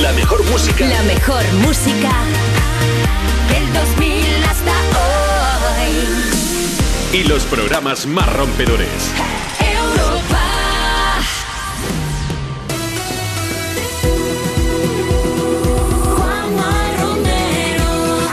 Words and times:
La 0.00 0.12
mejor 0.12 0.44
música. 0.50 0.86
La 0.86 1.02
mejor 1.02 1.44
música 1.62 2.10
del 3.48 3.72
2000 3.72 4.44
hasta 4.44 4.72
hoy. 5.78 5.92
Y 7.12 7.22
los 7.28 7.44
programas 7.44 8.04
más 8.04 8.32
rompedores. 8.32 8.88
Europa. 9.60 10.42
Juanma 16.16 16.90
Romero. 16.98 18.28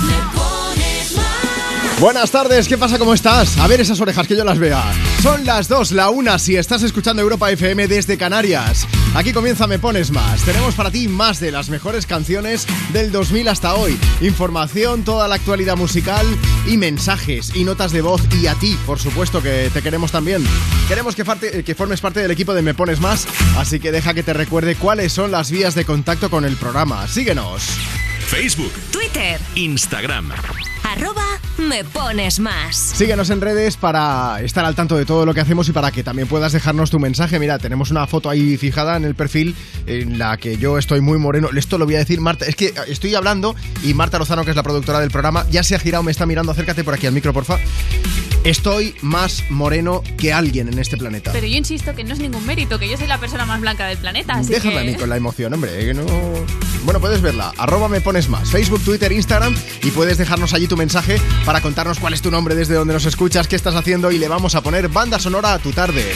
Me 0.00 0.18
pones 0.34 1.12
más. 1.14 2.00
Buenas 2.00 2.30
tardes, 2.30 2.68
¿qué 2.68 2.78
pasa? 2.78 2.98
¿Cómo 2.98 3.12
estás? 3.12 3.58
A 3.58 3.66
ver 3.66 3.82
esas 3.82 4.00
orejas 4.00 4.26
que 4.26 4.34
yo 4.34 4.44
las 4.44 4.58
vea. 4.58 4.82
Son 5.22 5.44
las 5.44 5.68
2, 5.68 5.92
la 5.92 6.08
1 6.08 6.38
si 6.38 6.56
estás 6.56 6.82
escuchando 6.82 7.20
Europa 7.20 7.50
FM 7.50 7.86
desde 7.86 8.16
Canarias. 8.16 8.86
Aquí 9.14 9.32
comienza 9.32 9.68
Me 9.68 9.78
Pones 9.78 10.10
Más. 10.10 10.42
Tenemos 10.42 10.74
para 10.74 10.90
ti 10.90 11.06
más 11.06 11.38
de 11.38 11.52
las 11.52 11.68
mejores 11.70 12.04
canciones 12.04 12.66
del 12.92 13.12
2000 13.12 13.46
hasta 13.48 13.74
hoy. 13.74 13.96
Información, 14.20 15.04
toda 15.04 15.28
la 15.28 15.36
actualidad 15.36 15.76
musical 15.76 16.26
y 16.66 16.76
mensajes 16.76 17.54
y 17.54 17.62
notas 17.64 17.92
de 17.92 18.02
voz. 18.02 18.22
Y 18.42 18.48
a 18.48 18.54
ti, 18.54 18.76
por 18.84 18.98
supuesto, 18.98 19.40
que 19.40 19.70
te 19.72 19.82
queremos 19.82 20.10
también. 20.10 20.44
Queremos 20.88 21.14
que, 21.14 21.24
parte- 21.24 21.62
que 21.62 21.74
formes 21.76 22.00
parte 22.00 22.20
del 22.20 22.32
equipo 22.32 22.54
de 22.54 22.62
Me 22.62 22.74
Pones 22.74 22.98
Más, 23.00 23.28
así 23.56 23.78
que 23.78 23.92
deja 23.92 24.14
que 24.14 24.24
te 24.24 24.32
recuerde 24.32 24.74
cuáles 24.74 25.12
son 25.12 25.30
las 25.30 25.48
vías 25.50 25.76
de 25.76 25.84
contacto 25.84 26.28
con 26.28 26.44
el 26.44 26.56
programa. 26.56 27.06
Síguenos. 27.06 27.62
Facebook, 28.26 28.72
Twitter. 28.90 29.40
Instagram. 29.54 30.32
Arroba 30.84 31.24
me 31.56 31.82
pones 31.84 32.40
más. 32.40 32.76
Síguenos 32.76 33.30
en 33.30 33.40
redes 33.40 33.76
para 33.76 34.40
estar 34.42 34.64
al 34.64 34.74
tanto 34.74 34.96
de 34.96 35.06
todo 35.06 35.24
lo 35.24 35.32
que 35.32 35.40
hacemos 35.40 35.68
y 35.68 35.72
para 35.72 35.90
que 35.90 36.02
también 36.02 36.28
puedas 36.28 36.52
dejarnos 36.52 36.90
tu 36.90 36.98
mensaje. 36.98 37.38
Mira, 37.38 37.58
tenemos 37.58 37.90
una 37.90 38.06
foto 38.06 38.28
ahí 38.28 38.56
fijada 38.56 38.96
en 38.96 39.04
el 39.04 39.14
perfil 39.14 39.56
en 39.86 40.18
la 40.18 40.36
que 40.36 40.58
yo 40.58 40.78
estoy 40.78 41.00
muy 41.00 41.18
moreno. 41.18 41.48
Esto 41.56 41.78
lo 41.78 41.86
voy 41.86 41.94
a 41.94 41.98
decir 41.98 42.20
Marta. 42.20 42.44
Es 42.44 42.56
que 42.56 42.74
estoy 42.88 43.14
hablando 43.14 43.56
y 43.82 43.94
Marta 43.94 44.18
Lozano, 44.18 44.44
que 44.44 44.50
es 44.50 44.56
la 44.56 44.62
productora 44.62 45.00
del 45.00 45.10
programa, 45.10 45.46
ya 45.50 45.62
se 45.62 45.74
ha 45.74 45.78
girado, 45.78 46.02
me 46.02 46.12
está 46.12 46.26
mirando. 46.26 46.52
Acércate 46.52 46.84
por 46.84 46.94
aquí 46.94 47.06
al 47.06 47.12
micro, 47.12 47.32
porfa. 47.32 47.58
Estoy 48.44 48.94
más 49.00 49.42
moreno 49.48 50.02
que 50.18 50.34
alguien 50.34 50.68
en 50.68 50.78
este 50.78 50.98
planeta. 50.98 51.32
Pero 51.32 51.46
yo 51.46 51.56
insisto 51.56 51.94
que 51.94 52.04
no 52.04 52.12
es 52.12 52.18
ningún 52.18 52.44
mérito, 52.44 52.78
que 52.78 52.86
yo 52.86 52.98
soy 52.98 53.06
la 53.06 53.16
persona 53.18 53.46
más 53.46 53.58
blanca 53.58 53.86
del 53.86 53.96
planeta. 53.96 54.34
Así 54.34 54.52
Déjame 54.52 54.74
que... 54.74 54.80
a 54.80 54.84
mí 54.84 54.94
con 54.96 55.08
la 55.08 55.16
emoción, 55.16 55.54
hombre, 55.54 55.70
que 55.78 55.94
no... 55.94 56.04
Bueno, 56.84 57.00
puedes 57.00 57.22
verla, 57.22 57.54
arroba 57.56 57.88
me 57.88 58.02
pones 58.02 58.28
más, 58.28 58.50
Facebook, 58.50 58.82
Twitter, 58.84 59.10
Instagram 59.10 59.56
y 59.82 59.90
puedes 59.92 60.18
dejarnos 60.18 60.52
allí 60.52 60.66
tu 60.66 60.76
mensaje 60.76 61.18
para 61.46 61.62
contarnos 61.62 61.98
cuál 61.98 62.12
es 62.12 62.20
tu 62.20 62.30
nombre, 62.30 62.54
desde 62.54 62.74
donde 62.74 62.92
nos 62.92 63.06
escuchas, 63.06 63.48
qué 63.48 63.56
estás 63.56 63.74
haciendo 63.74 64.12
y 64.12 64.18
le 64.18 64.28
vamos 64.28 64.54
a 64.54 64.60
poner 64.60 64.88
banda 64.88 65.18
sonora 65.18 65.54
a 65.54 65.58
tu 65.58 65.72
tarde. 65.72 66.12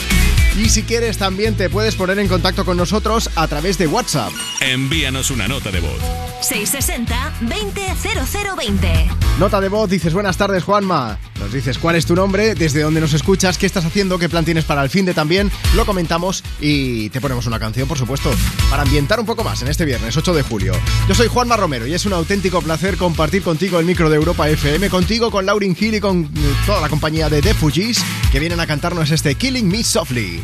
Y 0.55 0.69
si 0.69 0.83
quieres 0.83 1.17
también 1.17 1.55
te 1.55 1.71
puedes 1.71 1.95
poner 1.95 2.19
en 2.19 2.27
contacto 2.27 2.65
con 2.65 2.77
nosotros 2.77 3.31
a 3.35 3.47
través 3.47 3.79
de 3.79 3.87
WhatsApp. 3.87 4.31
Envíanos 4.61 5.31
una 5.31 5.47
nota 5.47 5.71
de 5.71 5.79
voz. 5.79 5.99
660 6.41 7.33
200020. 7.41 9.09
Nota 9.39 9.61
de 9.61 9.69
voz, 9.69 9.89
dices 9.89 10.13
buenas 10.13 10.37
tardes 10.37 10.63
Juanma, 10.63 11.17
nos 11.39 11.51
dices 11.51 11.77
cuál 11.77 11.95
es 11.95 12.05
tu 12.05 12.15
nombre, 12.19 12.53
desde 12.53 12.81
dónde 12.81 12.99
nos 12.99 13.13
escuchas, 13.13 13.57
qué 13.57 13.65
estás 13.65 13.85
haciendo, 13.85 14.19
qué 14.19 14.27
plan 14.27 14.43
tienes 14.43 14.65
para 14.65 14.83
el 14.83 14.89
fin 14.89 15.05
de 15.05 15.13
también, 15.13 15.49
lo 15.73 15.85
comentamos 15.85 16.43
y 16.59 17.09
te 17.11 17.21
ponemos 17.21 17.47
una 17.47 17.59
canción, 17.59 17.87
por 17.87 17.97
supuesto, 17.97 18.29
para 18.69 18.81
ambientar 18.81 19.21
un 19.21 19.25
poco 19.25 19.41
más 19.41 19.61
en 19.61 19.69
este 19.69 19.85
viernes 19.85 20.17
8 20.17 20.33
de 20.33 20.43
julio. 20.43 20.73
Yo 21.07 21.15
soy 21.15 21.29
Juanma 21.29 21.55
Romero 21.55 21.87
y 21.87 21.93
es 21.93 22.05
un 22.05 22.11
auténtico 22.11 22.61
placer 22.61 22.97
compartir 22.97 23.41
contigo 23.41 23.79
el 23.79 23.85
micro 23.85 24.09
de 24.09 24.17
Europa 24.17 24.49
FM, 24.49 24.89
contigo, 24.89 25.31
con 25.31 25.45
Laurin 25.45 25.77
Hill 25.79 25.95
y 25.95 25.99
con 26.01 26.25
eh, 26.25 26.27
toda 26.65 26.81
la 26.81 26.89
compañía 26.89 27.29
de 27.29 27.41
The 27.41 27.53
Fugees 27.53 28.03
que 28.33 28.41
vienen 28.41 28.59
a 28.59 28.67
cantarnos 28.67 29.11
este 29.11 29.35
Killing 29.35 29.69
Me 29.69 29.81
Softly. 29.81 30.43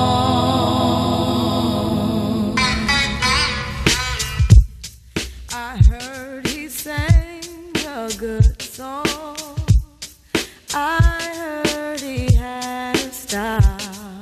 I 10.73 11.63
heard 11.65 11.99
he 11.99 12.33
had 12.33 12.95
a 12.95 13.11
style. 13.11 14.21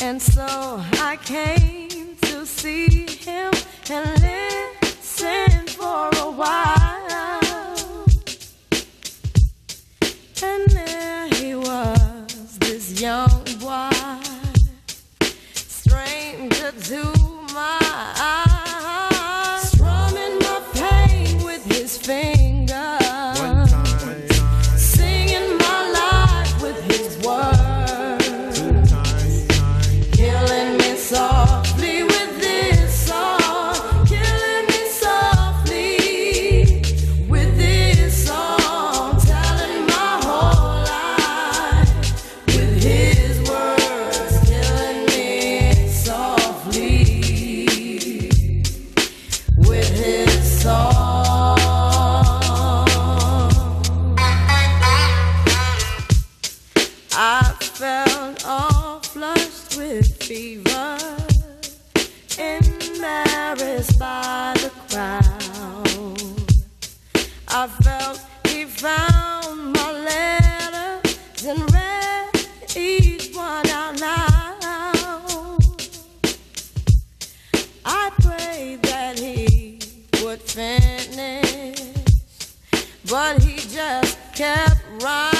And 0.00 0.20
so 0.20 0.46
I 0.48 1.18
came 1.22 2.16
to 2.22 2.46
see 2.46 3.06
him 3.06 3.52
and 3.90 4.22
listen 4.22 5.66
for 5.66 6.08
a 6.16 6.30
while. 6.30 8.06
And 10.42 10.70
there 10.70 11.28
he 11.34 11.54
was, 11.54 12.58
this 12.60 12.98
young 13.02 13.44
boy, 13.60 13.89
kept 84.40 84.80
right 85.02 85.39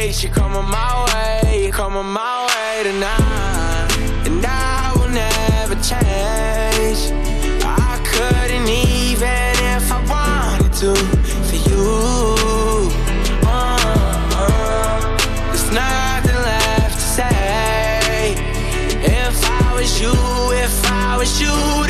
face. 0.00 0.22
You're 0.22 0.32
coming 0.32 0.68
my 0.70 0.92
way, 1.08 1.70
coming 1.72 2.10
my 2.12 2.46
way 2.48 2.82
tonight. 2.84 3.88
And 4.26 4.44
I 4.44 4.92
will 4.96 5.12
never 5.24 5.76
change. 5.90 7.00
I 7.62 7.92
couldn't 8.12 8.68
even 8.68 9.54
if 9.76 9.86
I 9.92 10.00
wanted 10.12 10.72
to 10.82 10.92
for 11.48 11.60
you. 11.68 11.86
Uh, 13.46 13.76
uh, 14.42 15.00
there's 15.48 15.68
nothing 15.82 16.40
left 16.50 16.96
to 17.02 17.06
say. 17.18 18.34
If 19.22 19.36
I 19.62 19.74
was 19.76 19.90
you, 20.02 20.14
if 20.64 20.76
I 20.86 21.16
was 21.18 21.32
you, 21.42 21.89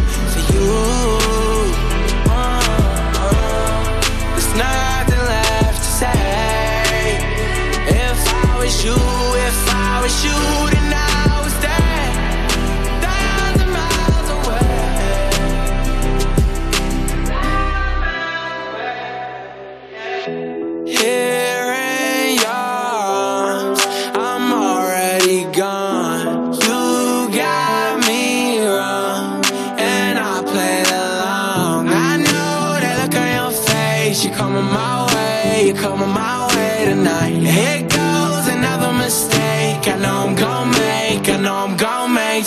you, 8.83 8.95
if 8.95 9.73
I 9.73 9.99
was 10.01 10.23
you, 10.23 10.31
then 10.71 11.10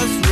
just 0.00 0.23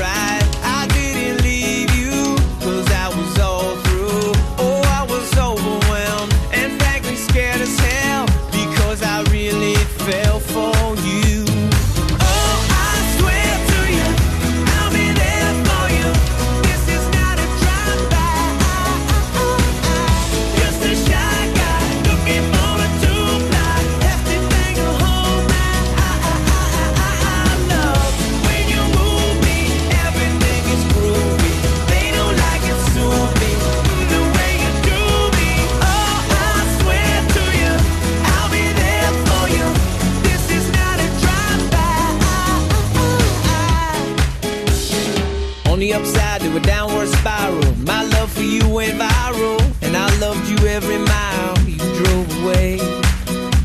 every 50.72 50.96
mile 50.96 51.58
you 51.68 51.76
drove 51.98 52.42
away. 52.42 52.78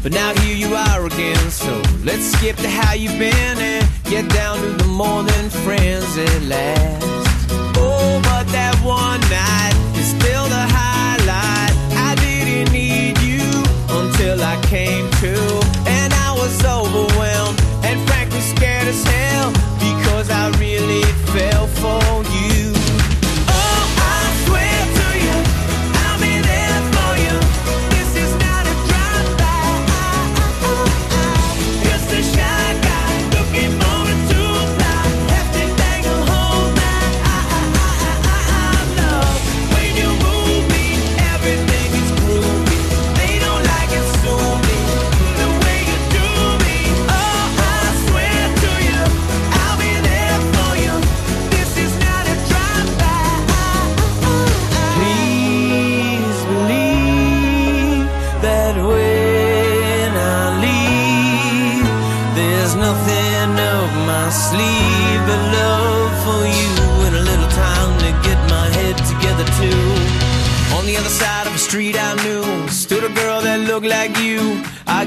But 0.04 0.12
now 0.12 0.34
here 0.42 0.56
you 0.56 0.76
are 0.76 1.06
again 1.06 1.50
So 1.50 1.82
let's 2.04 2.26
skip 2.34 2.58
to 2.58 2.70
how 2.70 2.94
you've 2.94 3.18
been 3.18 3.58
And 3.72 3.88
get 4.04 4.28
down 4.30 4.58
to 4.60 4.70
the 4.84 4.90
more 5.02 5.24
than 5.24 5.50
friends 5.50 6.18
at 6.18 6.42
last. 6.44 7.06
Oh, 7.78 8.20
but 8.24 8.46
that 8.58 8.76
one 8.84 9.22
night 9.32 9.76
is 10.00 10.08
still 10.18 10.46
the 10.56 10.66
highlight. 10.80 11.74
I 12.10 12.12
didn't 12.26 12.74
need 12.74 13.18
you 13.32 13.48
until 14.00 14.38
I 14.44 14.56
came 14.74 15.10
to 15.24 15.34
And 15.88 16.14
I 16.14 16.34
was 16.34 16.54
overwhelmed 16.66 17.17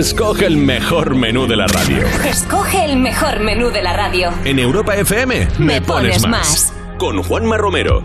Escoge 0.00 0.46
el 0.46 0.56
mejor 0.56 1.14
menú 1.14 1.46
de 1.46 1.56
la 1.56 1.66
radio. 1.66 1.98
Escoge 2.26 2.86
el 2.86 2.96
mejor 2.96 3.40
menú 3.40 3.68
de 3.68 3.82
la 3.82 3.92
radio. 3.92 4.32
En 4.46 4.58
Europa 4.58 4.96
FM 4.96 5.46
me, 5.58 5.82
pones, 5.82 6.26
más. 6.26 6.72
Con 6.96 7.22
Juanma 7.22 7.58
Romero. 7.58 8.02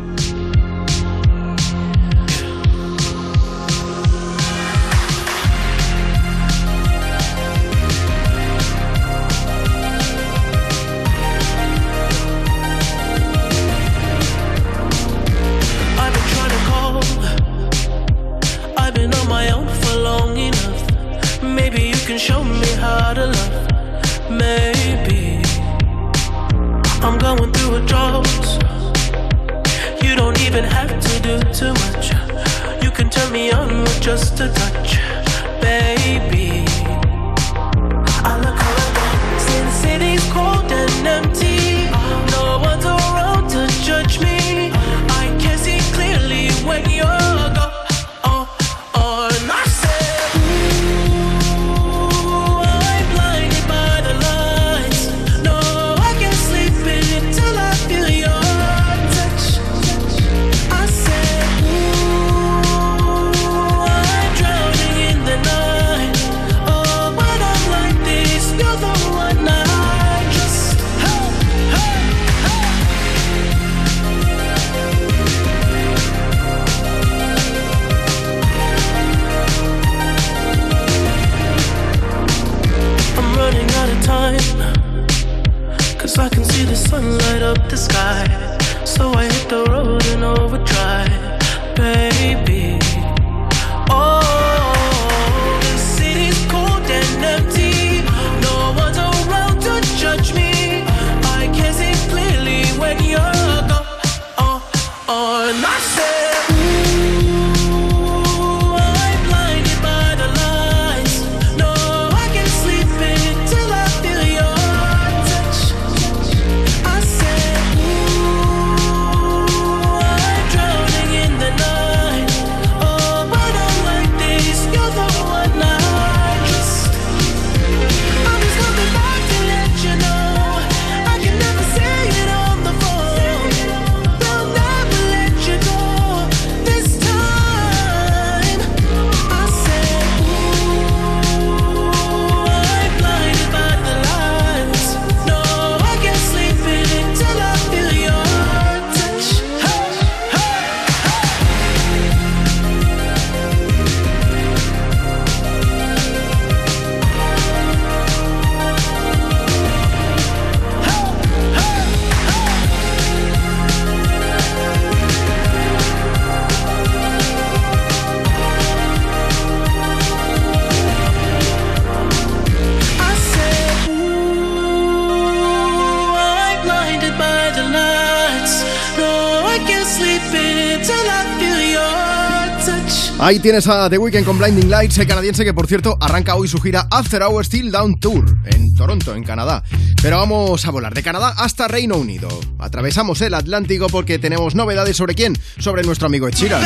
Ahí 183.35 183.39
tienes 183.41 183.67
a 183.67 183.89
The 183.89 183.97
Weeknd 183.97 184.23
con 184.23 184.37
Blinding 184.37 184.69
Lights, 184.69 184.97
el 184.97 185.07
canadiense 185.07 185.43
que 185.43 185.53
por 185.53 185.67
cierto 185.67 185.97
arranca 185.99 186.35
hoy 186.35 186.47
su 186.47 186.57
gira 186.61 186.87
After 186.89 187.21
Hours 187.21 187.47
Still 187.47 187.69
Down 187.69 187.99
Tour 187.99 188.37
en 188.45 188.73
Toronto, 188.73 189.13
en 189.13 189.25
Canadá. 189.25 189.61
Pero 190.01 190.19
vamos 190.19 190.65
a 190.65 190.71
volar 190.71 190.93
de 190.93 191.03
Canadá 191.03 191.33
hasta 191.37 191.67
Reino 191.67 191.97
Unido. 191.97 192.29
Atravesamos 192.59 193.19
el 193.19 193.33
Atlántico 193.33 193.87
porque 193.87 194.19
tenemos 194.19 194.55
novedades 194.55 194.95
sobre 194.95 195.15
quién, 195.15 195.37
sobre 195.57 195.83
nuestro 195.83 196.07
amigo 196.07 196.29
Ed 196.29 196.33
Sheeran. 196.33 196.63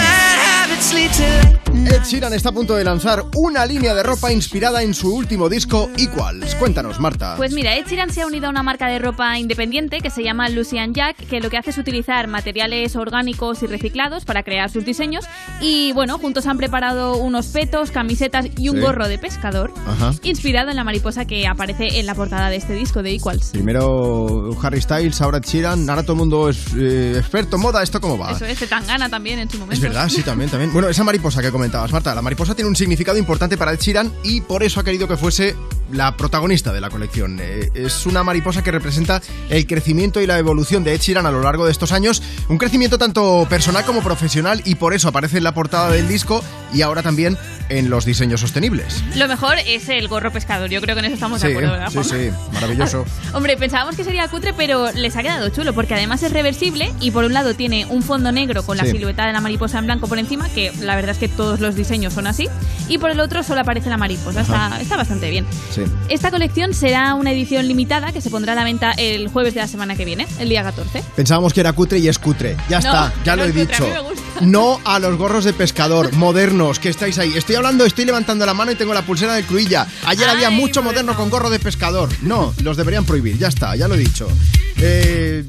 Ed 1.88 2.03
Sheeran 2.03 2.33
está 2.33 2.49
a 2.49 2.51
punto 2.51 2.75
de 2.75 2.83
lanzar 2.83 3.23
una 3.33 3.65
línea 3.65 3.95
de 3.95 4.03
ropa 4.03 4.31
inspirada 4.31 4.83
en 4.83 4.93
su 4.93 5.15
último 5.15 5.49
disco 5.49 5.89
Equals. 5.97 6.53
Cuéntanos, 6.55 6.99
Marta. 6.99 7.33
Pues 7.38 7.53
mira, 7.53 7.75
Ed 7.75 7.88
Sheeran 7.88 8.11
se 8.11 8.21
ha 8.21 8.27
unido 8.27 8.45
a 8.47 8.49
una 8.51 8.61
marca 8.61 8.88
de 8.88 8.99
ropa 8.99 9.39
independiente 9.39 10.01
que 10.01 10.11
se 10.11 10.23
llama 10.23 10.47
Lucian 10.49 10.93
Jack, 10.93 11.17
que 11.27 11.39
lo 11.39 11.49
que 11.49 11.57
hace 11.57 11.71
es 11.71 11.77
utilizar 11.79 12.27
materiales 12.27 12.95
orgánicos 12.95 13.63
y 13.63 13.67
reciclados 13.67 14.25
para 14.25 14.43
crear 14.43 14.69
sus 14.69 14.85
diseños. 14.85 15.25
Y 15.61 15.91
bueno, 15.91 16.17
juntos 16.17 16.47
han 16.47 16.57
preparado 16.57 17.17
unos 17.17 17.47
petos, 17.47 17.91
camisetas 17.91 18.45
y 18.57 18.69
un 18.69 18.77
Sí. 18.77 18.81
gorro 18.81 19.07
de 19.09 19.17
pescador, 19.17 19.68
Ajá. 19.99 20.13
inspirado 20.23 20.69
en 20.69 20.75
la 20.75 20.83
mariposa 20.83 21.25
que 21.25 21.47
aparece 21.47 21.99
en 21.99 22.05
la 22.05 22.15
portada 22.15 22.49
de 22.49 22.55
este 22.55 22.73
disco 22.73 23.03
de 23.03 23.13
Equals. 23.13 23.49
Primero 23.51 24.51
Harry 24.61 24.81
Styles, 24.81 25.19
ahora 25.21 25.39
Ed 25.39 25.43
Sheeran, 25.43 25.89
ahora 25.89 26.03
todo 26.03 26.13
el 26.13 26.19
mundo 26.19 26.49
es 26.49 26.57
eh, 26.77 27.15
experto 27.17 27.57
en 27.57 27.61
moda. 27.61 27.83
¿Esto 27.83 27.99
cómo 27.99 28.17
va? 28.17 28.31
Eso 28.31 28.45
es, 28.45 28.57
Tangana 28.69 29.09
también 29.09 29.39
en 29.39 29.49
su 29.49 29.57
momento. 29.57 29.75
Es 29.75 29.81
verdad, 29.81 30.09
sí, 30.09 30.21
también, 30.23 30.49
también. 30.49 30.71
Bueno, 30.71 30.89
esa 30.89 31.03
mariposa 31.03 31.41
que 31.41 31.51
comentabas, 31.51 31.91
Marta, 31.91 32.15
la 32.15 32.21
mariposa 32.21 32.55
tiene 32.55 32.69
un 32.69 32.75
significado 32.75 33.17
importante 33.17 33.57
para 33.57 33.73
Ed 33.73 33.79
Sheeran 33.79 34.11
y 34.23 34.41
por 34.41 34.63
eso 34.63 34.79
ha 34.79 34.83
querido 34.83 35.07
que 35.07 35.17
fuese 35.17 35.55
la 35.91 36.15
protagonista 36.15 36.71
de 36.71 36.81
la 36.81 36.89
colección. 36.89 37.39
Eh, 37.41 37.69
es 37.73 38.05
una 38.05 38.23
mariposa 38.23 38.63
que 38.63 38.71
representa 38.71 39.21
el 39.49 39.65
crecimiento 39.65 40.21
y 40.21 40.27
la 40.27 40.37
evolución 40.37 40.83
de 40.83 40.93
Ed 40.93 41.01
Sheeran 41.01 41.25
a 41.25 41.31
lo 41.31 41.41
largo 41.41 41.65
de 41.65 41.71
estos 41.71 41.91
años. 41.91 42.21
Un 42.47 42.57
crecimiento 42.57 42.97
tanto 42.97 43.47
personal 43.49 43.83
como 43.85 44.01
profesional 44.01 44.61
y 44.65 44.75
por 44.75 44.93
eso 44.93 45.09
aparece 45.09 45.37
en 45.37 45.43
la 45.43 45.53
portada 45.53 45.89
del 45.89 46.07
disco 46.07 46.43
y 46.73 46.81
ahora 46.81 47.01
también 47.01 47.37
en 47.69 47.89
los 47.89 48.05
diseños 48.05 48.41
sostenibles. 48.41 49.03
Lo 49.15 49.27
mejor 49.27 49.55
es 49.65 49.89
el 49.89 50.07
gorro 50.07 50.31
pescador. 50.31 50.69
Yo 50.69 50.81
creo 50.81 50.95
que 50.95 50.99
en 50.99 51.05
eso 51.05 51.13
estamos 51.15 51.41
de 51.41 51.49
acuerdo, 51.49 51.71
¿verdad? 51.71 51.89
sí, 51.91 51.99
sí, 52.03 52.29
maravilloso. 52.53 53.05
Hombre, 53.33 53.57
pensábamos 53.57 53.95
que 53.95 54.03
sería 54.03 54.27
cutre, 54.27 54.53
pero 54.53 54.91
les 54.91 55.15
ha 55.15 55.21
quedado 55.21 55.49
chulo, 55.49 55.73
porque 55.73 55.93
además 55.93 56.23
es 56.23 56.31
reversible 56.31 56.91
y 56.99 57.11
por 57.11 57.25
un 57.25 57.33
lado 57.33 57.53
tiene 57.53 57.85
un 57.85 58.01
fondo 58.03 58.31
negro 58.31 58.63
con 58.63 58.77
la 58.77 58.85
Sí. 58.85 58.91
silueta 58.91 59.25
de 59.27 59.33
la 59.33 59.41
mariposa 59.41 59.79
en 59.79 59.85
blanco 59.85 60.07
por 60.07 60.17
encima, 60.19 60.49
que 60.49 60.71
la 60.81 60.95
verdad 60.95 61.11
es 61.11 61.17
que 61.17 61.27
todos 61.27 61.59
los 61.59 61.75
diseños 61.75 62.13
son 62.13 62.27
así, 62.27 62.47
y 62.88 62.97
por 62.97 63.11
el 63.11 63.19
otro 63.19 63.43
solo 63.43 63.61
aparece 63.61 63.89
la 63.89 63.97
mariposa. 63.97 64.41
Está, 64.41 64.79
está 64.81 64.97
bastante 64.97 65.29
bien. 65.29 65.45
Sí. 65.73 65.83
Esta 66.09 66.31
colección 66.31 66.73
será 66.73 67.13
una 67.13 67.31
edición 67.31 67.67
limitada 67.67 68.11
que 68.11 68.21
se 68.21 68.29
pondrá 68.29 68.53
a 68.53 68.55
la 68.55 68.63
venta 68.63 68.91
el 68.97 69.27
jueves 69.27 69.53
de 69.53 69.59
la 69.61 69.67
semana 69.67 69.95
que 69.95 70.05
viene, 70.05 70.25
el 70.39 70.49
día 70.49 70.63
14. 70.63 71.03
Pensábamos 71.15 71.53
que 71.53 71.59
era 71.59 71.73
cutre 71.73 71.99
y 71.99 72.07
es 72.07 72.17
cutre. 72.17 72.57
Ya 72.69 72.79
No, 72.79 72.88
está, 72.88 73.13
ya 73.23 73.35
no 73.35 73.43
lo 73.43 73.49
he 73.49 73.51
cutre, 73.53 73.65
dicho. 73.65 73.85
a. 73.85 74.41
No 74.41 74.79
a 74.85 74.99
los 74.99 75.17
gorros 75.17 75.43
de 75.43 75.53
pescador 75.53 76.13
modernos 76.13 76.79
que 76.79 76.89
estáis 76.89 77.19
ahí. 77.19 77.33
Estoy 77.35 77.57
hablando, 77.59 77.85
estoy 77.85 78.05
levantando 78.05 78.45
la 78.45 78.53
mano 78.53 78.71
y 78.71 78.75
tengo 78.75 78.93
la 78.93 79.03
pulsera 79.03 79.35
de 79.35 79.43
Cruilla. 79.43 79.87
Ayer 80.05 80.27
Ay, 80.27 80.35
había 80.35 80.49
mucho 80.49 80.81
bueno. 80.81 80.89
moderno 80.91 81.15
con 81.15 81.29
gorro 81.29 81.49
de 81.49 81.59
pescador. 81.59 82.09
No, 82.21 82.53
los 82.63 82.75
deberían 82.77 83.05
prohibir. 83.05 83.37
Ya 83.37 83.47
está, 83.47 83.75
ya 83.75 83.87
lo 83.87 83.95
he 83.95 83.99
dicho. 83.99 84.27
Eh, 84.77 85.43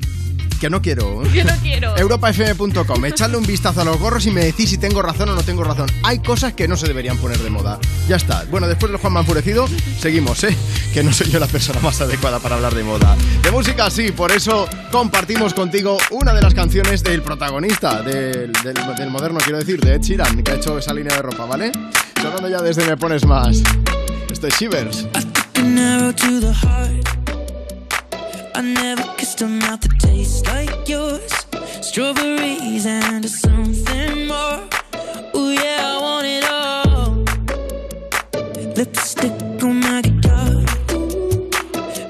que 0.60 0.68
no 0.68 0.82
quiero. 0.82 1.22
Yo 1.32 1.42
no 1.44 1.54
quiero. 1.62 1.96
europafm.com. 1.96 3.04
Echadle 3.06 3.38
un 3.38 3.46
vistazo 3.46 3.80
a 3.80 3.84
los 3.84 3.98
gorros 3.98 4.26
y 4.26 4.30
me 4.30 4.44
decís 4.44 4.68
si 4.68 4.76
tengo 4.76 5.00
razón 5.00 5.30
o 5.30 5.34
no 5.34 5.42
tengo 5.42 5.64
razón. 5.64 5.86
Hay 6.02 6.18
cosas 6.18 6.52
que 6.52 6.68
no 6.68 6.76
se 6.76 6.86
deberían 6.86 7.16
poner 7.16 7.38
de 7.38 7.48
moda. 7.48 7.78
Ya 8.08 8.16
está. 8.16 8.44
Bueno, 8.50 8.68
después 8.68 8.92
del 8.92 9.00
Juanma 9.00 9.20
enfurecido, 9.20 9.66
seguimos, 9.98 10.44
¿eh? 10.44 10.54
Que 10.92 11.02
no 11.02 11.12
soy 11.14 11.30
yo 11.30 11.38
la 11.38 11.46
persona 11.46 11.80
más 11.80 12.00
adecuada 12.02 12.40
para 12.40 12.56
hablar 12.56 12.74
de 12.74 12.82
moda. 12.84 13.16
De 13.42 13.50
música 13.50 13.88
sí, 13.88 14.12
por 14.12 14.32
eso 14.32 14.68
compartimos 14.92 15.54
contigo 15.54 15.96
una 16.10 16.34
de 16.34 16.42
las 16.42 16.52
canciones 16.52 17.02
del 17.02 17.22
protagonista, 17.22 18.02
del, 18.02 18.52
del- 18.52 18.94
del 18.96 19.08
moderno, 19.10 19.38
quiero 19.42 19.58
decir, 19.60 19.80
de 19.80 19.94
Ed 19.94 20.02
Sheeran, 20.02 20.42
que 20.42 20.50
ha 20.52 20.54
hecho 20.56 20.76
esa 20.78 20.92
línea 20.92 21.16
de 21.16 21.22
ropa, 21.22 21.46
¿vale? 21.46 21.72
Sonando 22.20 22.48
ya 22.48 22.60
desde 22.60 22.84
Me 22.86 22.96
Pones 22.96 23.24
Más. 23.24 23.62
Esto 24.30 24.46
es 24.46 24.54
Shivers. 24.54 25.06
an 25.56 25.78
arrow 25.78 26.12
to 26.12 26.40
the 26.40 26.52
heart. 26.52 27.06
I 28.54 28.62
never 28.62 29.02
kissed 29.16 29.40
a 29.42 29.46
mouth 29.46 29.80
that 29.80 29.98
tastes 30.00 30.44
like 30.46 30.86
yours. 30.88 31.32
Strawberries 31.80 32.84
and 32.86 33.24
something 33.28 34.26
more. 34.26 34.60
Ooh, 35.34 35.52
yeah, 35.52 35.80
I 35.82 35.98
want 36.00 36.26
it 36.26 36.44
all. 36.44 37.24
Lipstick 38.76 39.62
on 39.62 39.80
my 39.80 40.02
guitar. 40.02 40.62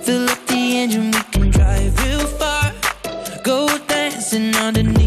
Fill 0.02 0.28
up 0.28 0.46
the 0.46 0.78
engine, 0.82 1.12
we 1.12 1.22
can 1.30 1.50
drive 1.50 1.96
real 2.04 2.26
far. 2.26 2.72
Go 3.44 3.68
dancing 3.86 4.54
underneath 4.56 4.99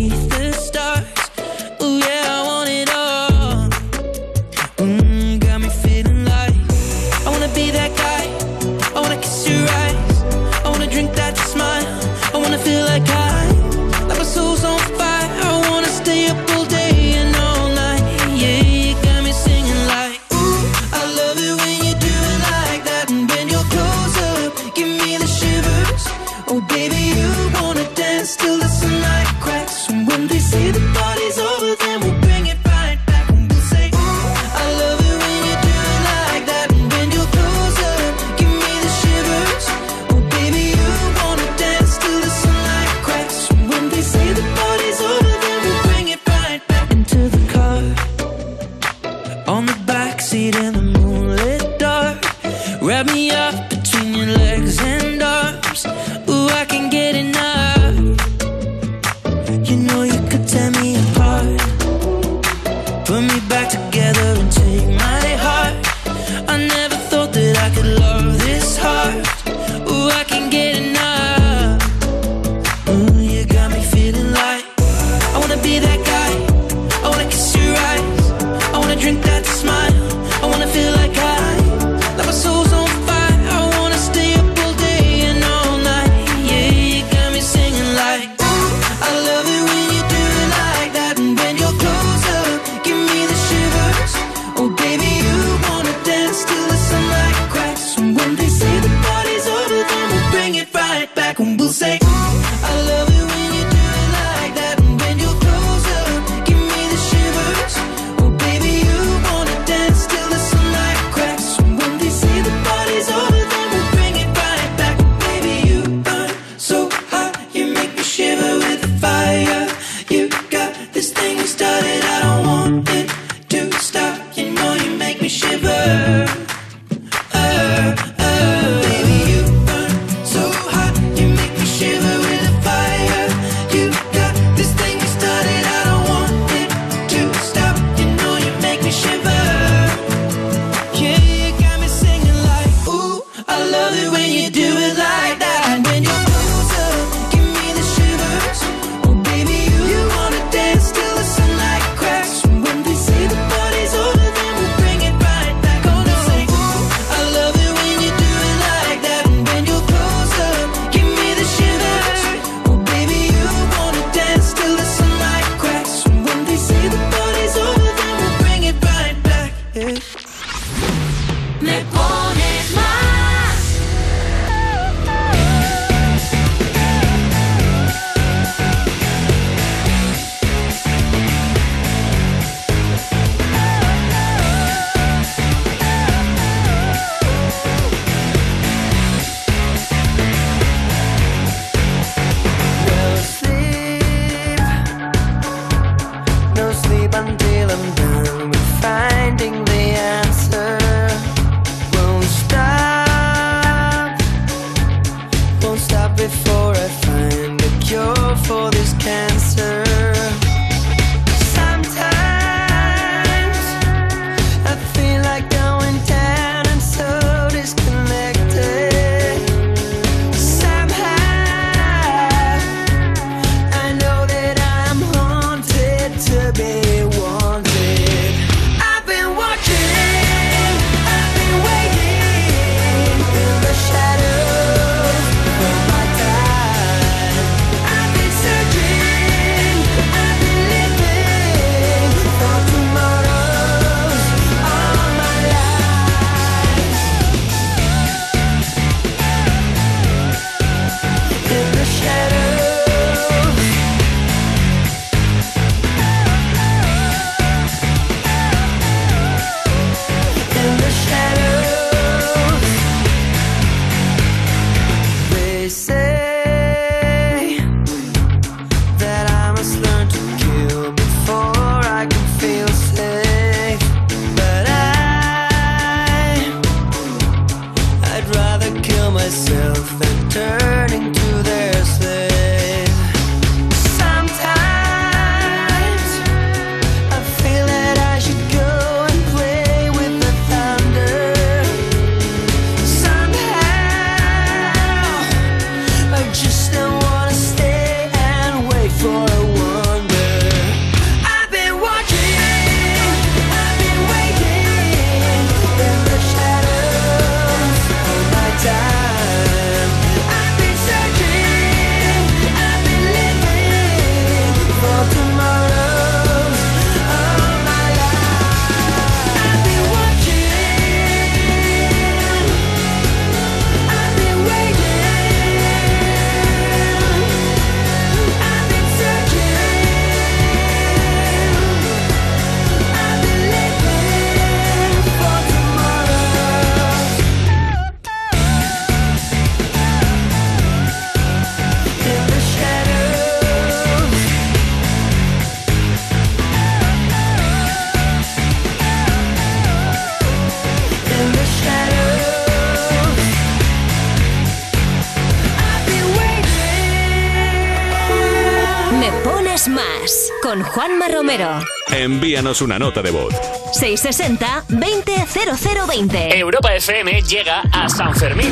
Romero. 361.34 361.73
Envíanos 361.96 362.64
una 362.64 362.80
nota 362.80 363.04
de 363.04 363.12
voz. 363.12 363.36
660-200020. 363.80 366.36
Europa 366.36 366.74
FM 366.76 367.22
llega 367.22 367.62
a 367.72 367.88
San 367.88 368.16
Fermín. 368.16 368.52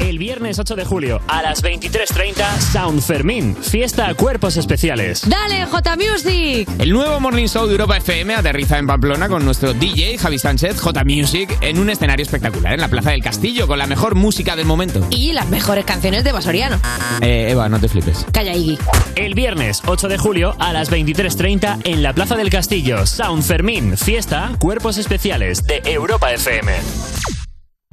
El 0.00 0.18
viernes 0.18 0.58
8 0.58 0.74
de 0.76 0.84
julio 0.84 1.20
a 1.28 1.42
las 1.42 1.62
23.30, 1.62 2.58
San 2.58 3.00
Fermín, 3.02 3.56
fiesta 3.56 4.08
a 4.08 4.14
cuerpos 4.14 4.56
especiales. 4.56 5.28
¡Dale, 5.28 5.66
J 5.66 5.96
Music! 5.96 6.68
El 6.78 6.90
nuevo 6.90 7.18
Morning 7.20 7.46
Show 7.46 7.66
de 7.66 7.72
Europa 7.72 7.96
FM 7.96 8.34
aterriza 8.34 8.78
en 8.78 8.86
Pamplona 8.86 9.28
con 9.28 9.44
nuestro 9.44 9.74
DJ 9.74 10.18
Javi 10.18 10.38
Sánchez, 10.38 10.80
J 10.80 11.04
Music, 11.04 11.56
en 11.60 11.78
un 11.78 11.90
escenario 11.90 12.22
espectacular 12.22 12.74
en 12.74 12.80
la 12.80 12.88
Plaza 12.88 13.10
del 13.10 13.22
Castillo 13.22 13.66
con 13.66 13.78
la 13.78 13.86
mejor 13.86 14.14
música 14.14 14.54
del 14.56 14.66
momento. 14.66 15.06
Y 15.10 15.32
las 15.32 15.48
mejores 15.48 15.84
canciones 15.84 16.22
de 16.22 16.32
Basoriano. 16.32 16.78
Eh, 17.20 17.48
Eva, 17.50 17.68
no 17.68 17.80
te 17.80 17.88
flipes. 17.88 18.24
Calla, 18.32 18.54
Iggy. 18.54 18.78
El 19.16 19.34
viernes 19.34 19.82
8 19.86 20.08
de 20.08 20.18
julio 20.18 20.54
a 20.58 20.72
las 20.72 20.90
23.30 20.90 21.80
en 21.84 22.02
la 22.02 22.12
Plaza 22.12 22.36
del 22.36 22.50
Castillo, 22.50 22.63
San 23.06 23.42
Fermín, 23.42 23.96
fiesta, 23.96 24.52
cuerpos 24.58 24.96
especiales 24.96 25.66
de 25.66 25.82
Europa 25.84 26.32
FM. 26.32 26.72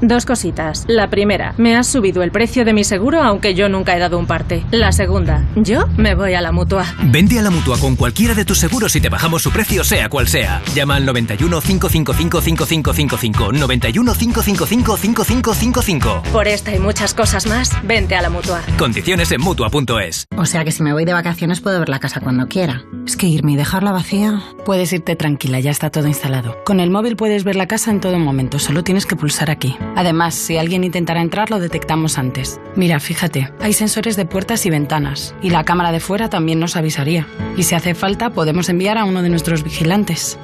Dos 0.02 0.26
cositas. 0.26 0.86
La 0.88 1.10
primera, 1.10 1.54
me 1.58 1.76
has 1.76 1.88
subido 1.88 2.24
el 2.24 2.32
precio 2.32 2.66
de 2.66 2.74
mi 2.74 2.84
seguro 2.84 3.22
aunque 3.22 3.54
yo 3.54 3.70
nunca 3.70 3.96
he 3.96 4.00
dado 4.00 4.18
un 4.18 4.26
parte. 4.26 4.64
La 4.72 4.92
segunda, 4.92 5.46
yo 5.56 5.88
me 5.98 6.16
voy 6.16 6.34
a 6.34 6.42
la 6.42 6.52
mutua. 6.52 6.86
Vende 7.04 7.38
a 7.38 7.44
la 7.44 7.52
mutua 7.52 7.78
con 7.78 7.96
cualquiera 7.96 8.34
de 8.34 8.46
tus 8.46 8.58
seguros 8.58 8.96
y 8.96 9.02
te 9.02 9.10
bajamos 9.10 9.44
su 9.44 9.52
precio 9.52 9.84
sea 9.84 10.10
cual 10.10 10.28
sea. 10.28 10.62
Llama 10.74 10.96
al 10.96 11.06
91 11.06 11.62
555 11.62 12.42
5555 12.42 13.52
91 13.52 14.14
555 14.14 14.98
5555. 14.98 16.24
Por 16.32 16.48
esta 16.48 16.76
y 16.76 16.80
muchas 16.80 17.14
cosas 17.14 17.46
más, 17.46 17.72
vente 17.84 18.16
a 18.16 18.22
la 18.22 18.30
mutua. 18.30 18.62
Condiciones 18.78 19.32
en 19.32 19.42
mutua.es. 19.42 20.26
O 20.36 20.46
sea 20.46 20.66
que 20.66 20.72
si 20.72 20.82
me 20.82 20.94
voy 20.94 21.06
de 21.06 21.14
vacaciones 21.14 21.62
puedo 21.62 21.80
ver 21.80 21.90
la 21.90 22.00
casa 22.00 22.22
cuando 22.22 22.48
quiera. 22.48 22.84
Es 23.06 23.16
que 23.16 23.28
irme 23.28 23.54
y 23.54 23.56
dejarla 23.56 23.92
vacía. 23.92 24.42
Puedes 24.66 24.94
irte 24.94 25.16
tranquila, 25.16 25.60
ya 25.60 25.72
está 25.72 25.90
todo 25.90 26.08
instalado. 26.08 26.58
Con 26.66 26.80
el 26.80 26.90
móvil 26.90 27.16
puedes 27.16 27.44
ver 27.44 27.56
la 27.56 27.68
casa 27.68 27.92
en 27.92 28.00
todo 28.00 28.18
momento, 28.18 28.60
solo 28.60 28.84
tienes 28.84 29.06
que 29.06 29.16
pulsar 29.16 29.50
aquí. 29.52 29.76
Además, 29.96 30.36
si 30.36 30.58
alguien 30.58 30.84
intentara 30.84 31.22
entrar, 31.22 31.50
lo 31.50 31.60
detectamos 31.60 32.18
antes. 32.18 32.60
Mira, 32.76 33.00
fíjate, 33.00 33.52
hay 33.60 33.74
sensores 33.74 34.16
de 34.16 34.26
puertas 34.26 34.66
y 34.66 34.70
ventanas, 34.70 35.36
y 35.42 35.50
la 35.50 35.64
cámara 35.64 35.92
de 35.92 36.00
fuera 36.00 36.30
también 36.30 36.60
nos 36.60 36.76
avisaría. 36.76 37.28
Y 37.58 37.64
si 37.64 37.76
hace 37.76 37.94
falta, 37.94 38.32
podemos 38.32 38.70
enviar 38.70 38.98
a 38.98 39.06
uno 39.06 39.22
de 39.22 39.30
nuestros 39.30 39.64
vigilantes. 39.64 40.40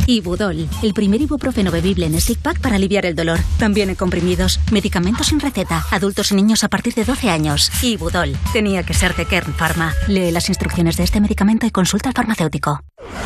Ibudol, 0.06 0.68
el 0.82 0.94
primer 0.94 1.22
ibuprofeno 1.22 1.72
bebible 1.72 2.06
en 2.06 2.20
stick 2.20 2.40
pack 2.40 2.60
para 2.60 2.76
aliviar 2.76 3.06
el 3.06 3.16
dolor. 3.16 3.40
También 3.58 3.90
en 3.90 3.96
comprimidos, 3.96 4.60
medicamentos 4.72 5.28
sin 5.28 5.40
receta, 5.40 5.86
adultos 5.92 6.32
y 6.32 6.36
niños 6.36 6.64
a 6.64 6.68
partir 6.68 6.94
de 6.94 7.06
12 7.06 7.30
años. 7.30 7.72
Ibudol, 7.82 8.36
tenía 8.52 8.84
que 8.84 8.94
ser 8.94 9.16
de 9.16 9.26
Kern 9.26 9.54
Pharma. 9.54 9.94
Lee 10.08 10.32
las 10.32 10.50
instrucciones 10.50 10.98
de 10.98 11.04
este 11.04 11.22
medicamento 11.22 11.66
y 11.66 11.72
consulta 11.72 12.10
al 12.10 12.16
farmacéutico. 12.16 12.82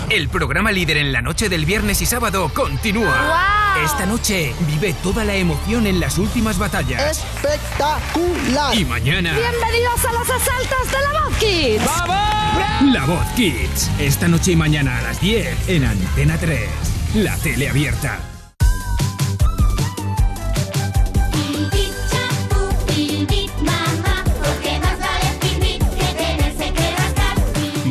El 0.09 0.29
programa 0.29 0.71
líder 0.71 0.97
en 0.97 1.11
la 1.11 1.21
noche 1.21 1.49
del 1.49 1.65
viernes 1.65 2.01
y 2.01 2.05
sábado 2.05 2.51
continúa. 2.53 3.73
Esta 3.83 4.05
noche 4.05 4.53
vive 4.67 4.93
toda 5.03 5.23
la 5.23 5.35
emoción 5.35 5.87
en 5.87 5.99
las 5.99 6.17
últimas 6.17 6.57
batallas. 6.57 7.19
Espectacular. 7.19 8.75
Y 8.77 8.85
mañana. 8.85 9.33
Bienvenidos 9.33 10.05
a 10.05 10.13
los 10.13 10.29
asaltos 10.29 10.91
de 10.91 11.13
la 11.13 11.21
Voz 11.21 11.37
Kids. 11.37 12.36
La 12.81 13.05
Voz 13.05 13.25
Kids. 13.35 13.89
Esta 13.99 14.27
noche 14.27 14.53
y 14.53 14.55
mañana 14.55 14.99
a 14.99 15.01
las 15.01 15.19
10 15.19 15.69
en 15.69 15.85
Antena 15.85 16.37
3. 16.37 16.69
La 17.15 17.35
tele 17.37 17.69
abierta. 17.69 18.19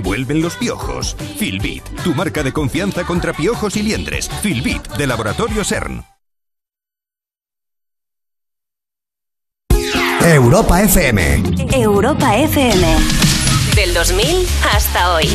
Vuelven 0.02 0.40
los 0.40 0.56
piojos. 0.56 1.16
Filbit, 1.36 1.82
tu 2.02 2.14
marca 2.14 2.42
de 2.42 2.52
confianza 2.52 3.04
contra 3.04 3.32
piojos 3.32 3.76
y 3.76 3.82
liendres. 3.82 4.28
Filbit, 4.40 4.86
de 4.96 5.06
Laboratorio 5.06 5.64
CERN. 5.64 6.04
Europa 10.22 10.82
FM. 10.82 11.42
Europa 11.72 12.36
FM. 12.36 13.25
Del 13.96 14.04
2000 14.04 14.46
hasta 14.62 15.14
hoy. 15.14 15.26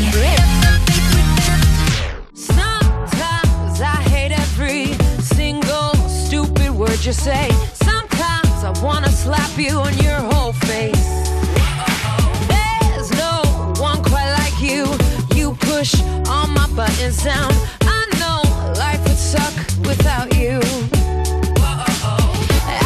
Sometimes 2.36 3.82
I 3.82 4.04
hate 4.08 4.32
every 4.32 4.96
single 5.20 5.96
stupid 6.08 6.70
word 6.70 7.04
you 7.04 7.12
say. 7.12 7.50
Sometimes 7.74 8.64
I 8.64 8.72
wanna 8.84 9.10
slap 9.10 9.58
you 9.58 9.80
on 9.80 9.98
your 9.98 10.20
whole 10.30 10.54
face. 10.54 11.26
There's 12.48 13.10
no 13.18 13.42
one 13.82 14.00
quite 14.04 14.32
like 14.38 14.62
you. 14.62 14.86
You 15.34 15.56
push 15.56 16.00
all 16.30 16.46
my 16.46 16.68
buttons 16.76 17.24
down. 17.24 17.52
I 17.82 18.06
know 18.20 18.44
life 18.78 19.02
would 19.08 19.18
suck 19.18 19.56
without 19.88 20.38
you. 20.38 20.60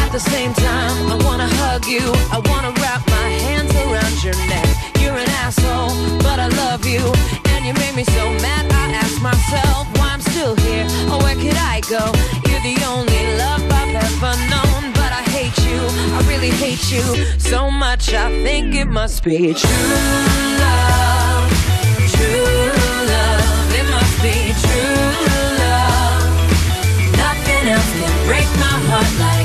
At 0.01 0.09
the 0.13 0.21
same 0.21 0.53
time, 0.53 1.11
I 1.11 1.17
wanna 1.25 1.49
hug 1.59 1.85
you. 1.85 2.13
I 2.31 2.39
wanna 2.49 2.71
wrap 2.79 3.05
my 3.09 3.27
hands 3.43 3.75
around 3.75 4.23
your 4.23 4.35
neck. 4.47 4.94
You're 5.15 5.23
an 5.23 5.29
asshole, 5.29 5.95
but 6.27 6.41
I 6.41 6.49
love 6.59 6.85
you. 6.85 6.99
And 7.55 7.65
you 7.65 7.73
made 7.75 7.95
me 7.95 8.03
so 8.03 8.25
mad, 8.43 8.69
I 8.69 8.91
ask 8.91 9.21
myself 9.21 9.87
why 9.97 10.09
I'm 10.11 10.19
still 10.19 10.57
here. 10.57 10.83
Or 11.09 11.23
where 11.23 11.35
could 11.35 11.55
I 11.55 11.79
go? 11.87 12.03
You're 12.51 12.59
the 12.67 12.75
only 12.83 13.23
love 13.39 13.63
I've 13.63 13.95
ever 13.95 14.35
known. 14.51 14.91
But 14.91 15.11
I 15.15 15.23
hate 15.31 15.57
you, 15.63 15.79
I 16.17 16.19
really 16.27 16.49
hate 16.49 16.91
you 16.91 17.01
so 17.39 17.71
much. 17.71 18.13
I 18.13 18.27
think 18.43 18.75
it 18.75 18.89
must 18.89 19.23
be 19.23 19.53
true 19.53 19.87
love. 20.59 21.47
True 22.11 22.67
love, 23.15 23.71
it 23.79 23.87
must 23.95 24.15
be 24.19 24.51
true 24.67 25.15
love. 25.63 26.27
Nothing 27.23 27.63
else 27.71 27.91
can 27.99 28.15
break 28.27 28.49
my 28.59 28.77
heart 28.91 29.11
like 29.23 29.44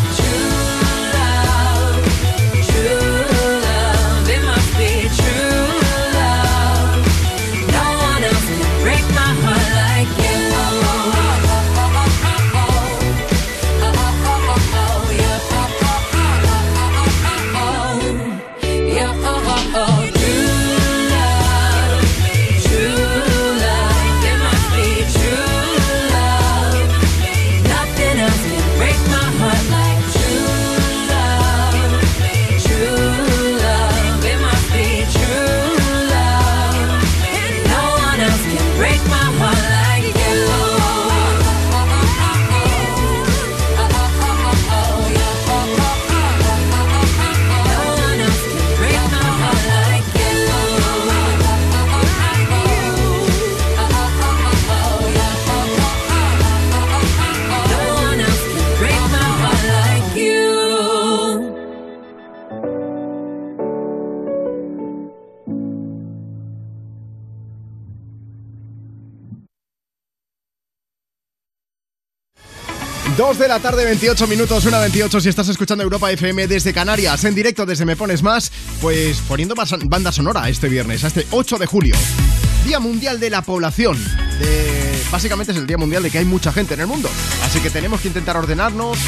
2 73.17 73.39
de 73.39 73.49
la 73.49 73.59
tarde, 73.61 73.85
28 73.85 74.27
minutos, 74.27 74.67
1.28 74.67 75.21
si 75.21 75.29
estás 75.29 75.49
escuchando 75.49 75.83
Europa 75.83 76.11
FM 76.11 76.47
desde 76.47 76.73
Canarias, 76.73 77.25
en 77.25 77.35
directo 77.35 77.67
desde 77.67 77.85
Me 77.85 77.97
Pones 77.97 78.23
Más, 78.23 78.53
pues 78.81 79.19
poniendo 79.27 79.55
banda 79.55 80.13
sonora 80.13 80.49
este 80.49 80.69
viernes, 80.69 81.03
este 81.05 81.27
8 81.31 81.59
de 81.59 81.67
julio, 81.67 81.95
Día 82.65 82.79
Mundial 82.79 83.19
de 83.19 83.31
la 83.31 83.43
Población. 83.43 83.97
De... 84.39 85.03
Básicamente 85.11 85.53
es 85.53 85.59
el 85.59 85.67
Día 85.67 85.79
Mundial 85.79 86.03
de 86.03 86.11
que 86.11 86.19
hay 86.19 86.25
mucha 86.25 86.53
gente 86.53 86.75
en 86.75 86.81
el 86.81 86.87
mundo, 86.87 87.09
así 87.45 87.61
que 87.61 87.71
tenemos 87.71 88.01
que 88.01 88.09
intentar 88.09 88.37
ordenarnos, 88.37 88.99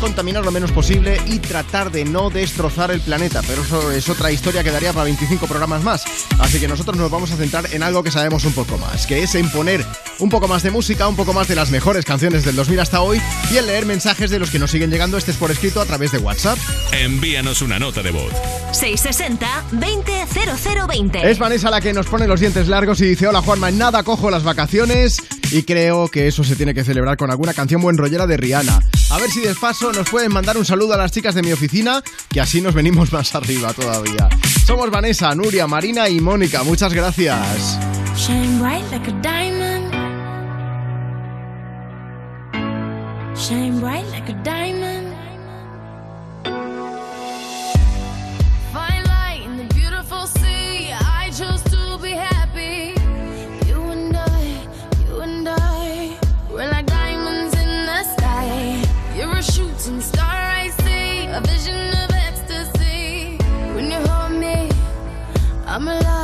contaminar 0.00 0.44
lo 0.44 0.50
menos 0.50 0.72
posible 0.72 1.20
y 1.26 1.38
tratar 1.38 1.92
de 1.92 2.04
no 2.04 2.30
destrozar 2.30 2.90
el 2.90 3.00
planeta. 3.00 3.42
Pero 3.46 3.62
eso 3.62 3.92
es 3.92 4.08
otra 4.08 4.32
historia 4.32 4.64
que 4.64 4.70
daría 4.70 4.92
para 4.92 5.04
25 5.04 5.46
programas 5.46 5.84
más. 5.84 6.04
Así 6.38 6.58
que 6.58 6.66
nosotros 6.66 6.96
nos 6.96 7.10
vamos 7.10 7.30
a 7.30 7.36
centrar 7.36 7.72
en 7.72 7.82
algo 7.82 8.02
que 8.02 8.10
sabemos 8.10 8.44
un 8.44 8.52
poco 8.52 8.78
más, 8.78 9.06
que 9.06 9.22
es 9.22 9.34
en 9.34 9.50
poner 9.50 9.84
un 10.18 10.30
poco 10.30 10.48
más 10.48 10.62
de 10.62 10.70
música, 10.70 11.06
un 11.06 11.16
poco 11.16 11.32
más 11.32 11.48
de 11.48 11.54
las 11.54 11.70
mejores 11.70 12.04
canciones 12.04 12.44
del 12.44 12.56
2000 12.56 12.80
hasta 12.80 13.02
hoy 13.02 13.20
y 13.52 13.58
en 13.58 13.66
leer 13.66 13.86
mensajes 13.86 14.30
de 14.30 14.38
los 14.38 14.50
que 14.50 14.58
nos 14.58 14.70
siguen 14.70 14.90
llegando 14.90 15.18
estés 15.18 15.36
por 15.36 15.50
escrito 15.50 15.80
a 15.80 15.86
través 15.86 16.12
de 16.12 16.18
WhatsApp. 16.18 16.58
Envíanos 16.92 17.62
una 17.62 17.78
nota 17.78 18.02
de 18.02 18.10
voz. 18.10 18.32
660-200020. 18.72 21.24
Es 21.24 21.38
Vanessa 21.38 21.70
la 21.70 21.80
que 21.80 21.92
nos 21.92 22.06
pone 22.06 22.26
los 22.26 22.40
dientes 22.40 22.68
largos 22.68 23.00
y 23.00 23.06
dice, 23.06 23.26
hola 23.26 23.42
Juanma, 23.42 23.68
en 23.68 23.78
nada 23.78 24.02
cojo 24.02 24.30
las 24.30 24.42
vacaciones 24.42 25.18
y 25.52 25.62
creo 25.62 26.08
que 26.08 26.26
eso 26.26 26.44
se 26.44 26.56
tiene 26.56 26.74
que 26.74 26.84
celebrar 26.84 27.16
con 27.16 27.30
alguna 27.30 27.54
canción 27.54 27.80
buen 27.82 27.96
rollera 27.96 28.26
de 28.26 28.36
Rihanna. 28.36 28.80
A 29.10 29.18
ver 29.18 29.30
si 29.30 29.40
de 29.40 29.54
paso 29.54 29.92
nos 29.92 30.08
pueden 30.08 30.32
mandar 30.32 30.56
un 30.56 30.64
saludo 30.64 30.94
a 30.94 30.96
las 30.96 31.12
chicas 31.12 31.34
de 31.34 31.42
mi 31.42 31.52
oficina, 31.52 32.02
que 32.28 32.40
así 32.40 32.60
nos 32.60 32.74
venimos 32.74 33.12
más 33.12 33.34
arriba 33.34 33.72
todavía. 33.72 34.28
Somos 34.64 34.90
Vanessa, 34.90 35.34
Nuria, 35.34 35.66
Marina 35.66 36.08
y 36.08 36.20
Mónica, 36.20 36.62
muchas 36.62 36.92
gracias. 36.92 37.78
Shine 38.16 38.58
bright 38.58 38.84
like 38.90 39.10
a 39.10 39.22
diamond. 39.22 39.90
Shine 43.36 43.80
bright 43.80 44.06
like 44.10 44.30
a 44.30 44.42
diamond. 44.44 44.79
I'm 65.80 65.88
alive. 65.88 66.19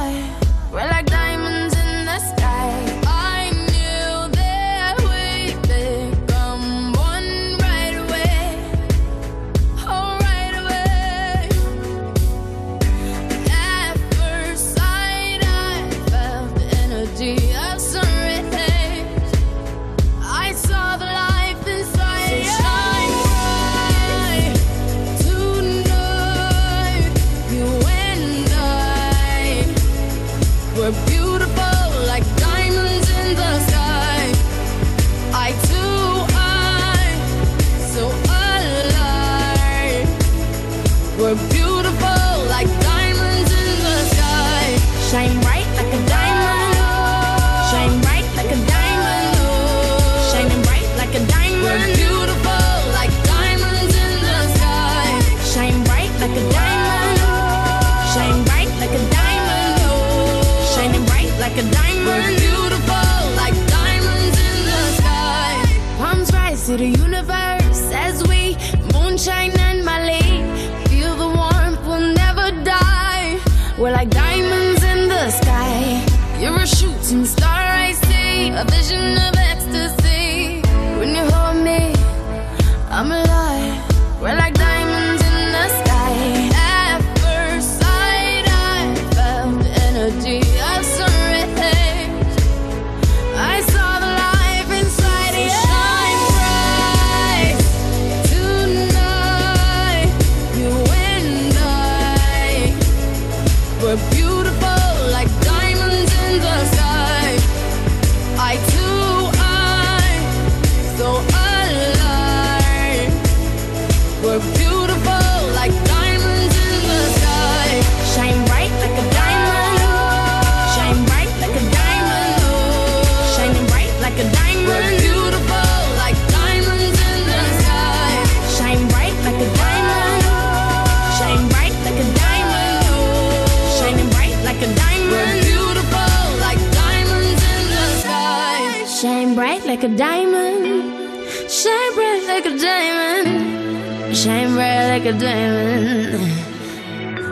A 145.06 145.12
diamond. 145.12 146.18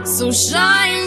So 0.06 0.30
shine 0.30 1.03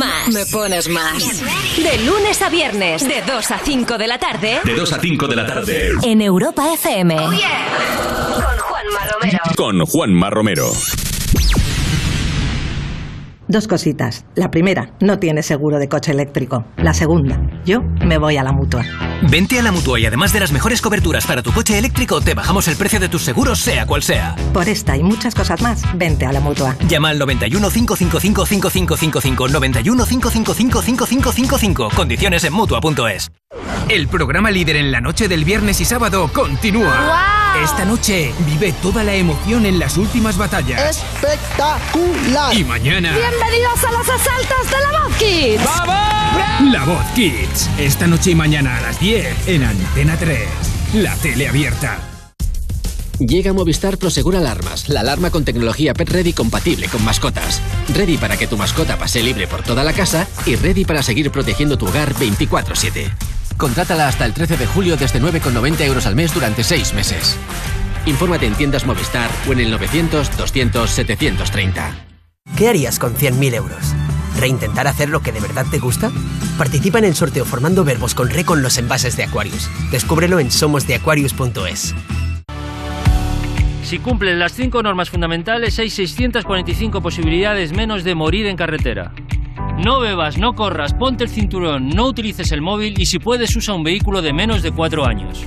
más. 0.00 0.28
Me 0.28 0.46
pones 0.46 0.88
más. 0.88 1.42
De 1.76 1.98
lunes 2.04 2.40
a 2.40 2.48
viernes, 2.48 3.06
de 3.06 3.22
2 3.22 3.50
a 3.50 3.58
5 3.58 3.98
de 3.98 4.06
la 4.06 4.18
tarde. 4.18 4.60
De 4.64 4.74
2 4.74 4.92
a 4.94 4.98
5 4.98 5.26
de 5.28 5.36
la 5.36 5.46
tarde. 5.46 5.92
En 6.02 6.22
Europa 6.22 6.72
FM. 6.72 7.16
Con 7.16 7.34
Juanma 8.58 9.00
Romero. 9.12 9.38
Con 9.56 9.86
Juanma 9.86 10.30
Romero. 10.30 10.72
Dos 13.50 13.66
cositas. 13.66 14.24
La 14.36 14.52
primera, 14.52 14.92
no 15.00 15.18
tienes 15.18 15.44
seguro 15.44 15.80
de 15.80 15.88
coche 15.88 16.12
eléctrico. 16.12 16.64
La 16.76 16.94
segunda, 16.94 17.40
yo 17.64 17.82
me 18.06 18.16
voy 18.16 18.36
a 18.36 18.44
la 18.44 18.52
mutua. 18.52 18.84
Vente 19.28 19.58
a 19.58 19.62
la 19.64 19.72
mutua 19.72 19.98
y 19.98 20.06
además 20.06 20.32
de 20.32 20.38
las 20.38 20.52
mejores 20.52 20.80
coberturas 20.80 21.26
para 21.26 21.42
tu 21.42 21.50
coche 21.50 21.76
eléctrico, 21.76 22.20
te 22.20 22.34
bajamos 22.34 22.68
el 22.68 22.76
precio 22.76 23.00
de 23.00 23.08
tus 23.08 23.22
seguros, 23.22 23.58
sea 23.58 23.86
cual 23.86 24.04
sea. 24.04 24.36
Por 24.52 24.68
esta 24.68 24.96
y 24.96 25.02
muchas 25.02 25.34
cosas 25.34 25.60
más, 25.62 25.82
vente 25.98 26.26
a 26.26 26.32
la 26.32 26.38
mutua. 26.38 26.76
Llama 26.86 27.08
al 27.08 27.18
91 27.18 27.70
555 27.70 28.46
5555 28.46 29.48
91 29.48 30.06
555 30.06 30.82
5555. 30.82 31.90
Condiciones 31.96 32.44
en 32.44 32.52
mutua.es. 32.52 33.32
El 33.88 34.06
programa 34.06 34.52
líder 34.52 34.76
en 34.76 34.92
la 34.92 35.00
noche 35.00 35.26
del 35.26 35.44
viernes 35.44 35.80
y 35.80 35.84
sábado 35.84 36.30
continúa. 36.32 37.40
Esta 37.64 37.84
noche 37.84 38.32
vive 38.46 38.72
toda 38.80 39.02
la 39.02 39.14
emoción 39.14 39.66
en 39.66 39.80
las 39.80 39.98
últimas 39.98 40.38
batallas. 40.38 41.04
Espectacular. 41.04 42.56
Y 42.56 42.62
mañana. 42.62 43.12
Bienvenidos 43.40 43.84
a 43.84 43.92
los 43.92 44.08
asaltos 44.08 44.70
de 44.70 44.76
la 44.80 45.00
Voz 45.00 45.16
Kids. 45.16 46.72
La 46.72 46.84
Voz 46.84 47.04
Kids. 47.14 47.70
Esta 47.78 48.06
noche 48.06 48.32
y 48.32 48.34
mañana 48.34 48.76
a 48.76 48.80
las 48.82 49.00
10 49.00 49.48
en 49.48 49.62
Antena 49.62 50.14
3. 50.18 50.46
La 50.94 51.14
tele 51.16 51.48
abierta. 51.48 52.00
Llega 53.18 53.54
Movistar 53.54 53.96
Prosegur 53.96 54.36
Alarmas, 54.36 54.90
la 54.90 55.00
alarma 55.00 55.30
con 55.30 55.46
tecnología 55.46 55.94
Pet 55.94 56.10
Ready 56.10 56.34
compatible 56.34 56.88
con 56.88 57.02
mascotas. 57.02 57.62
Ready 57.94 58.18
para 58.18 58.36
que 58.36 58.46
tu 58.46 58.58
mascota 58.58 58.98
pase 58.98 59.22
libre 59.22 59.46
por 59.46 59.62
toda 59.62 59.84
la 59.84 59.94
casa 59.94 60.26
y 60.44 60.56
ready 60.56 60.84
para 60.84 61.02
seguir 61.02 61.30
protegiendo 61.30 61.78
tu 61.78 61.86
hogar 61.86 62.12
24/7. 62.14 63.10
Contrátala 63.56 64.06
hasta 64.06 64.26
el 64.26 64.34
13 64.34 64.58
de 64.58 64.66
julio 64.66 64.98
desde 64.98 65.18
9,90 65.18 65.86
euros 65.86 66.04
al 66.04 66.14
mes 66.14 66.34
durante 66.34 66.62
6 66.62 66.92
meses. 66.92 67.36
Infórmate 68.04 68.46
en 68.46 68.54
tiendas 68.54 68.84
Movistar 68.84 69.30
o 69.48 69.52
en 69.52 69.60
el 69.60 69.70
900 69.70 70.36
200 70.36 70.90
730. 70.90 72.09
¿Qué 72.56 72.68
harías 72.68 72.98
con 72.98 73.14
100.000 73.14 73.54
euros? 73.54 73.94
¿Reintentar 74.36 74.86
hacer 74.86 75.08
lo 75.08 75.20
que 75.20 75.32
de 75.32 75.40
verdad 75.40 75.66
te 75.70 75.78
gusta? 75.78 76.10
Participa 76.58 76.98
en 76.98 77.04
el 77.04 77.14
sorteo 77.14 77.44
formando 77.44 77.84
verbos 77.84 78.14
con 78.14 78.30
re 78.30 78.44
con 78.44 78.62
los 78.62 78.78
envases 78.78 79.16
de 79.16 79.24
Aquarius. 79.24 79.70
Descúbrelo 79.90 80.38
en 80.40 80.50
somosdeaquarius.es. 80.50 81.94
Si 83.82 83.98
cumplen 83.98 84.38
las 84.38 84.52
cinco 84.52 84.82
normas 84.82 85.10
fundamentales, 85.10 85.78
hay 85.78 85.90
645 85.90 87.00
posibilidades 87.00 87.72
menos 87.72 88.04
de 88.04 88.14
morir 88.14 88.46
en 88.46 88.56
carretera. 88.56 89.12
No 89.82 89.98
bebas, 89.98 90.36
no 90.36 90.54
corras, 90.54 90.92
ponte 90.94 91.24
el 91.24 91.30
cinturón, 91.30 91.88
no 91.88 92.06
utilices 92.06 92.52
el 92.52 92.60
móvil 92.60 93.00
y 93.00 93.06
si 93.06 93.18
puedes 93.18 93.56
usa 93.56 93.74
un 93.74 93.82
vehículo 93.82 94.20
de 94.20 94.32
menos 94.32 94.62
de 94.62 94.70
cuatro 94.72 95.06
años. 95.06 95.46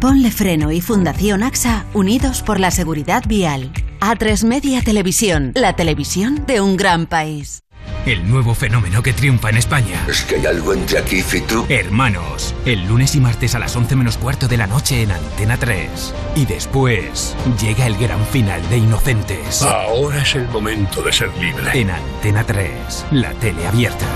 Ponle 0.00 0.30
Freno 0.30 0.70
y 0.70 0.80
Fundación 0.80 1.42
AXA, 1.42 1.84
unidos 1.94 2.42
por 2.42 2.60
la 2.60 2.70
seguridad 2.70 3.24
vial. 3.26 3.72
A3 4.00 4.44
Media 4.44 4.80
Televisión, 4.80 5.52
la 5.54 5.74
televisión 5.76 6.46
de 6.46 6.62
un 6.62 6.78
gran 6.78 7.04
país. 7.04 7.60
El 8.06 8.26
nuevo 8.30 8.54
fenómeno 8.54 9.02
que 9.02 9.12
triunfa 9.12 9.50
en 9.50 9.58
España. 9.58 10.06
Es 10.08 10.22
que 10.22 10.36
hay 10.36 10.46
algo 10.46 10.72
entre 10.72 10.98
aquí 10.98 11.22
y 11.32 11.40
tú. 11.42 11.66
Hermanos, 11.68 12.54
el 12.64 12.86
lunes 12.86 13.14
y 13.14 13.20
martes 13.20 13.54
a 13.54 13.58
las 13.58 13.76
11 13.76 13.96
menos 13.96 14.16
cuarto 14.16 14.48
de 14.48 14.56
la 14.56 14.66
noche 14.66 15.02
en 15.02 15.10
Antena 15.10 15.58
3. 15.58 16.14
Y 16.34 16.46
después 16.46 17.36
llega 17.60 17.86
el 17.86 17.98
gran 17.98 18.24
final 18.24 18.66
de 18.70 18.78
Inocentes. 18.78 19.60
Ahora 19.62 20.22
es 20.22 20.34
el 20.34 20.48
momento 20.48 21.02
de 21.02 21.12
ser 21.12 21.28
libre. 21.36 21.78
En 21.78 21.90
Antena 21.90 22.42
3, 22.42 23.06
la 23.10 23.34
tele 23.34 23.66
abierta. 23.66 24.06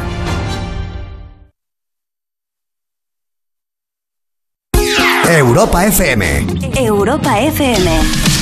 Europa 5.28 5.84
FM. 5.84 6.46
Europa 6.74 7.38
FM. 7.38 8.33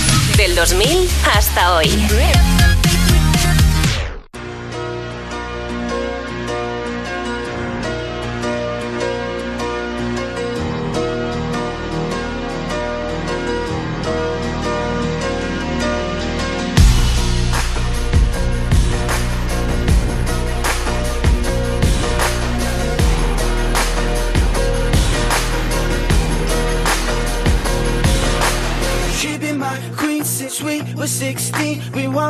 Del 0.52 0.56
2000 0.56 1.08
hasta 1.34 1.76
hoy. 1.76 2.71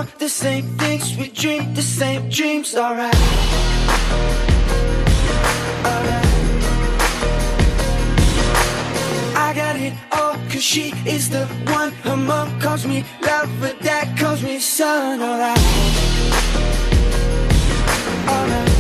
Want 0.03 0.19
the 0.19 0.29
same 0.29 0.65
things, 0.79 1.17
we 1.17 1.29
dream 1.29 1.75
the 1.75 1.83
same 1.83 2.29
dreams, 2.29 2.75
alright. 2.75 3.15
Alright. 5.91 6.27
I 9.47 9.53
got 9.55 9.77
it 9.77 9.95
all, 10.11 10.35
cause 10.51 10.63
she 10.63 10.93
is 11.07 11.31
the 11.31 11.47
one. 11.79 11.93
Her 12.05 12.17
mom 12.17 12.49
calls 12.61 12.85
me 12.87 13.05
love, 13.21 13.51
but 13.61 13.81
dad 13.81 14.19
calls 14.19 14.43
me 14.43 14.59
son, 14.59 15.21
alright. 15.23 15.59
Alright. 18.29 18.72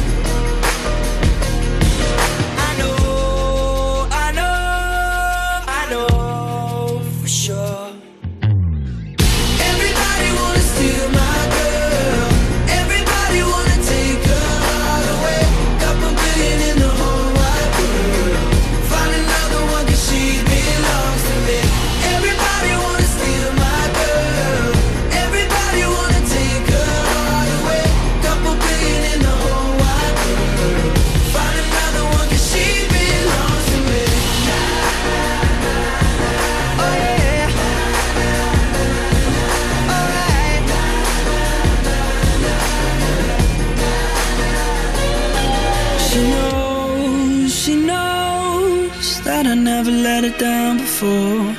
fool. 51.02 51.54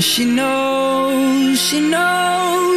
She 0.00 0.24
knows, 0.24 1.60
she 1.66 1.78
knows 1.92 2.71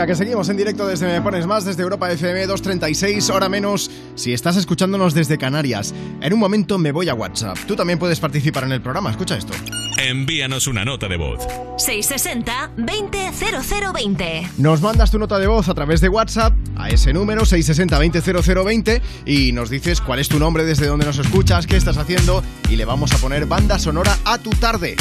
Venga, 0.00 0.06
que 0.06 0.16
seguimos 0.16 0.48
en 0.48 0.56
directo 0.56 0.86
desde 0.86 1.06
Me 1.06 1.20
Pones 1.20 1.46
Más, 1.46 1.66
desde 1.66 1.82
Europa 1.82 2.10
FM 2.10 2.46
236, 2.46 3.28
hora 3.28 3.50
menos, 3.50 3.90
si 4.14 4.32
estás 4.32 4.56
escuchándonos 4.56 5.12
desde 5.12 5.36
Canarias. 5.36 5.94
En 6.22 6.32
un 6.32 6.38
momento 6.38 6.78
me 6.78 6.90
voy 6.90 7.10
a 7.10 7.14
WhatsApp. 7.14 7.58
Tú 7.66 7.76
también 7.76 7.98
puedes 7.98 8.18
participar 8.18 8.64
en 8.64 8.72
el 8.72 8.80
programa, 8.80 9.10
escucha 9.10 9.36
esto. 9.36 9.52
Envíanos 9.98 10.66
una 10.68 10.86
nota 10.86 11.06
de 11.06 11.18
voz. 11.18 11.46
660-200020. 11.76 14.52
Nos 14.56 14.80
mandas 14.80 15.10
tu 15.10 15.18
nota 15.18 15.38
de 15.38 15.48
voz 15.48 15.68
a 15.68 15.74
través 15.74 16.00
de 16.00 16.08
WhatsApp 16.08 16.54
a 16.76 16.88
ese 16.88 17.12
número 17.12 17.42
660-200020 17.42 19.02
y 19.26 19.52
nos 19.52 19.68
dices 19.68 20.00
cuál 20.00 20.20
es 20.20 20.30
tu 20.30 20.38
nombre, 20.38 20.64
desde 20.64 20.86
dónde 20.86 21.04
nos 21.04 21.18
escuchas, 21.18 21.66
qué 21.66 21.76
estás 21.76 21.98
haciendo 21.98 22.42
y 22.70 22.76
le 22.76 22.86
vamos 22.86 23.12
a 23.12 23.18
poner 23.18 23.44
banda 23.44 23.78
sonora 23.78 24.16
a 24.24 24.38
tu 24.38 24.48
tarde. 24.48 24.96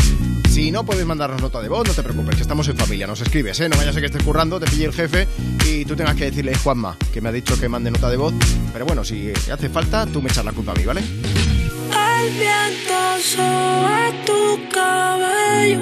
Si 0.49 0.71
no 0.71 0.83
puedes 0.83 1.05
mandarnos 1.05 1.41
nota 1.41 1.61
de 1.61 1.69
voz, 1.69 1.87
no 1.87 1.93
te 1.93 2.01
preocupes, 2.03 2.35
que 2.35 2.41
estamos 2.41 2.67
en 2.67 2.75
familia, 2.75 3.05
nos 3.07 3.21
escribes, 3.21 3.59
¿eh? 3.59 3.69
No 3.69 3.77
vaya 3.77 3.91
a 3.91 3.93
que 3.93 4.07
estés 4.07 4.23
currando, 4.23 4.59
te 4.59 4.65
pille 4.65 4.85
el 4.85 4.93
jefe 4.93 5.27
y 5.65 5.85
tú 5.85 5.95
tengas 5.95 6.15
que 6.15 6.25
decirle, 6.25 6.55
Juanma, 6.55 6.97
que 7.13 7.21
me 7.21 7.29
ha 7.29 7.31
dicho 7.31 7.57
que 7.59 7.69
mande 7.69 7.91
nota 7.91 8.09
de 8.09 8.17
voz. 8.17 8.33
Pero 8.73 8.85
bueno, 8.85 9.03
si 9.03 9.31
hace 9.51 9.69
falta, 9.69 10.05
tú 10.07 10.21
me 10.21 10.29
echas 10.29 10.43
la 10.43 10.51
culpa 10.51 10.71
a 10.71 10.75
mí, 10.75 10.83
¿vale? 10.83 11.01
El 11.01 12.31
viento 12.33 12.99
sobre 13.23 14.25
tu 14.25 14.69
cabello. 14.73 15.79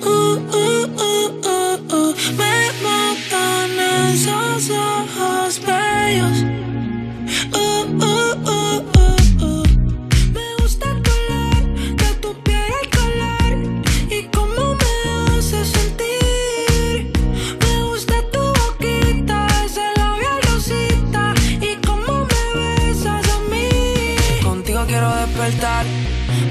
Uh, 0.00 0.08
uh, 0.08 0.86
uh, 0.96 1.40
uh, 1.44 1.94
uh. 1.94 2.14
Me 2.36 2.72
matan 2.82 3.78
esos 4.10 4.70
ojos 4.70 5.60
bellos. 5.64 6.54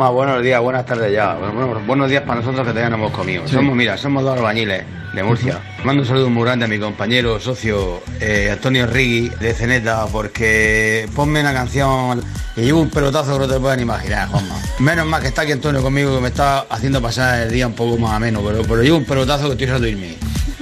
Juanma, 0.00 0.14
buenos 0.14 0.42
días, 0.42 0.62
buenas 0.62 0.86
tardes 0.86 1.12
ya. 1.12 1.34
Bueno, 1.34 1.78
buenos 1.86 2.08
días 2.08 2.22
para 2.22 2.36
nosotros 2.36 2.66
que 2.66 2.72
todavía 2.72 2.88
no 2.88 2.96
hemos 2.96 3.12
comido. 3.12 3.46
Sí. 3.46 3.52
Somos, 3.52 3.76
mira, 3.76 3.98
somos 3.98 4.22
dos 4.24 4.34
albañiles 4.34 4.82
de 5.12 5.22
Murcia. 5.22 5.60
Mando 5.84 6.00
un 6.00 6.08
saludo 6.08 6.30
muy 6.30 6.42
grande 6.44 6.64
a 6.64 6.68
mi 6.68 6.78
compañero, 6.78 7.38
socio 7.38 8.00
eh, 8.18 8.48
Antonio 8.50 8.86
Rigui 8.86 9.28
de 9.28 9.52
Ceneta, 9.52 10.06
porque 10.10 11.06
ponme 11.14 11.42
una 11.42 11.52
canción 11.52 12.24
y 12.56 12.62
llevo 12.62 12.80
un 12.80 12.88
pelotazo 12.88 13.34
que 13.34 13.40
no 13.40 13.52
te 13.52 13.60
pueden 13.60 13.80
imaginar, 13.80 14.28
Juanma. 14.28 14.54
Menos 14.78 15.06
mal 15.06 15.20
que 15.20 15.28
está 15.28 15.42
aquí 15.42 15.52
Antonio 15.52 15.82
conmigo, 15.82 16.14
que 16.14 16.22
me 16.22 16.28
está 16.28 16.60
haciendo 16.60 17.02
pasar 17.02 17.42
el 17.42 17.52
día 17.52 17.66
un 17.66 17.74
poco 17.74 17.98
más 17.98 18.12
ameno, 18.12 18.40
pero, 18.42 18.62
pero 18.62 18.82
llevo 18.82 18.96
un 18.96 19.04
pelotazo 19.04 19.48
que 19.48 19.64
estoy 19.64 19.68
a 19.68 19.72
dormir. 19.78 20.16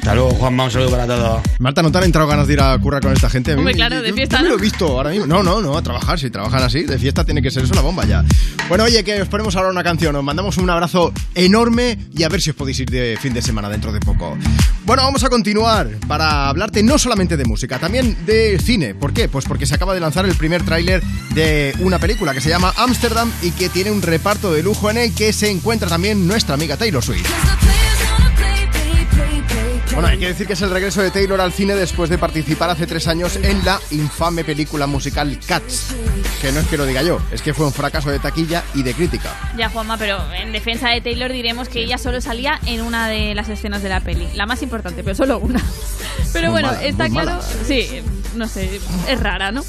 Hasta 0.09 0.14
luego, 0.14 0.30
Juanma, 0.36 0.64
un 0.64 0.70
saludo 0.70 0.90
para 0.92 1.06
todos. 1.06 1.42
Marta, 1.59 1.82
¿no 1.82 1.92
te 1.92 1.98
han 1.98 2.04
entrado 2.04 2.26
ganas 2.26 2.46
de 2.46 2.54
ir 2.54 2.61
a 2.62 2.78
currar 2.78 3.02
con 3.02 3.12
esta 3.12 3.28
gente? 3.28 3.52
Hombre, 3.52 3.74
claro, 3.74 4.00
de 4.00 4.09
yo- 4.09 4.14
fiesta, 4.14 4.38
Yo 4.38 4.42
me 4.44 4.48
¿no? 4.48 4.54
lo 4.54 4.59
he 4.59 4.62
visto 4.62 4.86
ahora 4.86 5.11
mismo. 5.11 5.26
No, 5.26 5.42
no, 5.42 5.61
no, 5.61 5.76
a 5.76 5.82
trabajar. 5.82 6.18
Si 6.18 6.30
trabajan 6.30 6.62
así, 6.62 6.84
de 6.84 6.98
fiesta 6.98 7.26
tiene 7.26 7.42
que 7.42 7.50
ser 7.50 7.64
eso 7.64 7.74
la 7.74 7.82
bomba 7.82 8.06
ya. 8.06 8.24
Bueno, 8.70 8.84
oye, 8.84 9.04
que 9.04 9.20
os 9.20 9.28
ponemos 9.28 9.54
ahora 9.56 9.68
una 9.68 9.84
canción. 9.84 10.16
Os 10.16 10.24
mandamos 10.24 10.56
un 10.56 10.70
abrazo 10.70 11.12
enorme 11.34 11.98
y 12.16 12.22
a 12.22 12.30
ver 12.30 12.40
si 12.40 12.48
os 12.48 12.56
podéis 12.56 12.80
ir 12.80 12.88
de 12.88 13.18
fin 13.20 13.34
de 13.34 13.42
semana 13.42 13.68
dentro 13.68 13.92
de 13.92 14.00
poco. 14.00 14.34
Bueno, 14.86 15.02
vamos 15.02 15.22
a 15.24 15.28
continuar 15.28 15.90
para 16.09 16.48
hablarte 16.48 16.82
no 16.82 16.96
solamente 16.96 17.36
de 17.36 17.44
música, 17.44 17.78
también 17.78 18.16
de 18.24 18.59
cine. 18.64 18.94
¿Por 18.94 19.12
qué? 19.12 19.28
Pues 19.28 19.44
porque 19.44 19.66
se 19.66 19.74
acaba 19.74 19.92
de 19.92 20.00
lanzar 20.00 20.24
el 20.24 20.34
primer 20.36 20.62
tráiler 20.64 21.02
de 21.34 21.74
una 21.80 21.98
película 21.98 22.32
que 22.32 22.40
se 22.40 22.48
llama 22.48 22.72
Amsterdam 22.78 23.30
y 23.42 23.50
que 23.50 23.68
tiene 23.68 23.90
un 23.90 24.00
reparto 24.00 24.54
de 24.54 24.62
lujo 24.62 24.90
en 24.90 24.96
el 24.96 25.14
que 25.14 25.34
se 25.34 25.50
encuentra 25.50 25.86
también 25.86 26.26
nuestra 26.26 26.54
amiga 26.54 26.78
Taylor 26.78 27.04
Swift. 27.04 27.28
Bueno, 29.99 30.11
hay 30.12 30.18
que 30.18 30.28
decir 30.28 30.46
que 30.46 30.53
es 30.53 30.62
el 30.62 30.70
regreso 30.70 31.03
de 31.03 31.11
Taylor 31.11 31.40
al 31.40 31.53
cine 31.53 31.74
después 31.74 32.09
de 32.09 32.18
participar 32.18 32.70
hace 32.70 32.86
tres 32.86 33.09
años 33.09 33.34
en 33.34 33.64
la 33.64 33.80
infame 33.90 34.44
película 34.44 34.86
musical 34.86 35.36
Cats. 35.44 35.92
Que 36.40 36.53
no 36.53 36.61
es 36.61 36.68
que 36.68 36.76
lo 36.76 36.86
diga 36.86 37.03
yo, 37.03 37.18
es 37.32 37.42
que 37.42 37.53
fue 37.53 37.66
un 37.66 37.72
fracaso 37.72 38.09
de 38.09 38.20
taquilla 38.20 38.62
y 38.76 38.84
de 38.84 38.94
crítica. 38.94 39.34
Ya, 39.57 39.68
Juanma, 39.70 39.96
pero 39.99 40.20
en 40.34 40.53
defensa 40.53 40.90
de 40.90 41.01
Taylor 41.01 41.32
diremos 41.32 41.68
que 41.68 41.82
ella 41.82 41.99
solo 41.99 42.20
salía 42.20 42.61
en 42.66 42.82
una 42.82 43.09
de 43.09 43.34
las 43.34 43.49
escenas 43.49 43.82
de 43.82 43.88
la 43.88 43.99
peli. 43.99 44.28
La 44.36 44.46
más 44.46 44.62
importante, 44.62 45.03
pero 45.03 45.16
solo 45.16 45.40
una. 45.40 45.61
Pero 46.32 46.53
Muy 46.53 46.61
bueno, 46.62 46.68
mala, 46.68 46.84
está 46.84 47.09
claro. 47.09 47.30
mala. 47.30 47.42
Sí, 47.66 47.88
no 48.36 48.46
sé, 48.46 48.80
es 49.09 49.18
rara, 49.20 49.51
¿no? 49.51 49.64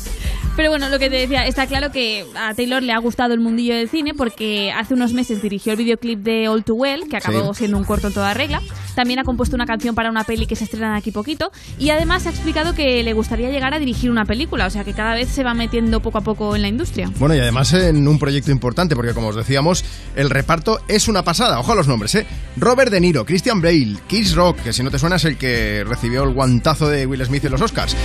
Pero 0.56 0.72
bueno, 0.72 0.90
lo 0.90 1.00
que 1.00 1.10
te 1.10 1.16
decía, 1.16 1.48
está 1.48 1.68
claro 1.68 1.90
que 1.92 2.26
a 2.36 2.54
Taylor 2.54 2.84
le 2.84 2.92
ha 2.92 2.98
gustado 2.98 3.34
el 3.34 3.40
mundillo 3.40 3.74
del 3.76 3.90
cine 3.90 4.14
porque 4.14 4.74
hace 4.74 4.94
unos 4.94 5.14
meses 5.14 5.42
dirigió 5.42 5.72
el 5.72 5.78
videoclip 5.78 6.20
de 6.20 6.50
All 6.50 6.66
Too 6.66 6.76
Well, 6.76 7.08
que 7.10 7.16
acabó 7.18 7.54
Sí. 7.54 7.60
siendo 7.60 7.78
un 7.78 7.86
corto 7.86 8.08
en 8.08 8.14
toda 8.14 8.34
regla. 8.34 8.62
También 9.00 9.20
ha 9.20 9.24
compuesto 9.24 9.56
una 9.56 9.66
canción 9.66 9.96
para 9.96 10.10
una 10.10 10.26
peli 10.26 10.46
que 10.46 10.58
se 10.58 10.66
estrena 10.66 10.98
aquí 10.98 11.12
poquito. 11.12 11.54
Y 11.78 11.90
además 11.92 12.26
ha 12.26 12.32
explicado 12.32 12.76
que 12.76 13.02
le 13.02 13.14
gustaría 13.14 13.50
llegar 13.50 13.74
a 13.74 13.80
dirigir 13.80 14.12
una 14.12 14.26
película, 14.26 14.66
o 14.66 14.70
sea 14.70 14.84
que 14.84 14.92
cada 14.92 15.14
vez 15.14 15.30
se 15.30 15.42
va 15.42 15.54
metiendo 15.54 16.02
poco 16.02 16.18
a 16.18 16.22
poco 16.22 16.54
en 16.54 16.62
la 16.62 16.68
industria. 16.68 17.10
Bueno, 17.18 17.34
y 17.34 17.40
además 17.40 17.72
en 17.72 18.06
un 18.10 18.20
proyecto 18.20 18.52
importante, 18.52 18.98
porque 18.98 19.14
como 19.14 19.28
os 19.28 19.38
decíamos, 19.38 19.86
el 20.18 20.30
reparto 20.30 20.82
es 20.90 21.08
una 21.08 21.24
pasada. 21.24 21.62
Ojo 21.62 21.72
a 21.72 21.76
los 21.76 21.88
nombres, 21.88 22.14
¿eh? 22.16 22.28
Robert 22.58 22.92
De 22.92 23.00
Niro, 23.00 23.26
Christian 23.26 23.62
Bale, 23.62 23.96
Chris 24.10 24.36
Rock, 24.36 24.64
que 24.64 24.74
si 24.74 24.84
no 24.84 24.92
te 24.92 25.00
suena 25.00 25.16
es 25.16 25.24
el 25.24 25.38
que 25.38 25.86
recibió 25.88 26.26
el 26.26 26.34
guantazo 26.34 26.90
de 26.90 27.06
Will 27.06 27.24
Smith 27.24 27.46
en 27.46 27.54
los 27.54 27.62
Oscars. 27.62 27.96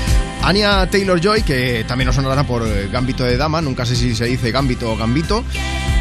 Anya 0.44 0.88
Taylor-Joy, 0.88 1.42
que 1.42 1.84
también 1.88 2.06
nos 2.06 2.14
sonará 2.14 2.46
por 2.46 2.62
Gambito 2.92 3.24
de 3.24 3.36
Dama, 3.36 3.60
nunca 3.60 3.84
sé 3.84 3.96
si 3.96 4.14
se 4.14 4.26
dice 4.26 4.52
Gambito 4.52 4.92
o 4.92 4.96
Gambito. 4.96 5.42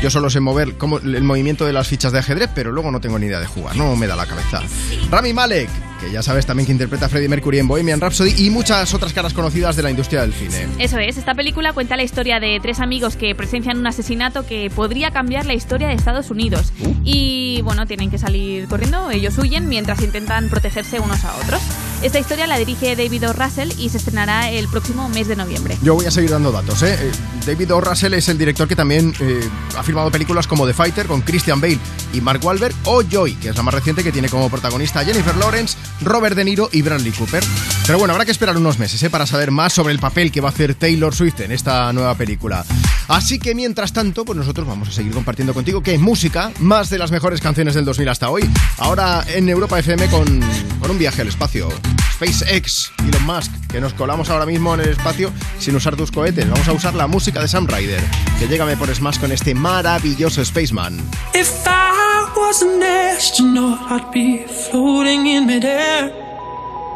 Yo 0.03 0.09
solo 0.09 0.29
sé 0.29 0.41
mover 0.41 0.73
como 0.77 0.97
el 0.97 1.23
movimiento 1.23 1.65
de 1.65 1.71
las 1.71 1.87
fichas 1.87 2.11
de 2.11 2.19
ajedrez, 2.19 2.49
pero 2.53 2.73
luego 2.73 2.91
no 2.91 2.99
tengo 2.99 3.17
ni 3.17 3.27
idea 3.27 3.39
de 3.39 3.45
jugar, 3.45 3.77
no 3.77 3.95
me 3.95 4.05
da 4.05 4.17
la 4.17 4.25
cabeza. 4.25 4.61
Rami 5.09 5.31
Malek, 5.31 5.69
que 6.01 6.11
ya 6.11 6.21
sabes 6.21 6.45
también 6.45 6.65
que 6.65 6.73
interpreta 6.73 7.05
a 7.05 7.09
Freddie 7.09 7.29
Mercury 7.29 7.59
en 7.59 7.69
Bohemian 7.69 8.01
Rhapsody 8.01 8.33
y 8.45 8.49
muchas 8.49 8.93
otras 8.93 9.13
caras 9.13 9.33
conocidas 9.33 9.77
de 9.77 9.83
la 9.83 9.89
industria 9.89 10.19
del 10.23 10.33
cine. 10.33 10.67
Eso 10.77 10.99
es, 10.99 11.15
esta 11.15 11.35
película 11.35 11.71
cuenta 11.71 11.95
la 11.95 12.03
historia 12.03 12.41
de 12.41 12.59
tres 12.61 12.81
amigos 12.81 13.15
que 13.15 13.33
presencian 13.33 13.77
un 13.77 13.87
asesinato 13.87 14.45
que 14.45 14.69
podría 14.75 15.11
cambiar 15.11 15.45
la 15.45 15.53
historia 15.53 15.87
de 15.87 15.93
Estados 15.93 16.29
Unidos. 16.31 16.73
Y 17.05 17.61
bueno, 17.63 17.87
tienen 17.87 18.11
que 18.11 18.17
salir 18.17 18.67
corriendo, 18.67 19.09
ellos 19.09 19.37
huyen 19.37 19.69
mientras 19.69 20.01
intentan 20.01 20.49
protegerse 20.49 20.99
unos 20.99 21.23
a 21.23 21.33
otros. 21.37 21.61
Esta 22.03 22.19
historia 22.19 22.47
la 22.47 22.57
dirige 22.57 22.97
David 22.97 23.29
O. 23.29 23.31
Russell 23.31 23.71
y 23.77 23.87
se 23.87 23.95
estrenará 23.95 24.49
el 24.49 24.67
próximo 24.67 25.07
mes 25.07 25.29
de 25.29 25.37
noviembre. 25.37 25.77
Yo 25.81 25.95
voy 25.95 26.05
a 26.05 26.11
seguir 26.11 26.31
dando 26.31 26.51
datos. 26.51 26.83
¿eh? 26.83 26.97
Eh, 26.99 27.11
David 27.45 27.73
O. 27.73 27.79
Russell 27.79 28.13
es 28.13 28.27
el 28.27 28.37
director 28.37 28.67
que 28.67 28.75
también 28.75 29.13
eh, 29.21 29.39
ha 29.77 29.83
firmado 29.83 30.11
películas 30.11 30.45
como 30.45 30.67
The 30.67 30.73
Fighter 30.73 31.07
con 31.07 31.21
Christian 31.21 31.61
Bale 31.61 31.79
y 32.11 32.19
Mark 32.19 32.41
Wahlberg 32.43 32.75
o 32.83 33.03
Joy, 33.03 33.35
que 33.35 33.49
es 33.49 33.55
la 33.55 33.63
más 33.63 33.73
reciente 33.73 34.03
que 34.03 34.11
tiene 34.11 34.27
como 34.27 34.49
protagonista 34.49 34.99
a 34.99 35.05
Jennifer 35.05 35.33
Lawrence, 35.37 35.77
Robert 36.01 36.35
De 36.35 36.43
Niro 36.43 36.67
y 36.73 36.81
Bradley 36.81 37.13
Cooper. 37.13 37.41
Pero 37.87 37.97
bueno, 37.97 38.13
habrá 38.13 38.25
que 38.25 38.31
esperar 38.31 38.57
unos 38.57 38.79
meses 38.79 39.01
¿eh? 39.01 39.09
para 39.09 39.25
saber 39.25 39.51
más 39.51 39.71
sobre 39.71 39.93
el 39.93 39.99
papel 39.99 40.29
que 40.29 40.41
va 40.41 40.49
a 40.49 40.51
hacer 40.51 40.75
Taylor 40.75 41.15
Swift 41.15 41.39
en 41.39 41.53
esta 41.53 41.93
nueva 41.93 42.15
película. 42.15 42.65
Así 43.07 43.39
que 43.39 43.55
mientras 43.55 43.93
tanto, 43.93 44.25
pues 44.25 44.37
nosotros 44.37 44.67
vamos 44.67 44.89
a 44.89 44.91
seguir 44.91 45.13
compartiendo 45.13 45.53
contigo 45.53 45.81
que 45.81 45.97
música, 45.97 46.51
más 46.59 46.89
de 46.89 46.97
las 46.97 47.11
mejores 47.11 47.39
canciones 47.39 47.75
del 47.75 47.85
2000 47.85 48.09
hasta 48.09 48.29
hoy. 48.29 48.49
Ahora 48.77 49.23
en 49.27 49.47
Europa 49.47 49.79
FM 49.79 50.07
con, 50.07 50.41
con 50.81 50.91
un 50.91 50.97
viaje 50.99 51.21
al 51.21 51.29
espacio. 51.29 51.69
SpaceX, 52.13 52.91
Elon 52.99 53.25
Musk, 53.25 53.51
que 53.69 53.81
nos 53.81 53.93
colamos 53.93 54.29
ahora 54.29 54.45
mismo 54.45 54.73
en 54.75 54.81
el 54.81 54.89
espacio 54.89 55.31
sin 55.59 55.75
usar 55.75 55.95
tus 55.95 56.11
cohetes. 56.11 56.49
Vamos 56.49 56.67
a 56.67 56.73
usar 56.73 56.93
la 56.93 57.07
música 57.07 57.41
de 57.41 57.47
Sam 57.47 57.67
Ryder, 57.67 58.03
que 58.39 58.47
llega 58.47 58.65
Me 58.65 58.77
Pones 58.77 59.01
Más 59.01 59.17
con 59.19 59.31
este 59.31 59.53
maravilloso 59.53 60.43
Spaceman. 60.43 60.99
If 61.33 61.49
I 61.65 62.25
was 62.35 62.61
an 62.61 62.81
astronaut, 62.81 63.79
I'd 63.89 64.11
be 64.11 64.45
floating 64.69 65.27
in 65.27 65.45
midair. 65.45 66.11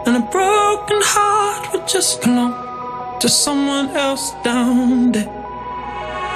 And 0.06 0.16
a 0.16 0.22
broken 0.32 1.02
heart 1.02 1.74
would 1.74 1.88
just 1.88 2.22
belong 2.22 2.54
to 3.20 3.28
someone 3.28 3.90
else 3.96 4.34
down 4.44 5.12
there. 5.12 5.28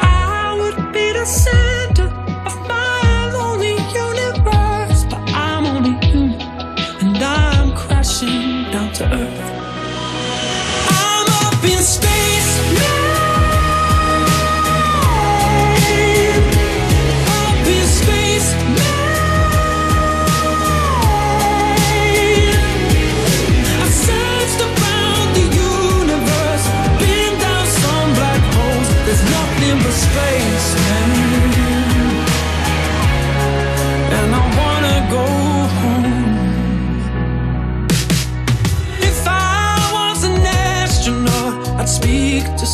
I 0.02 0.56
would 0.60 0.92
be 0.92 1.14
the 1.14 1.26
center 1.26 1.81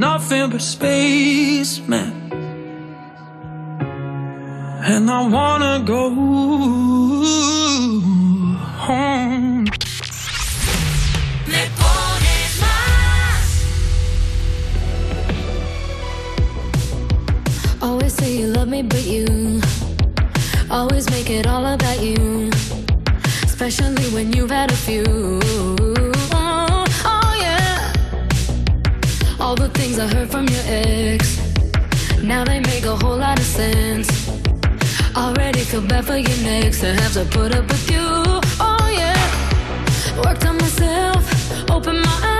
Nothing 0.00 0.48
but 0.48 0.62
space, 0.62 1.78
man. 1.86 2.12
And 4.82 5.10
I 5.10 5.28
wanna 5.28 5.82
go 5.84 6.08
home. 8.86 9.64
Me 11.50 11.62
pones 11.78 12.52
más. 12.62 13.44
Always 17.82 18.12
say 18.14 18.30
you 18.38 18.46
love 18.46 18.68
me, 18.68 18.82
but 18.82 19.04
you 19.04 19.26
always 20.70 21.10
make 21.10 21.28
it 21.28 21.46
all 21.46 21.66
about 21.66 22.00
you. 22.00 22.48
Especially 23.44 24.08
when 24.14 24.32
you've 24.32 24.50
had 24.50 24.72
a 24.72 24.76
few. 24.86 25.79
All 29.50 29.56
the 29.56 29.68
things 29.70 29.98
I 29.98 30.06
heard 30.06 30.30
from 30.30 30.46
your 30.46 30.62
ex. 30.64 31.36
Now 32.22 32.44
they 32.44 32.60
make 32.60 32.84
a 32.84 32.94
whole 32.94 33.16
lot 33.16 33.36
of 33.36 33.44
sense. 33.44 34.08
Already 35.16 35.58
feel 35.62 35.82
bad 35.82 36.04
for 36.04 36.16
your 36.16 36.38
next 36.44 36.78
to 36.82 36.94
have 36.94 37.14
to 37.14 37.24
put 37.24 37.52
up 37.52 37.66
with 37.66 37.90
you. 37.90 37.98
Oh, 38.60 38.88
yeah. 38.92 40.22
Worked 40.24 40.46
on 40.46 40.56
myself, 40.56 41.68
opened 41.68 42.00
my 42.00 42.20
eyes. 42.22 42.39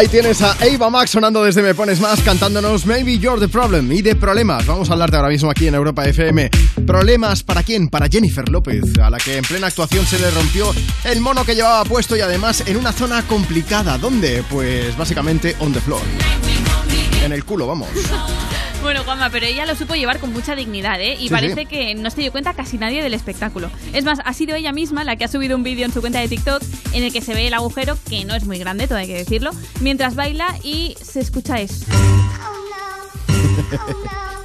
Ahí 0.00 0.08
tienes 0.08 0.40
a 0.40 0.52
Ava 0.52 0.88
Max 0.88 1.10
sonando 1.10 1.44
desde 1.44 1.60
Me 1.60 1.74
Pones 1.74 2.00
Más, 2.00 2.22
cantándonos 2.22 2.86
Maybe 2.86 3.18
You're 3.18 3.38
the 3.38 3.48
Problem. 3.48 3.92
Y 3.92 4.00
de 4.00 4.16
problemas, 4.16 4.64
vamos 4.64 4.88
a 4.88 4.94
hablarte 4.94 5.16
ahora 5.16 5.28
mismo 5.28 5.50
aquí 5.50 5.66
en 5.66 5.74
Europa 5.74 6.06
FM. 6.06 6.48
¿Problemas 6.86 7.42
para 7.42 7.62
quién? 7.62 7.90
Para 7.90 8.08
Jennifer 8.08 8.48
López, 8.48 8.98
a 8.98 9.10
la 9.10 9.18
que 9.18 9.36
en 9.36 9.44
plena 9.44 9.66
actuación 9.66 10.06
se 10.06 10.18
le 10.18 10.30
rompió 10.30 10.72
el 11.04 11.20
mono 11.20 11.44
que 11.44 11.54
llevaba 11.54 11.84
puesto 11.84 12.16
y 12.16 12.22
además 12.22 12.64
en 12.66 12.78
una 12.78 12.92
zona 12.92 13.26
complicada. 13.26 13.98
¿Dónde? 13.98 14.42
Pues 14.48 14.96
básicamente 14.96 15.54
on 15.60 15.74
the 15.74 15.80
floor. 15.82 16.00
En 17.22 17.32
el 17.32 17.44
culo, 17.44 17.66
vamos. 17.66 17.90
Bueno, 18.82 19.04
Juanma, 19.04 19.28
pero 19.30 19.44
ella 19.46 19.66
lo 19.66 19.74
supo 19.76 19.94
llevar 19.94 20.18
con 20.20 20.32
mucha 20.32 20.54
dignidad, 20.56 21.00
¿eh? 21.00 21.14
Y 21.18 21.24
Sí, 21.24 21.30
parece 21.30 21.60
sí. 21.60 21.66
que 21.66 21.94
no 21.94 22.08
se 22.10 22.22
dio 22.22 22.32
cuenta 22.32 22.54
casi 22.54 22.78
nadie 22.78 23.02
del 23.02 23.12
espectáculo. 23.14 23.70
Es 23.92 24.04
más, 24.04 24.18
ha 24.24 24.32
sido 24.32 24.56
ella 24.56 24.72
misma 24.72 25.04
la 25.04 25.16
que 25.16 25.24
ha 25.24 25.28
subido 25.28 25.54
un 25.56 25.62
vídeo 25.62 25.84
en 25.84 25.92
su 25.92 26.00
cuenta 26.00 26.18
de 26.20 26.28
TikTok 26.28 26.62
en 26.92 27.04
el 27.04 27.12
que 27.12 27.20
se 27.20 27.34
ve 27.34 27.46
el 27.46 27.54
agujero, 27.54 27.98
que 28.08 28.24
no 28.24 28.34
es 28.34 28.44
muy 28.44 28.58
grande, 28.58 28.88
todo 28.88 28.98
hay 28.98 29.06
que 29.06 29.18
decirlo, 29.18 29.50
mientras 29.80 30.14
baila 30.14 30.56
y 30.64 30.96
se 31.02 31.20
escucha 31.20 31.60
eso. 31.60 31.84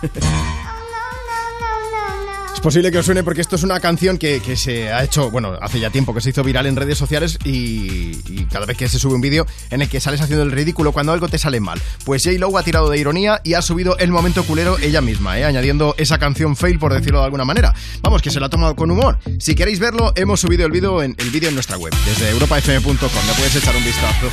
Es 0.02 0.12
posible 2.66 2.92
que 2.92 2.98
os 2.98 3.06
suene 3.06 3.24
porque 3.24 3.42
esto 3.42 3.58
es 3.58 3.62
una 3.62 3.80
canción 3.80 4.18
que, 4.18 4.42
que 4.42 4.56
se 4.56 4.92
ha 4.92 5.04
hecho, 5.04 5.30
bueno, 5.30 5.56
hace 5.62 5.80
ya 5.80 5.92
tiempo 5.92 6.16
que 6.16 6.22
se 6.22 6.32
hizo 6.32 6.44
viral 6.44 6.66
en 6.66 6.76
redes 6.76 6.98
sociales 6.98 7.38
y, 7.46 8.46
cada 8.46 8.66
vez 8.66 8.76
que 8.76 8.90
se 8.90 8.98
sube 8.98 9.14
un 9.14 9.22
vídeo 9.22 9.46
en 9.70 9.84
el 9.84 9.88
que 9.88 10.00
sales 10.00 10.20
haciendo 10.20 10.42
el 10.42 10.52
ridículo 10.52 10.92
cuando 10.92 11.12
algo 11.12 11.28
te 11.28 11.38
sale 11.38 11.60
mal. 11.60 11.80
Pues 12.06 12.24
J-Lo 12.24 12.58
ha 12.58 12.64
tirado 12.64 12.90
de 12.90 12.98
ironía 12.98 13.40
y 13.44 13.54
ha 13.54 13.62
subido 13.62 14.00
el 14.00 14.10
momento 14.10 14.44
culero 14.46 14.80
ella 14.80 15.00
misma, 15.02 15.38
¿eh? 15.38 15.46
añadiendo 15.46 15.94
esa 16.00 16.18
canción 16.18 16.56
fail 16.56 16.80
por 16.80 16.92
decirlo 16.92 17.20
de 17.20 17.26
alguna 17.26 17.46
manera. 17.46 17.72
Vamos, 18.02 18.24
que 18.24 18.32
se 18.32 18.40
lo 18.40 18.48
ha 18.48 18.50
tomado 18.50 18.76
con 18.76 18.90
humor. 18.90 19.20
Si 19.38 19.54
queréis 19.54 19.78
verlo, 19.78 20.14
hemos 20.16 20.40
subido 20.40 20.66
el 20.66 20.72
vídeo 20.72 21.04
en, 21.04 21.16
el 21.20 21.30
vídeo 21.30 21.50
en 21.50 21.54
nuestra 21.54 21.78
web, 21.78 21.94
desde 22.04 22.32
europafm.com. 22.32 23.28
Le 23.28 23.34
puedes 23.38 23.56
echar 23.56 23.76
un 23.76 23.84
vistazo. 23.84 24.26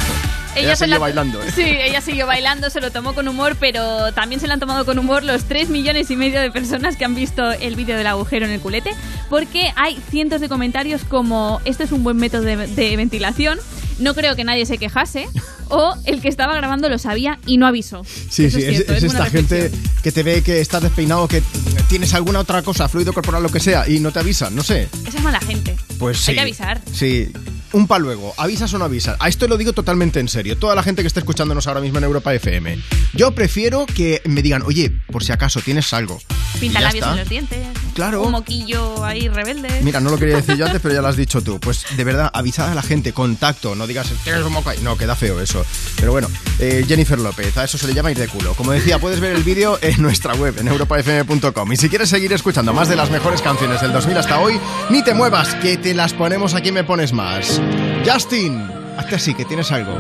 Ella, 0.56 0.76
sigue 0.76 0.88
la- 0.88 0.98
bailando, 0.98 1.42
¿eh? 1.42 1.50
Sí, 1.54 1.62
ella 1.64 2.00
siguió 2.00 2.26
bailando, 2.26 2.70
se 2.70 2.80
lo 2.80 2.90
tomó 2.90 3.14
con 3.14 3.26
humor, 3.28 3.56
pero 3.58 4.12
también 4.12 4.40
se 4.40 4.46
lo 4.46 4.52
han 4.52 4.60
tomado 4.60 4.84
con 4.84 4.98
humor 4.98 5.22
los 5.24 5.44
3 5.44 5.68
millones 5.70 6.10
y 6.10 6.16
medio 6.16 6.40
de 6.40 6.50
personas 6.50 6.96
que 6.96 7.04
han 7.04 7.14
visto 7.14 7.50
el 7.52 7.74
vídeo 7.76 7.96
del 7.96 8.06
agujero 8.06 8.46
en 8.46 8.52
el 8.52 8.60
culete, 8.60 8.90
porque 9.30 9.72
hay 9.76 9.98
cientos 10.10 10.40
de 10.40 10.48
comentarios 10.48 11.02
como 11.04 11.60
esto 11.64 11.82
es 11.84 11.92
un 11.92 12.02
buen 12.04 12.16
método 12.16 12.42
de, 12.42 12.56
de 12.66 12.96
ventilación, 12.96 13.58
no 13.98 14.14
creo 14.14 14.36
que 14.36 14.44
nadie 14.44 14.66
se 14.66 14.78
quejase, 14.78 15.28
o 15.68 15.94
el 16.04 16.20
que 16.20 16.28
estaba 16.28 16.54
grabando 16.54 16.88
lo 16.88 16.98
sabía 16.98 17.38
y 17.46 17.56
no 17.56 17.66
avisó. 17.66 18.04
Sí, 18.04 18.46
Eso 18.46 18.58
sí, 18.58 18.64
es, 18.64 18.70
cierto, 18.76 18.92
es 18.94 19.04
buena 19.04 19.20
esta 19.26 19.30
gente 19.30 19.70
que 20.02 20.12
te 20.12 20.22
ve 20.22 20.42
que 20.42 20.60
estás 20.60 20.82
despeinado, 20.82 21.28
que 21.28 21.42
tienes 21.88 22.12
alguna 22.14 22.40
otra 22.40 22.62
cosa, 22.62 22.88
fluido 22.88 23.12
corporal, 23.12 23.42
lo 23.42 23.48
que 23.48 23.60
sea, 23.60 23.88
y 23.88 24.00
no 24.00 24.10
te 24.12 24.18
avisan, 24.18 24.54
no 24.54 24.62
sé. 24.62 24.88
Esa 25.06 25.18
es 25.18 25.24
mala 25.24 25.40
gente. 25.40 25.76
Pues 25.98 26.18
sí. 26.18 26.32
Hay 26.32 26.34
que 26.36 26.40
avisar. 26.42 26.80
Sí. 26.92 27.32
Un 27.72 27.86
pa' 27.86 27.98
luego, 27.98 28.34
¿avisas 28.36 28.72
o 28.74 28.78
no 28.78 28.84
avisas? 28.84 29.16
A 29.18 29.28
esto 29.28 29.48
lo 29.48 29.56
digo 29.56 29.72
totalmente 29.72 30.20
en 30.20 30.28
serio. 30.28 30.58
Toda 30.58 30.74
la 30.74 30.82
gente 30.82 31.02
que 31.02 31.08
está 31.08 31.20
escuchándonos 31.20 31.66
ahora 31.66 31.80
mismo 31.80 31.98
en 31.98 32.04
Europa 32.04 32.34
FM. 32.34 32.78
Yo 33.14 33.34
prefiero 33.34 33.86
que 33.86 34.20
me 34.26 34.42
digan, 34.42 34.62
oye, 34.62 34.92
por 35.10 35.24
si 35.24 35.32
acaso 35.32 35.60
tienes 35.60 35.92
algo. 35.94 36.20
Pinta 36.60 36.80
labios 36.82 37.06
en 37.06 37.16
los 37.16 37.28
dientes. 37.28 37.66
claro. 37.94 38.22
Un 38.22 38.32
moquillo 38.32 39.02
ahí 39.02 39.26
rebelde. 39.28 39.80
Mira, 39.82 40.00
no 40.00 40.10
lo 40.10 40.18
quería 40.18 40.36
decir 40.36 40.56
yo 40.56 40.66
antes, 40.66 40.82
pero 40.82 40.94
ya 40.94 41.00
lo 41.00 41.08
has 41.08 41.16
dicho 41.16 41.40
tú. 41.40 41.58
Pues 41.60 41.86
de 41.96 42.04
verdad, 42.04 42.30
avisad 42.34 42.70
a 42.70 42.74
la 42.74 42.82
gente, 42.82 43.14
contacto, 43.14 43.74
no 43.74 43.86
digas, 43.86 44.12
tienes 44.22 44.44
un 44.44 44.52
moco 44.52 44.68
ahí. 44.68 44.78
No, 44.82 44.98
queda 44.98 45.16
feo 45.16 45.40
eso. 45.40 45.64
Pero 45.96 46.12
bueno, 46.12 46.28
eh, 46.58 46.84
Jennifer 46.86 47.18
López, 47.18 47.56
a 47.56 47.64
eso 47.64 47.78
se 47.78 47.86
le 47.86 47.94
llama 47.94 48.10
ir 48.10 48.18
de 48.18 48.28
culo. 48.28 48.52
Como 48.52 48.72
decía, 48.72 48.98
puedes 48.98 49.18
ver 49.20 49.34
el 49.34 49.44
vídeo 49.44 49.78
en 49.80 50.02
nuestra 50.02 50.34
web, 50.34 50.58
en 50.58 50.68
europafm.com. 50.68 51.72
Y 51.72 51.76
si 51.76 51.88
quieres 51.88 52.10
seguir 52.10 52.34
escuchando 52.34 52.74
más 52.74 52.90
de 52.90 52.96
las 52.96 53.10
mejores 53.10 53.40
canciones 53.40 53.80
del 53.80 53.92
2000 53.92 54.18
hasta 54.18 54.38
hoy, 54.40 54.60
ni 54.90 55.02
te 55.02 55.14
muevas, 55.14 55.54
que 55.54 55.78
te 55.78 55.94
las 55.94 56.12
ponemos 56.12 56.52
aquí 56.52 56.70
me 56.70 56.84
pones 56.84 57.14
más. 57.14 57.61
Justin, 58.04 58.68
hazte 58.96 59.14
así, 59.14 59.34
que 59.34 59.44
tienes 59.44 59.70
algo. 59.72 59.96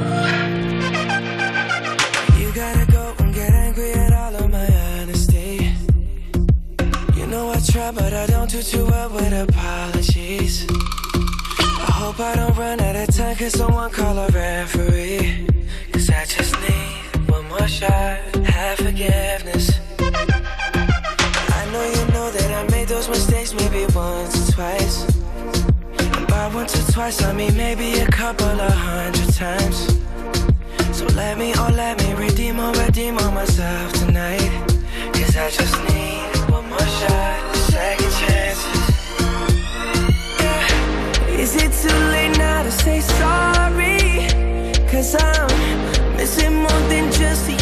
But 7.94 8.14
I 8.14 8.26
don't 8.26 8.50
do 8.50 8.62
too 8.62 8.86
well 8.86 9.10
with 9.10 9.32
apologies. 9.34 10.66
I 10.70 11.90
hope 11.92 12.20
I 12.20 12.34
don't 12.36 12.56
run 12.56 12.80
out 12.80 12.96
of 12.96 13.14
time, 13.14 13.36
cause 13.36 13.52
someone 13.52 13.90
call 13.90 14.16
a 14.16 14.28
referee. 14.28 15.46
Cause 15.92 16.08
I 16.08 16.24
just 16.24 16.54
need 16.60 17.28
one 17.28 17.46
more 17.48 17.68
shot, 17.68 18.18
have 18.46 18.78
forgiveness. 18.78 19.78
I 19.98 21.68
know 21.70 21.84
you 21.84 22.12
know 22.14 22.30
that 22.30 22.50
I 22.50 22.70
made 22.70 22.88
those 22.88 23.08
mistakes 23.10 23.52
maybe 23.52 23.84
once 23.92 24.48
or 24.48 24.52
twice. 24.52 25.11
By 26.42 26.48
once 26.48 26.74
or 26.76 26.92
twice, 26.92 27.22
I 27.22 27.32
mean 27.32 27.56
maybe 27.56 28.00
a 28.00 28.06
couple 28.08 28.60
of 28.68 28.72
hundred 28.72 29.32
times. 29.32 29.76
So 30.90 31.06
let 31.14 31.38
me, 31.38 31.52
oh 31.54 31.70
let 31.72 32.02
me 32.02 32.14
redeem 32.14 32.58
or 32.58 32.72
redeem 32.72 33.16
on 33.18 33.32
myself 33.34 33.92
tonight 33.92 34.50
Cause 35.14 35.36
I 35.36 35.48
just 35.50 35.76
need 35.86 36.50
one 36.50 36.68
more 36.68 36.88
shot, 36.98 37.56
second 37.70 38.12
chances 38.22 38.82
Yeah. 40.42 41.38
Is 41.42 41.54
it 41.54 41.70
too 41.80 41.98
late 42.10 42.36
now 42.36 42.64
to 42.64 42.72
say 42.72 43.00
sorry? 43.00 44.26
Cause 44.90 45.14
I'm 45.14 46.16
missing 46.16 46.54
more 46.56 46.82
than 46.90 47.12
just 47.12 47.48
your 47.50 47.61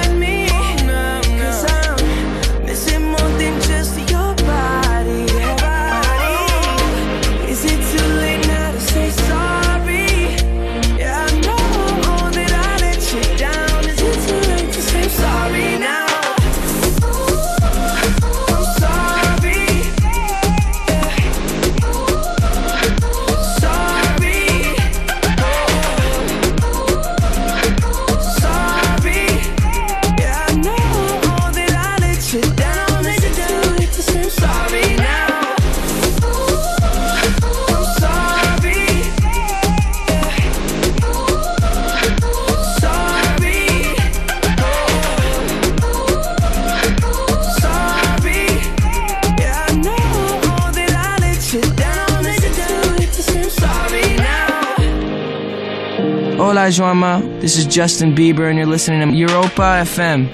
Hola, 56.61 56.69
Joama. 56.69 57.41
This 57.41 57.57
is 57.57 57.65
Justin 57.65 58.13
Bieber, 58.13 58.47
and 58.47 58.55
you're 58.55 58.69
listening 58.69 59.01
to 59.01 59.17
Europa 59.17 59.81
FM. 59.81 60.29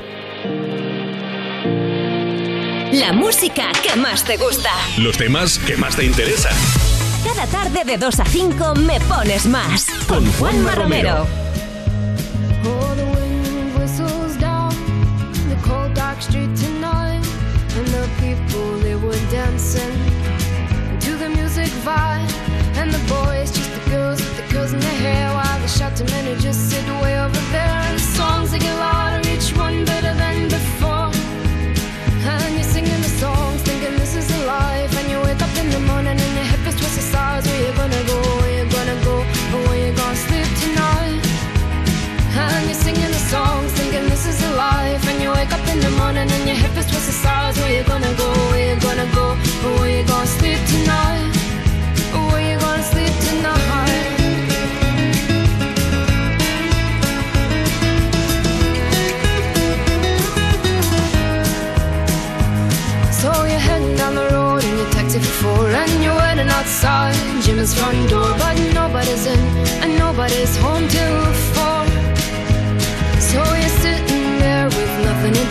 La 2.92 3.14
música 3.14 3.72
que 3.82 3.96
más 3.96 4.26
te 4.26 4.36
gusta. 4.36 4.70
Los 4.98 5.18
temas 5.18 5.58
que 5.58 5.78
más 5.78 5.96
te 5.96 6.04
interesan. 6.04 6.52
Cada 7.24 7.48
tarde 7.48 7.86
de 7.86 7.98
2 7.98 8.20
a 8.20 8.26
5 8.26 8.76
me 8.76 9.00
pones 9.08 9.46
más. 9.46 9.88
Con 10.10 10.30
Juanma 10.34 10.76
Romero. 10.76 11.47
In 46.28 46.32
and 46.32 46.48
your 46.48 46.58
hip 46.58 46.76
is 46.78 46.86
twisted 46.86 47.14
sides. 47.14 47.58
Where 47.60 47.74
you 47.78 47.84
gonna 47.84 48.14
go? 48.16 48.28
Where 48.52 48.74
you 48.74 48.80
gonna 48.82 49.08
go? 49.14 49.36
Where 49.80 49.90
you 49.98 50.04
gonna 50.06 50.28
sleep 50.38 50.60
tonight? 50.74 51.32
Where 52.32 52.44
you 52.50 52.60
gonna 52.60 52.84
sleep 52.84 53.14
tonight? 53.28 54.04
So 63.20 63.30
you're 63.46 63.66
heading 63.70 63.96
down 63.96 64.16
the 64.16 64.28
road 64.32 64.64
in 64.64 64.78
your 64.78 64.90
taxi 64.92 65.20
for 65.20 65.34
four 65.42 65.68
And 65.70 66.04
you're 66.04 66.16
waiting 66.16 66.50
outside 66.50 67.16
Jim's 67.44 67.74
front 67.74 68.10
door 68.10 68.30
But 68.38 68.56
nobody's 68.74 69.26
in 69.26 69.40
and 69.84 69.98
nobody's 69.98 70.56
home 70.58 70.88
till 70.88 71.47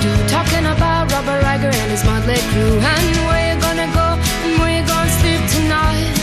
do. 0.03 0.12
Talking 0.28 0.66
about 0.66 1.12
Robert 1.12 1.40
Riger 1.42 1.72
and 1.72 1.90
his 1.90 2.05
motley 2.05 2.40
crew. 2.53 2.74
And 2.76 3.16
where 3.28 3.44
you 3.49 3.57
gonna 3.61 3.88
go 3.92 4.09
and 4.44 4.53
where 4.61 4.72
you 4.76 4.84
gonna 4.86 5.18
sleep 5.20 5.42
tonight? 5.57 6.14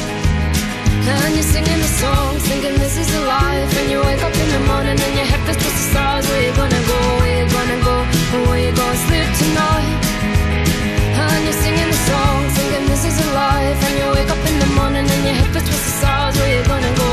And 1.03 1.33
you're 1.35 1.51
singing 1.55 1.79
the 1.85 1.91
song, 2.01 2.37
thinking 2.47 2.75
this 2.79 2.97
is 2.97 3.07
the 3.11 3.21
life. 3.25 3.71
And 3.79 3.87
you 3.91 3.99
wake 4.01 4.23
up 4.23 4.35
in 4.35 4.49
the 4.55 4.61
morning 4.71 4.97
and 4.97 5.13
your 5.19 5.27
head 5.31 5.41
feels 5.45 5.57
just 5.57 5.77
the 5.79 5.85
stars. 5.91 6.23
Where 6.29 6.43
you 6.45 6.53
gonna 6.55 6.83
go, 6.91 6.99
where 7.19 7.35
you 7.39 7.45
gonna 7.49 7.79
go, 7.89 7.95
and 8.33 8.41
where 8.47 8.61
you 8.65 8.71
gonna 8.75 9.05
sleep 9.07 9.29
tonight? 9.41 9.97
And 11.23 11.39
you're 11.45 11.59
singing 11.63 11.89
the 11.93 12.01
song, 12.09 12.39
thinking 12.57 12.85
this 12.91 13.03
is 13.09 13.15
the 13.21 13.29
life. 13.33 13.79
And 13.87 13.93
you 13.99 14.05
wake 14.17 14.31
up 14.35 14.43
in 14.49 14.55
the 14.63 14.69
morning 14.77 15.05
and 15.05 15.21
your 15.27 15.35
head 15.39 15.49
feels 15.53 15.67
just 15.69 15.83
the 15.87 15.93
stars. 15.99 16.33
Where 16.37 16.51
you 16.55 16.63
gonna 16.65 16.93
go? 16.97 17.12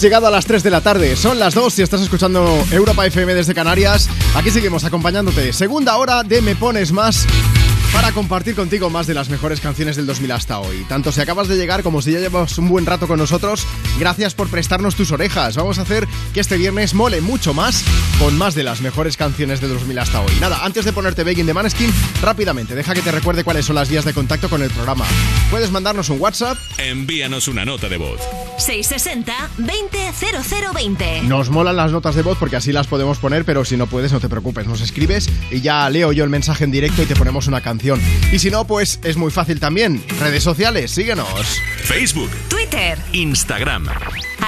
Llegado 0.00 0.26
a 0.26 0.30
las 0.30 0.44
3 0.44 0.62
de 0.62 0.70
la 0.70 0.80
tarde, 0.80 1.16
son 1.16 1.38
las 1.38 1.54
2 1.54 1.72
si 1.72 1.82
estás 1.82 2.02
escuchando 2.02 2.62
Europa 2.70 3.06
FM 3.06 3.32
desde 3.32 3.54
Canarias. 3.54 4.10
Aquí 4.34 4.50
seguimos 4.50 4.84
acompañándote. 4.84 5.52
Segunda 5.52 5.96
hora 5.96 6.22
de 6.22 6.42
Me 6.42 6.56
Pones 6.56 6.92
Más 6.92 7.26
para 7.92 8.12
compartir 8.12 8.54
contigo 8.54 8.90
más 8.90 9.06
de 9.06 9.14
las 9.14 9.30
mejores 9.30 9.60
canciones 9.60 9.96
del 9.96 10.04
2000 10.06 10.32
hasta 10.32 10.58
hoy. 10.58 10.84
Tanto 10.88 11.12
si 11.12 11.20
acabas 11.20 11.48
de 11.48 11.56
llegar 11.56 11.82
como 11.82 12.02
si 12.02 12.12
ya 12.12 12.18
llevas 12.18 12.58
un 12.58 12.68
buen 12.68 12.84
rato 12.84 13.06
con 13.06 13.18
nosotros, 13.18 13.66
gracias 13.98 14.34
por 14.34 14.48
prestarnos 14.48 14.96
tus 14.96 15.12
orejas. 15.12 15.56
Vamos 15.56 15.78
a 15.78 15.82
hacer 15.82 16.06
que 16.34 16.40
este 16.40 16.58
viernes 16.58 16.92
mole 16.92 17.20
mucho 17.20 17.54
más 17.54 17.84
con 18.18 18.36
más 18.36 18.54
de 18.54 18.64
las 18.64 18.80
mejores 18.80 19.16
canciones 19.16 19.60
del 19.60 19.70
2000 19.70 19.98
hasta 20.00 20.20
hoy. 20.20 20.32
Nada, 20.40 20.64
antes 20.64 20.84
de 20.84 20.92
ponerte 20.92 21.24
Begging 21.24 21.46
de 21.46 21.54
Maneskin, 21.54 21.92
rápidamente, 22.20 22.74
deja 22.74 22.94
que 22.94 23.02
te 23.02 23.12
recuerde 23.12 23.44
cuáles 23.44 23.64
son 23.64 23.76
las 23.76 23.88
vías 23.88 24.04
de 24.04 24.12
contacto 24.12 24.50
con 24.50 24.62
el 24.62 24.70
programa. 24.70 25.06
Puedes 25.50 25.70
mandarnos 25.70 26.10
un 26.10 26.20
WhatsApp 26.20 26.58
Envíanos 26.78 27.48
una 27.48 27.64
nota 27.64 27.88
de 27.88 27.96
voz. 27.96 28.20
660-200020. 28.58 31.22
Nos 31.22 31.50
molan 31.50 31.76
las 31.76 31.92
notas 31.92 32.14
de 32.14 32.22
voz 32.22 32.38
porque 32.38 32.56
así 32.56 32.72
las 32.72 32.86
podemos 32.86 33.18
poner, 33.18 33.44
pero 33.44 33.64
si 33.64 33.76
no 33.76 33.86
puedes, 33.86 34.12
no 34.12 34.20
te 34.20 34.28
preocupes, 34.28 34.66
nos 34.66 34.80
escribes 34.80 35.28
y 35.50 35.60
ya 35.60 35.88
leo 35.90 36.12
yo 36.12 36.24
el 36.24 36.30
mensaje 36.30 36.64
en 36.64 36.70
directo 36.70 37.02
y 37.02 37.06
te 37.06 37.16
ponemos 37.16 37.46
una 37.46 37.60
canción. 37.60 38.00
Y 38.32 38.38
si 38.38 38.50
no, 38.50 38.66
pues 38.66 39.00
es 39.02 39.16
muy 39.16 39.30
fácil 39.30 39.60
también. 39.60 40.02
Redes 40.20 40.42
sociales, 40.42 40.90
síguenos. 40.90 41.28
Facebook, 41.84 42.30
Twitter, 42.48 42.98
Instagram. 43.12 43.88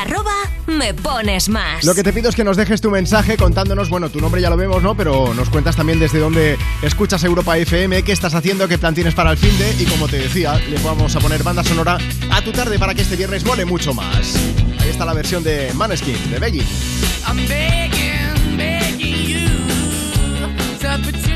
Arroba 0.01 0.34
me 0.66 0.94
pones 0.94 1.49
más. 1.49 1.84
Lo 1.84 1.94
que 1.94 2.03
te 2.03 2.12
pido 2.12 2.28
es 2.28 2.36
que 2.36 2.44
nos 2.44 2.57
dejes 2.57 2.80
tu 2.80 2.90
mensaje 2.90 3.36
contándonos, 3.36 3.88
bueno, 3.88 4.11
tu 4.11 4.20
nombre 4.20 4.40
ya 4.40 4.51
lo 4.51 4.57
vemos, 4.57 4.82
¿no? 4.82 4.97
Pero 4.97 5.32
nos 5.34 5.49
cuentas 5.49 5.76
también 5.76 5.99
desde 5.99 6.18
dónde 6.18 6.59
escuchas 6.82 7.22
Europa 7.24 7.57
FM, 7.57 8.03
qué 8.03 8.12
estás 8.12 8.34
haciendo, 8.34 8.68
qué 8.68 8.78
plan 8.78 8.94
tienes 8.94 9.14
para 9.14 9.30
el 9.30 9.36
fin 9.36 9.57
de 9.59 9.82
y 9.82 9.86
como 9.86 10.09
te 10.09 10.18
decía, 10.18 10.59
le 10.59 10.78
vamos 10.82 11.14
a 11.16 11.20
poner 11.20 11.42
banda 11.42 11.64
sonora 11.64 11.99
a 12.30 12.42
tu 12.42 12.53
tarde 12.53 12.78
para 12.78 12.94
que 12.94 13.03
este 13.03 13.16
viernes 13.16 13.44
mole 13.44 13.64
mucho 13.64 13.94
más. 13.94 14.36
Ahí 14.80 14.90
está 14.90 15.05
la 15.05 15.14
versión 15.14 15.42
de 15.42 15.72
Maneskin, 15.74 16.30
de 16.30 16.38
Begging. 16.38 16.66
I'm 17.26 17.36
begging, 17.49 18.57
begging 18.57 19.26
you 19.26 19.49
to 20.80 21.36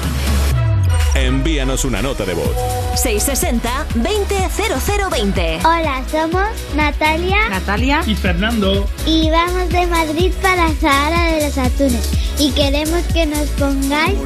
Envíanos 1.21 1.85
una 1.85 2.01
nota 2.01 2.25
de 2.25 2.33
voz. 2.33 2.49
660-200020. 2.95 5.59
Hola, 5.59 6.03
somos 6.09 6.49
Natalia, 6.75 7.47
Natalia 7.47 8.01
y 8.07 8.15
Fernando. 8.15 8.89
Y 9.05 9.29
vamos 9.29 9.69
de 9.69 9.85
Madrid 9.85 10.33
para 10.41 10.73
Sahara 10.73 11.33
de 11.33 11.45
los 11.45 11.55
Atunes. 11.59 12.09
Y 12.39 12.49
queremos 12.51 13.03
que 13.13 13.27
nos 13.27 13.47
pongáis 13.49 14.17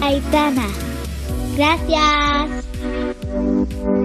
Aitana. 0.00 0.66
Gracias. 1.56 2.64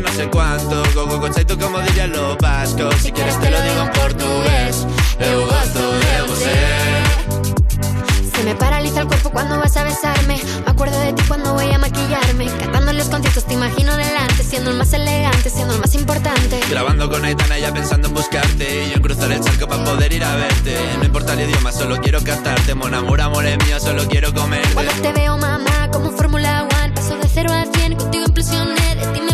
no 0.00 0.08
sé 0.12 0.28
cuánto, 0.28 0.82
go 0.94 1.06
go 1.06 1.18
go 1.18 1.28
como 1.60 1.80
dirían 1.80 2.10
los 2.12 2.36
vascos. 2.38 2.94
Si 2.96 3.12
quieres 3.12 3.38
te 3.40 3.50
lo 3.50 3.60
digo 3.60 3.82
en 3.82 3.90
portugués, 3.92 4.86
eu 5.20 5.46
gosto 5.46 5.80
de 5.80 6.22
você. 6.28 6.54
Se 8.36 8.42
me 8.42 8.54
paraliza 8.56 9.00
el 9.02 9.06
cuerpo 9.06 9.30
cuando 9.30 9.58
vas 9.58 9.76
a 9.76 9.84
besarme. 9.84 10.40
Me 10.64 10.70
acuerdo 10.70 10.98
de 11.00 11.12
ti 11.12 11.22
cuando 11.28 11.54
voy 11.54 11.70
a 11.70 11.78
maquillarme. 11.78 12.46
Cantando 12.58 12.92
los 12.92 13.08
conciertos 13.08 13.44
te 13.46 13.54
imagino 13.54 13.96
delante, 13.96 14.42
siendo 14.42 14.70
el 14.70 14.76
más 14.76 14.92
elegante, 14.92 15.50
siendo 15.50 15.74
el 15.74 15.80
más 15.80 15.94
importante. 15.94 16.60
Grabando 16.68 17.08
con 17.08 17.24
Aitana 17.24 17.58
ya 17.58 17.72
pensando 17.72 18.08
en 18.08 18.14
buscarte 18.14 18.84
Y 18.86 18.90
yo 18.90 18.96
en 18.96 19.02
cruzar 19.02 19.30
el 19.30 19.40
charco 19.40 19.66
para 19.68 19.84
poder 19.84 20.12
ir 20.12 20.24
a 20.24 20.34
verte 20.36 20.76
No 20.98 21.04
importa 21.04 21.34
el 21.34 21.48
idioma, 21.48 21.72
solo 21.72 22.00
quiero 22.00 22.22
cantarte 22.22 22.74
Mon 22.74 22.94
amor, 22.94 23.20
amor 23.20 23.46
es 23.46 23.56
mío, 23.64 23.78
solo 23.80 24.06
quiero 24.08 24.32
comerte 24.34 24.74
Cuando 24.74 24.92
te 24.92 25.12
veo, 25.12 25.36
mamá, 25.38 25.90
como 25.92 26.08
un 26.08 26.16
Fórmula 26.16 26.66
One, 26.82 26.92
paso 26.94 27.16
de 27.16 27.28
cero 27.28 27.52
a 27.52 27.64
cien, 27.76 27.96
contigo 27.96 28.24
implosioné, 28.26 28.96
de 28.96 29.06
ti 29.08 29.20
me 29.20 29.33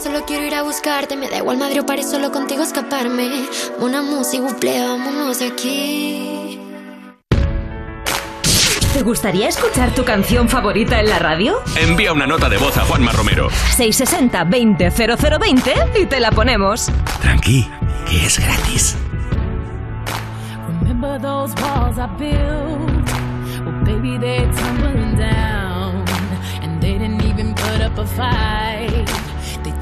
solo 0.00 0.24
quiero 0.24 0.44
ir 0.44 0.54
a 0.54 0.62
buscarte. 0.62 1.16
Me 1.16 1.28
da 1.28 1.38
igual 1.38 1.58
Madrid 1.58 1.80
o 1.80 1.86
París, 1.86 2.08
solo 2.10 2.30
contigo 2.32 2.62
escaparme. 2.62 3.46
Una 3.78 4.02
música, 4.02 4.42
buple, 4.42 4.80
vámonos 4.80 5.38
de 5.38 5.46
aquí. 5.46 6.58
¿Te 8.92 9.02
gustaría 9.02 9.48
escuchar 9.48 9.94
tu 9.94 10.04
canción 10.04 10.48
favorita 10.48 10.98
en 10.98 11.08
la 11.08 11.20
radio? 11.20 11.60
Envía 11.76 12.12
una 12.12 12.26
nota 12.26 12.48
de 12.48 12.56
voz 12.58 12.76
a 12.76 12.80
Juanma 12.84 13.12
Romero. 13.12 13.48
660-200020 13.76 16.02
y 16.02 16.06
te 16.06 16.18
la 16.18 16.32
ponemos. 16.32 16.90
Tranqui, 17.22 17.68
que 18.08 18.26
es 18.26 18.40
gratis. 18.40 18.96
Remember 20.82 21.20
those 21.20 21.54
walls 21.62 21.98
I 21.98 22.08
built? 22.18 23.08
Well, 23.64 23.84
baby, 23.84 24.18
they're 24.18 24.50
tumbling 24.52 25.14
down. 25.16 26.04
And 26.62 26.80
they 26.82 26.98
didn't 26.98 27.22
even 27.24 27.54
put 27.54 27.80
up 27.80 27.96
a 27.96 28.04
fight. 28.06 29.08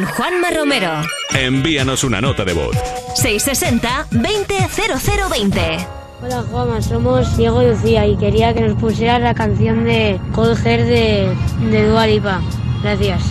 Con 0.00 0.08
Juanma 0.12 0.50
Romero. 0.50 0.90
Envíanos 1.34 2.04
una 2.04 2.20
nota 2.20 2.44
de 2.44 2.52
voz. 2.52 2.76
660-200020. 3.16 5.88
Hola 6.22 6.44
Juanma, 6.50 6.82
somos 6.82 7.36
Diego 7.36 7.62
y 7.62 7.68
Lucía 7.68 8.06
y 8.06 8.16
quería 8.16 8.54
que 8.54 8.62
nos 8.62 8.78
pusieras 8.78 9.20
la 9.20 9.34
canción 9.34 9.84
de 9.84 10.18
Cold 10.32 10.66
Hair 10.66 10.84
de, 10.84 11.36
de 11.70 11.88
Dua 11.88 12.06
Lipa. 12.06 12.40
Gracias. 12.82 13.29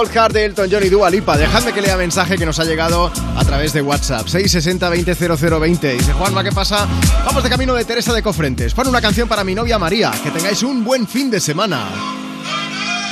De 0.00 0.46
Elton 0.46 0.66
John 0.72 0.82
y 0.82 0.88
Dua 0.88 1.10
Lipa. 1.10 1.36
Dejadme 1.36 1.74
que 1.74 1.82
lea 1.82 1.94
mensaje 1.94 2.38
que 2.38 2.46
nos 2.46 2.58
ha 2.58 2.64
llegado 2.64 3.12
a 3.36 3.44
través 3.44 3.74
de 3.74 3.82
WhatsApp. 3.82 4.26
660-200020. 4.28 5.98
Dice 5.98 6.12
Juanma, 6.14 6.42
¿qué 6.42 6.52
pasa? 6.52 6.88
Vamos 7.26 7.42
de 7.42 7.50
camino 7.50 7.74
de 7.74 7.84
Teresa 7.84 8.14
de 8.14 8.22
Cofrentes. 8.22 8.72
Pon 8.72 8.88
una 8.88 9.02
canción 9.02 9.28
para 9.28 9.44
mi 9.44 9.54
novia 9.54 9.78
María. 9.78 10.10
Que 10.22 10.30
tengáis 10.30 10.62
un 10.62 10.84
buen 10.84 11.06
fin 11.06 11.30
de 11.30 11.38
semana. 11.38 11.86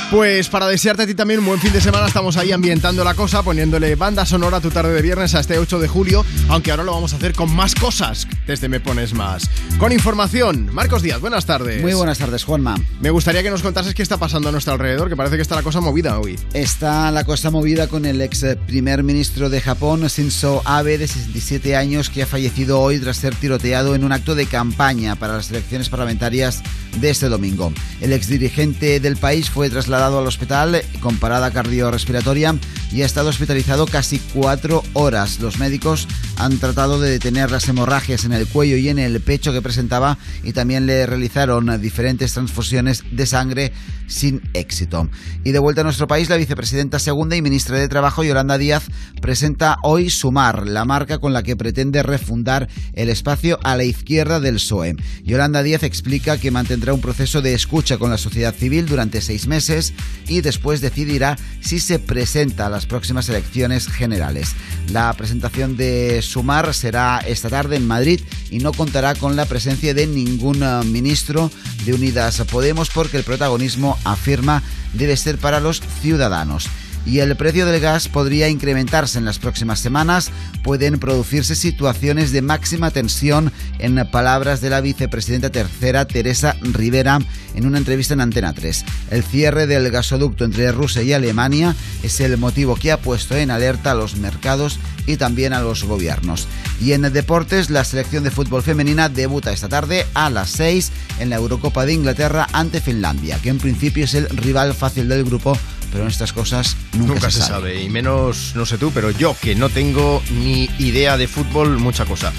Pues 0.09 0.49
para 0.49 0.67
desearte 0.67 1.03
a 1.03 1.05
ti 1.05 1.13
también 1.13 1.41
un 1.41 1.45
buen 1.45 1.59
fin 1.59 1.71
de 1.71 1.79
semana 1.79 2.07
estamos 2.07 2.35
ahí 2.37 2.51
ambientando 2.51 3.03
la 3.03 3.13
cosa, 3.13 3.43
poniéndole 3.43 3.95
banda 3.95 4.25
sonora 4.25 4.57
a 4.57 4.61
tu 4.61 4.71
tarde 4.71 4.91
de 4.91 5.03
viernes 5.03 5.35
a 5.35 5.41
este 5.41 5.59
8 5.59 5.77
de 5.77 5.87
julio, 5.87 6.25
aunque 6.47 6.71
ahora 6.71 6.83
lo 6.83 6.93
vamos 6.93 7.13
a 7.13 7.17
hacer 7.17 7.33
con 7.33 7.55
más 7.55 7.75
cosas 7.75 8.25
desde 8.49 8.67
Me 8.67 8.79
Pones 8.79 9.13
Más. 9.13 9.47
Con 9.77 9.91
información, 9.91 10.73
Marcos 10.73 11.03
Díaz, 11.03 11.21
buenas 11.21 11.45
tardes. 11.45 11.83
Muy 11.83 11.93
buenas 11.93 12.17
tardes, 12.17 12.43
Juanma. 12.43 12.75
Me 12.99 13.11
gustaría 13.11 13.43
que 13.43 13.51
nos 13.51 13.61
contases 13.61 13.93
qué 13.93 14.01
está 14.01 14.17
pasando 14.17 14.49
a 14.49 14.51
nuestro 14.51 14.73
alrededor, 14.73 15.07
que 15.07 15.15
parece 15.15 15.35
que 15.35 15.43
está 15.43 15.55
la 15.55 15.61
cosa 15.61 15.81
movida 15.81 16.19
hoy. 16.19 16.35
Está 16.53 17.11
la 17.11 17.25
cosa 17.25 17.51
movida 17.51 17.87
con 17.87 18.05
el 18.05 18.19
ex 18.21 18.43
primer 18.65 19.03
ministro 19.03 19.51
de 19.51 19.61
Japón, 19.61 20.01
Shinzo 20.07 20.63
Abe, 20.65 20.97
de 20.97 21.07
67 21.07 21.75
años, 21.75 22.09
que 22.09 22.23
ha 22.23 22.25
fallecido 22.25 22.81
hoy 22.81 22.97
tras 22.97 23.17
ser 23.17 23.35
tiroteado 23.35 23.93
en 23.93 24.03
un 24.03 24.11
acto 24.11 24.33
de 24.33 24.47
campaña 24.47 25.15
para 25.15 25.35
las 25.35 25.51
elecciones 25.51 25.89
parlamentarias 25.89 26.63
de 26.99 27.11
este 27.11 27.29
domingo. 27.29 27.71
El 28.01 28.13
ex 28.13 28.27
dirigente 28.27 28.99
del 28.99 29.17
país 29.17 29.51
fue 29.51 29.69
trasladado 29.69 30.17
al 30.17 30.27
hospital 30.27 30.81
con 31.01 31.17
parada 31.17 31.51
cardiorrespiratoria 31.51 32.55
y 32.91 33.01
ha 33.01 33.05
estado 33.05 33.29
hospitalizado 33.29 33.85
casi 33.85 34.19
cuatro 34.33 34.83
horas. 34.93 35.39
Los 35.39 35.59
médicos 35.59 36.07
han 36.37 36.57
tratado 36.57 36.99
de 36.99 37.09
detener 37.09 37.51
las 37.51 37.67
hemorragias 37.67 38.25
en 38.25 38.33
el 38.33 38.47
cuello 38.47 38.77
y 38.77 38.89
en 38.89 38.99
el 38.99 39.21
pecho 39.21 39.53
que 39.53 39.61
presentaba 39.61 40.17
y 40.43 40.53
también 40.53 40.85
le 40.85 41.05
realizaron 41.05 41.79
diferentes 41.81 42.33
transfusiones 42.33 43.03
de 43.11 43.25
sangre 43.25 43.73
sin 44.07 44.41
éxito. 44.53 45.09
Y 45.43 45.51
de 45.51 45.59
vuelta 45.59 45.81
a 45.81 45.83
nuestro 45.83 46.07
país, 46.07 46.29
la 46.29 46.37
vicepresidenta 46.37 46.99
segunda 46.99 47.35
y 47.35 47.41
ministra 47.41 47.77
de 47.77 47.87
Trabajo, 47.87 48.23
Yolanda 48.23 48.57
Díaz, 48.57 48.85
presenta 49.21 49.77
hoy 49.83 50.09
Sumar, 50.09 50.67
la 50.67 50.85
marca 50.85 51.19
con 51.19 51.33
la 51.33 51.43
que 51.43 51.55
pretende 51.55 52.03
refundar 52.03 52.67
el 52.93 53.09
espacio 53.09 53.59
a 53.63 53.75
la 53.75 53.83
izquierda 53.83 54.39
del 54.39 54.55
PSOE. 54.55 54.95
Yolanda 55.23 55.63
Díaz 55.63 55.83
explica 55.83 56.37
que 56.37 56.51
mantendrá 56.51 56.93
un 56.93 57.01
proceso 57.01 57.41
de 57.41 57.53
escucha 57.53 57.97
con 57.97 58.09
la 58.09 58.17
sociedad 58.17 58.55
civil 58.55 58.87
durante 58.87 59.21
seis 59.21 59.47
meses 59.47 59.93
y 60.27 60.41
después 60.41 60.81
decidirá 60.81 61.37
si 61.61 61.79
se 61.79 61.99
presenta 61.99 62.65
a 62.65 62.69
las 62.79 62.85
próximas 62.85 63.27
elecciones 63.27 63.89
generales. 63.89 64.55
La 64.93 65.11
presentación 65.11 65.75
de 65.75 66.21
Sumar 66.21 66.73
será 66.73 67.17
esta 67.27 67.49
tarde 67.49 67.75
en 67.75 67.85
Madrid 67.85 68.21
y 68.51 68.59
no 68.59 68.71
contará 68.71 69.15
con 69.15 69.35
la 69.35 69.45
presencia 69.45 69.93
de 69.93 70.07
ningún 70.07 70.63
eh, 70.63 70.81
ministro 70.85 71.51
de 71.83 71.93
Unidas 71.93 72.41
Podemos 72.49 72.89
porque 72.89 73.17
el 73.17 73.25
protagonismo, 73.25 73.99
afirma, 74.05 74.63
debe 74.93 75.17
ser 75.17 75.37
para 75.39 75.59
los 75.59 75.81
ciudadanos. 76.01 76.69
Y 77.09 77.19
el 77.19 77.35
precio 77.35 77.65
del 77.65 77.81
gas 77.81 78.07
podría 78.07 78.49
incrementarse 78.49 79.17
en 79.17 79.25
las 79.25 79.39
próximas 79.39 79.79
semanas. 79.79 80.31
Pueden 80.63 80.99
producirse 80.99 81.55
situaciones 81.55 82.31
de 82.31 82.43
máxima 82.43 82.91
tensión, 82.91 83.51
en 83.79 83.95
palabras 84.11 84.61
de 84.61 84.69
la 84.69 84.79
vicepresidenta 84.79 85.49
tercera, 85.49 86.05
Teresa 86.05 86.55
Rivera, 86.61 87.19
en 87.55 87.65
una 87.65 87.79
entrevista 87.79 88.13
en 88.13 88.21
Antena 88.21 88.53
3. 88.53 88.85
El 89.09 89.23
cierre 89.23 89.65
del 89.65 89.89
gasoducto 89.89 90.45
entre 90.45 90.71
Rusia 90.71 91.01
y 91.01 91.13
Alemania 91.13 91.75
es 92.03 92.19
el 92.19 92.37
motivo 92.37 92.75
que 92.75 92.91
ha 92.91 93.01
puesto 93.01 93.35
en 93.35 93.49
alerta 93.49 93.91
a 93.91 93.95
los 93.95 94.15
mercados 94.17 94.79
y 95.07 95.17
también 95.17 95.53
a 95.53 95.61
los 95.61 95.83
gobiernos. 95.85 96.47
Y 96.79 96.91
en 96.91 97.01
deportes, 97.01 97.71
la 97.71 97.83
selección 97.83 98.23
de 98.23 98.31
fútbol 98.31 98.61
femenina 98.61 99.09
debuta 99.09 99.51
esta 99.51 99.67
tarde 99.67 100.05
a 100.13 100.29
las 100.29 100.51
6 100.51 100.91
en 101.19 101.31
la 101.31 101.37
Eurocopa 101.37 101.87
de 101.87 101.93
Inglaterra 101.93 102.47
ante 102.53 102.81
Finlandia, 102.81 103.39
que 103.41 103.49
en 103.49 103.57
principio 103.57 104.05
es 104.05 104.13
el 104.13 104.29
rival 104.29 104.75
fácil 104.75 105.09
del 105.09 105.23
grupo 105.23 105.57
pero 105.91 106.03
en 106.03 106.09
estas 106.09 106.33
cosas 106.33 106.75
nunca, 106.93 107.31
se, 107.31 107.41
sabe. 107.41 107.81
Y 107.83 107.89
menos, 107.89 108.53
no 108.55 108.65
sé 108.65 108.77
tú, 108.77 108.91
pero 108.93 109.11
yo 109.11 109.35
que 109.39 109.55
no 109.55 109.69
tengo 109.69 110.21
ni 110.31 110.69
idea 110.77 111.17
de 111.17 111.27
fútbol, 111.27 111.77
mucha 111.79 112.05
cosa. 112.05 112.33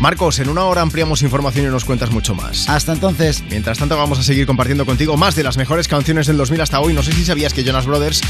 Marcos, 0.00 0.38
en 0.38 0.48
una 0.48 0.64
hora 0.64 0.82
ampliamos 0.82 1.22
información 1.22 1.66
y 1.66 1.68
nos 1.68 1.84
cuentas 1.84 2.10
mucho 2.10 2.34
más. 2.34 2.68
Hasta 2.68 2.92
entonces. 2.92 3.42
Mientras 3.50 3.78
tanto, 3.78 3.96
vamos 3.96 4.18
a 4.18 4.22
seguir 4.22 4.46
compartiendo 4.46 4.86
contigo 4.86 5.16
más 5.16 5.34
de 5.34 5.42
las 5.42 5.56
mejores 5.56 5.88
canciones 5.88 6.26
del 6.26 6.36
2000 6.36 6.60
hasta 6.60 6.80
hoy. 6.80 6.92
No 6.92 7.02
sé 7.02 7.12
si 7.12 7.24
sabías 7.24 7.52
que 7.52 7.64
Jonas 7.64 7.86
Brothers, 7.86 8.20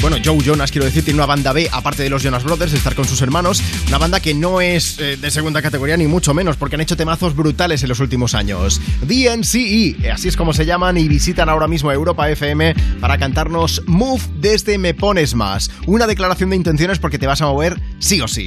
bueno, 0.00 0.16
Joe 0.24 0.38
Jonas, 0.42 0.70
quiero 0.70 0.84
decir, 0.84 1.04
tiene 1.04 1.18
una 1.18 1.26
banda 1.26 1.52
B, 1.52 1.68
aparte 1.70 2.02
de 2.02 2.10
los 2.10 2.22
Jonas 2.22 2.44
Brothers, 2.44 2.72
estar 2.72 2.94
con 2.94 3.04
sus 3.04 3.20
hermanos. 3.22 3.62
Una 3.88 3.98
banda 3.98 4.20
que 4.20 4.34
no 4.34 4.60
es 4.60 4.98
eh, 4.98 5.16
de 5.16 5.30
segunda 5.30 5.62
categoría, 5.62 5.96
ni 5.96 6.06
mucho 6.06 6.34
menos, 6.34 6.56
porque 6.56 6.76
han 6.76 6.80
hecho 6.80 6.96
temazos 6.96 7.36
brutales 7.36 7.82
en 7.82 7.88
los 7.88 8.00
últimos 8.00 8.34
años. 8.34 8.80
DNCE, 9.02 10.10
así 10.10 10.28
es 10.28 10.36
como 10.36 10.52
se 10.52 10.66
llaman, 10.66 10.96
y 10.96 11.08
visitan 11.08 11.48
ahora 11.48 11.68
mismo 11.68 11.92
Europa 11.92 12.28
FM 12.30 12.74
para 13.00 13.18
cantarnos 13.18 13.82
desde 14.40 14.78
Me 14.78 14.94
Pones 14.94 15.34
Más. 15.34 15.70
Una 15.86 16.06
declaración 16.06 16.50
de 16.50 16.56
intenciones 16.56 16.98
porque 16.98 17.18
te 17.18 17.26
vas 17.26 17.40
a 17.42 17.46
mover 17.46 17.80
sí 17.98 18.20
o 18.20 18.28
sí. 18.28 18.44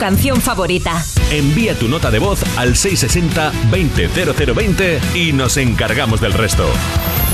Canción 0.00 0.40
favorita. 0.40 1.04
Envía 1.30 1.78
tu 1.78 1.86
nota 1.86 2.10
de 2.10 2.18
voz 2.18 2.42
al 2.56 2.74
660-200020 2.74 4.98
y 5.14 5.32
nos 5.34 5.58
encargamos 5.58 6.22
del 6.22 6.32
resto. 6.32 6.66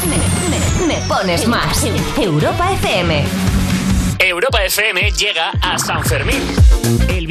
Me, 0.09 0.17
me 0.87 0.97
pones 1.07 1.47
más. 1.47 1.87
Europa 2.21 2.73
FM. 2.73 3.25
Europa 4.19 4.65
FM 4.65 5.13
llega 5.13 5.53
a 5.63 5.79
San 5.79 6.05
Fermín. 6.05 6.43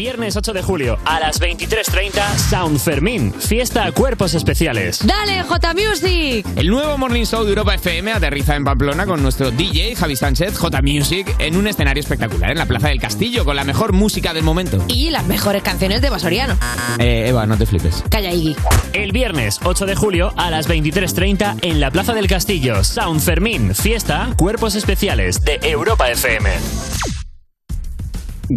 El 0.06 0.12
viernes 0.12 0.38
8 0.38 0.54
de 0.54 0.62
julio 0.62 1.00
a 1.04 1.20
las 1.20 1.42
23.30, 1.42 2.38
San 2.38 2.80
Fermín, 2.80 3.34
fiesta 3.34 3.86
a 3.86 3.92
cuerpos 3.92 4.36
especiales. 4.36 5.00
Dale, 5.04 5.42
J 5.42 5.74
Music. 5.74 6.46
El 6.56 6.68
nuevo 6.68 6.96
Morning 7.00 7.24
Show 7.24 7.44
de 7.44 7.50
Europa 7.50 7.74
FM 7.74 8.12
aterriza 8.12 8.56
en 8.56 8.64
Pamplona 8.64 9.08
con 9.08 9.24
nuestro 9.24 9.50
DJ 9.50 9.96
Javi 9.96 10.16
Sánchez, 10.16 10.60
J 10.60 10.82
Music, 10.84 11.36
en 11.40 11.56
un 11.56 11.66
escenario 11.66 12.02
espectacular 12.02 12.52
en 12.52 12.60
la 12.60 12.68
Plaza 12.68 12.90
del 12.90 13.02
Castillo 13.02 13.46
con 13.46 13.56
la 13.56 13.64
mejor 13.64 13.94
música 13.94 14.36
del 14.36 14.44
momento. 14.44 14.78
Y 14.90 15.10
las 15.10 15.26
mejores 15.26 15.64
canciones 15.64 16.04
de 16.04 16.12
Basoriano. 16.12 16.56
Eh, 17.00 17.26
Eva, 17.30 17.48
no 17.48 17.58
te 17.58 17.66
flipes. 17.66 18.04
Calla, 18.08 18.32
Iggy. 18.32 18.56
El 18.94 19.12
viernes 19.12 19.60
8 19.64 19.88
de 19.88 19.96
julio 19.96 20.34
a 20.38 20.52
las 20.52 20.70
23.30 20.70 21.58
en 21.64 21.80
la 21.80 21.90
Plaza 21.90 22.14
del 22.14 22.28
Castillo, 22.28 22.84
San 22.84 23.20
Fermín, 23.20 23.74
fiesta, 23.74 24.30
cuerpos 24.38 24.76
especiales 24.76 25.44
de 25.44 25.58
Europa 25.64 26.12
FM. 26.12 26.52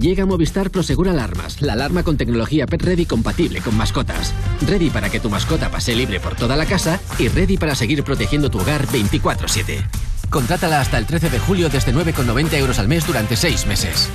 Llega 0.01 0.27
Movistar 0.27 0.71
Prosegur 0.71 1.09
Alarmas, 1.09 1.61
la 1.61 1.73
alarma 1.73 2.05
con 2.05 2.17
tecnología 2.17 2.67
Pet 2.67 2.83
Ready 2.83 3.05
compatible 3.05 3.61
con 3.61 3.77
mascotas. 3.77 4.33
Ready 4.67 4.91
para 4.91 5.11
que 5.11 5.19
tu 5.19 5.29
mascota 5.29 5.71
pase 5.71 5.97
libre 5.97 6.21
por 6.21 6.37
toda 6.37 6.55
la 6.55 6.67
casa 6.67 7.01
y 7.19 7.27
ready 7.27 7.57
para 7.57 7.75
seguir 7.75 8.05
protegiendo 8.05 8.49
tu 8.49 8.61
hogar 8.61 8.87
24-7. 8.87 9.85
Contrátala 10.31 10.81
hasta 10.81 10.99
el 10.99 11.07
13 11.07 11.31
de 11.31 11.41
julio 11.41 11.69
desde 11.69 11.93
9,90 11.93 12.55
euros 12.59 12.79
al 12.79 12.87
mes 12.87 13.09
durante 13.09 13.35
6 13.35 13.67
meses. 13.67 14.09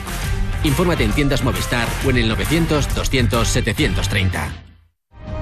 Infórmate 0.63 1.03
en 1.03 1.11
tiendas 1.11 1.43
Movistar 1.43 1.89
o 2.05 2.11
en 2.11 2.17
el 2.17 2.33
900-200-730. 2.33 4.63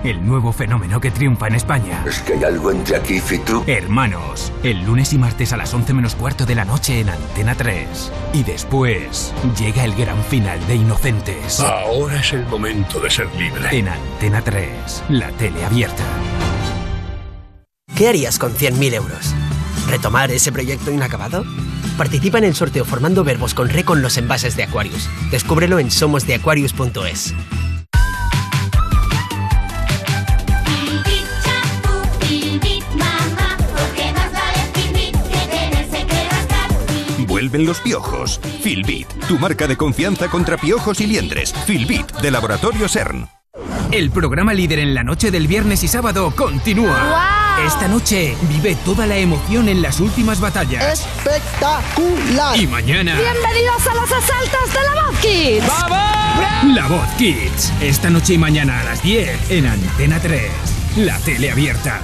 El 0.04 0.26
nuevo 0.26 0.52
fenómeno 0.52 1.00
que 1.00 1.12
triunfa 1.12 1.46
en 1.48 1.56
España. 1.56 2.04
Es 2.08 2.20
que 2.22 2.34
hay 2.34 2.44
algo 2.46 2.72
entre 2.72 2.96
aquí 2.96 3.22
y 3.30 3.38
tú. 3.38 3.64
Hermanos, 3.68 4.51
el 4.64 4.84
lunes 4.84 5.14
y 5.14 5.18
martes 5.18 5.54
a 5.54 5.58
las 5.58 5.74
11 5.74 5.94
menos 5.94 6.16
cuarto 6.16 6.46
de 6.46 6.56
la 6.56 6.66
noche 6.66 7.00
en 7.00 7.10
Antena 7.10 7.56
3. 7.56 8.12
Y 8.34 8.44
después 8.44 9.34
llega 9.58 9.84
el 9.84 9.96
gran 9.96 10.24
final 10.24 10.66
de 10.68 10.76
Inocentes. 10.76 11.60
Ahora 11.60 12.20
es 12.20 12.34
el 12.34 12.46
momento 12.46 13.00
de 13.00 13.10
ser 13.10 13.28
libre. 13.36 13.76
En 13.78 13.88
Antena 13.88 14.42
3, 14.42 15.04
la 15.10 15.30
tele 15.32 15.66
abierta. 15.66 16.04
¿Qué 17.96 18.08
harías 18.08 18.40
con 18.40 18.54
100.000 18.54 18.94
euros? 18.94 19.34
¿Retomar 19.88 20.32
ese 20.32 20.52
proyecto 20.52 20.92
inacabado? 20.92 21.44
Participa 21.98 22.38
en 22.38 22.46
el 22.46 22.56
sorteo 22.56 22.86
formando 22.86 23.24
verbos 23.24 23.54
con 23.54 23.70
re 23.70 23.84
con 23.84 24.02
los 24.02 24.18
envases 24.18 24.56
de 24.56 24.64
Aquarius. 24.64 25.10
Descúbrelo 25.30 25.80
en 25.80 25.92
somosdeaquarius.es. 25.92 27.34
Vuelven 37.42 37.66
los 37.66 37.80
piojos. 37.80 38.40
Filbit, 38.62 39.08
tu 39.28 39.40
marca 39.40 39.66
de 39.66 39.76
confianza 39.76 40.28
contra 40.28 40.58
piojos 40.58 41.02
y 41.02 41.08
liendres. 41.08 41.52
Filbit, 41.66 42.12
de 42.18 42.30
Laboratorio 42.30 42.88
CERN. 42.88 43.28
El 43.92 44.12
programa 44.12 44.54
líder 44.54 44.78
en 44.78 44.94
la 44.94 45.04
noche 45.04 45.32
del 45.32 45.48
viernes 45.48 45.84
y 45.84 45.88
sábado 45.88 46.32
continúa. 46.36 47.58
Esta 47.66 47.88
noche 47.88 48.38
vive 48.48 48.78
toda 48.86 49.08
la 49.08 49.18
emoción 49.18 49.70
en 49.70 49.82
las 49.82 50.00
últimas 50.00 50.40
batallas. 50.40 51.02
¡Espectacular! 51.02 52.62
Y 52.62 52.68
mañana, 52.68 53.16
Bienvenidos 53.20 53.88
a 53.88 53.96
los 53.96 54.12
asaltos 54.12 54.74
de 54.74 54.84
la 54.84 55.02
Voz 55.02 55.20
Kids. 55.20 56.76
La 56.76 56.88
Voz 56.88 57.10
Kids. 57.18 57.74
Esta 57.82 58.12
noche 58.12 58.36
y 58.36 58.38
mañana 58.38 58.82
a 58.82 58.84
las 58.84 59.02
10 59.02 59.50
en 59.50 59.66
Antena 59.66 60.20
3. 60.20 60.52
La 60.98 61.18
tele 61.18 61.50
abierta. 61.50 62.04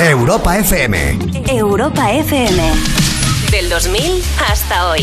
Europa 0.00 0.56
FM. 0.58 0.94
Europa 1.50 2.10
FM. 2.10 2.58
Del 3.50 3.68
2000 3.68 4.22
hasta 4.38 4.88
hoy. 4.90 5.00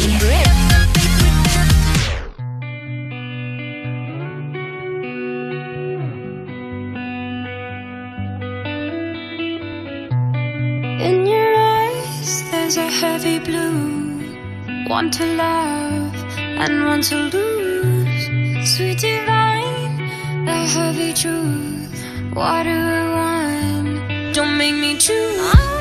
In 11.07 11.25
your 11.25 11.53
eyes, 11.57 12.43
there's 12.51 12.77
a 12.77 12.89
heavy 12.89 13.39
blue. 13.39 14.21
One 14.87 15.09
to 15.11 15.25
love 15.25 16.13
and 16.37 16.85
one 16.85 17.01
to 17.03 17.15
lose. 17.33 18.23
Sweet 18.75 18.99
divine, 18.99 19.97
the 20.45 20.57
heavy 20.75 21.13
truth. 21.13 21.89
Water 22.35 22.69
and 22.69 23.09
wine, 23.17 23.60
don't 24.33 24.57
make 24.57 24.75
me 24.75 24.95
choose. 24.97 25.80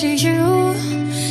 To 0.00 0.08
you, 0.08 0.72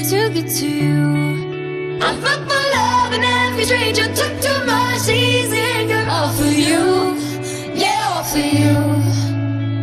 to 0.09 0.29
get 0.31 0.47
to 0.47 0.67
you. 0.67 1.99
I 2.03 2.15
fucked 2.21 2.47
my 2.47 2.63
love 2.75 3.13
and 3.13 3.23
every 3.23 3.65
stranger 3.65 4.05
took 4.13 4.39
too 4.41 4.65
much 4.67 5.09
easy 5.09 5.57
anger 5.57 6.05
all 6.07 6.29
for 6.33 6.43
you, 6.45 7.17
yeah, 7.73 8.13
all 8.13 8.23
for 8.23 8.37
you. 8.37 8.77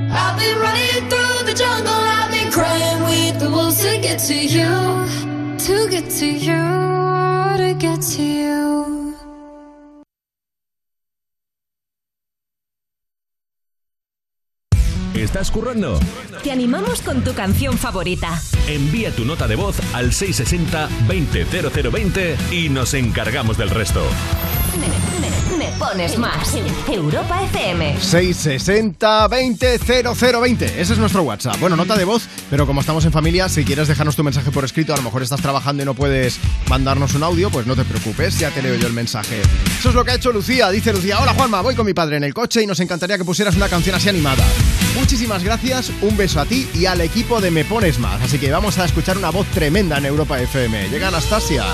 I've 0.08 0.38
been 0.38 0.58
running 0.60 1.10
through 1.10 1.46
the 1.48 1.54
jungle, 1.56 1.92
I've 1.92 2.30
been 2.30 2.52
crying 2.52 3.02
with 3.02 3.40
the 3.40 3.50
wolves 3.50 3.82
to 3.82 3.98
get 4.00 4.20
to 4.20 4.34
you, 4.36 4.70
to 5.66 5.90
get 5.90 6.08
to 6.20 6.26
you, 6.26 6.62
to 7.58 7.74
get 7.76 8.00
to 8.00 8.22
you. 8.22 9.05
¿Estás 15.36 15.50
currando? 15.50 16.00
Te 16.42 16.50
animamos 16.50 17.02
con 17.02 17.22
tu 17.22 17.34
canción 17.34 17.76
favorita. 17.76 18.40
Envía 18.68 19.14
tu 19.14 19.26
nota 19.26 19.46
de 19.46 19.54
voz 19.54 19.76
al 19.92 20.12
660-200020 20.12 22.36
y 22.52 22.70
nos 22.70 22.94
encargamos 22.94 23.58
del 23.58 23.68
resto. 23.68 24.02
Me, 24.80 24.86
me- 25.20 25.26
me 25.66 25.78
pones 25.78 26.18
más. 26.18 26.54
Europa 26.88 27.42
FM. 27.44 27.96
660 28.00 29.28
20 29.28 29.78
0020. 29.78 30.80
Ese 30.80 30.92
es 30.92 30.98
nuestro 30.98 31.22
WhatsApp. 31.22 31.58
Bueno, 31.58 31.76
nota 31.76 31.96
de 31.96 32.04
voz, 32.04 32.28
pero 32.50 32.66
como 32.66 32.80
estamos 32.80 33.04
en 33.04 33.12
familia, 33.12 33.48
si 33.48 33.64
quieres 33.64 33.88
dejarnos 33.88 34.16
tu 34.16 34.22
mensaje 34.22 34.50
por 34.50 34.64
escrito, 34.64 34.92
a 34.92 34.96
lo 34.96 35.02
mejor 35.02 35.22
estás 35.22 35.40
trabajando 35.40 35.82
y 35.82 35.86
no 35.86 35.94
puedes 35.94 36.38
mandarnos 36.68 37.14
un 37.14 37.22
audio, 37.22 37.50
pues 37.50 37.66
no 37.66 37.74
te 37.74 37.84
preocupes, 37.84 38.38
ya 38.38 38.50
te 38.50 38.62
leo 38.62 38.74
yo 38.76 38.86
el 38.86 38.92
mensaje. 38.92 39.42
Eso 39.78 39.88
es 39.88 39.94
lo 39.94 40.04
que 40.04 40.12
ha 40.12 40.14
hecho 40.14 40.32
Lucía. 40.32 40.70
Dice 40.70 40.92
Lucía, 40.92 41.20
hola 41.20 41.34
Juanma, 41.34 41.62
voy 41.62 41.74
con 41.74 41.86
mi 41.86 41.94
padre 41.94 42.16
en 42.16 42.24
el 42.24 42.34
coche 42.34 42.62
y 42.62 42.66
nos 42.66 42.80
encantaría 42.80 43.18
que 43.18 43.24
pusieras 43.24 43.56
una 43.56 43.68
canción 43.68 43.96
así 43.96 44.08
animada. 44.08 44.44
Muchísimas 44.94 45.42
gracias, 45.42 45.90
un 46.02 46.16
beso 46.16 46.40
a 46.40 46.46
ti 46.46 46.68
y 46.74 46.86
al 46.86 47.00
equipo 47.00 47.40
de 47.40 47.50
Me 47.50 47.64
Pones 47.64 47.98
Más. 47.98 48.22
Así 48.22 48.38
que 48.38 48.50
vamos 48.50 48.78
a 48.78 48.84
escuchar 48.84 49.18
una 49.18 49.30
voz 49.30 49.46
tremenda 49.48 49.98
en 49.98 50.06
Europa 50.06 50.40
FM. 50.40 50.88
Llega 50.90 51.08
Anastasia. 51.08 51.64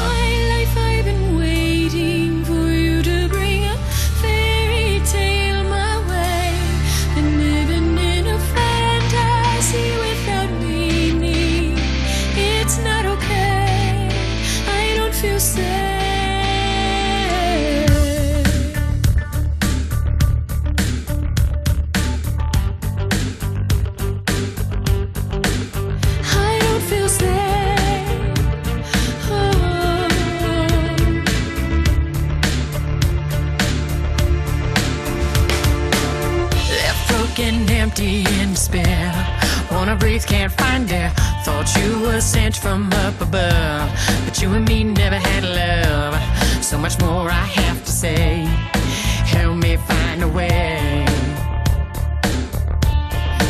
Left 36.69 37.09
broken, 37.09 37.71
empty, 37.71 38.25
in 38.41 38.55
despair. 38.55 39.15
Wanna 39.71 39.95
breathe, 39.95 40.27
can't 40.27 40.53
find 40.53 40.91
air. 40.91 41.32
Thought 41.45 41.75
you 41.77 42.01
were 42.01 42.21
sent 42.21 42.57
from 42.57 42.93
up 42.93 43.21
above, 43.21 43.91
but 44.25 44.41
you 44.41 44.53
and 44.53 44.65
me 44.69 44.85
never 44.85 45.17
had 45.17 45.43
love. 45.43 46.15
So 46.63 46.79
much 46.79 46.99
more 47.01 47.29
I 47.29 47.45
have 47.61 47.85
to 47.85 47.91
say. 47.91 48.45
Help 49.27 49.57
me 49.57 49.77
find 49.77 50.23
a 50.23 50.29
way. 50.29 51.05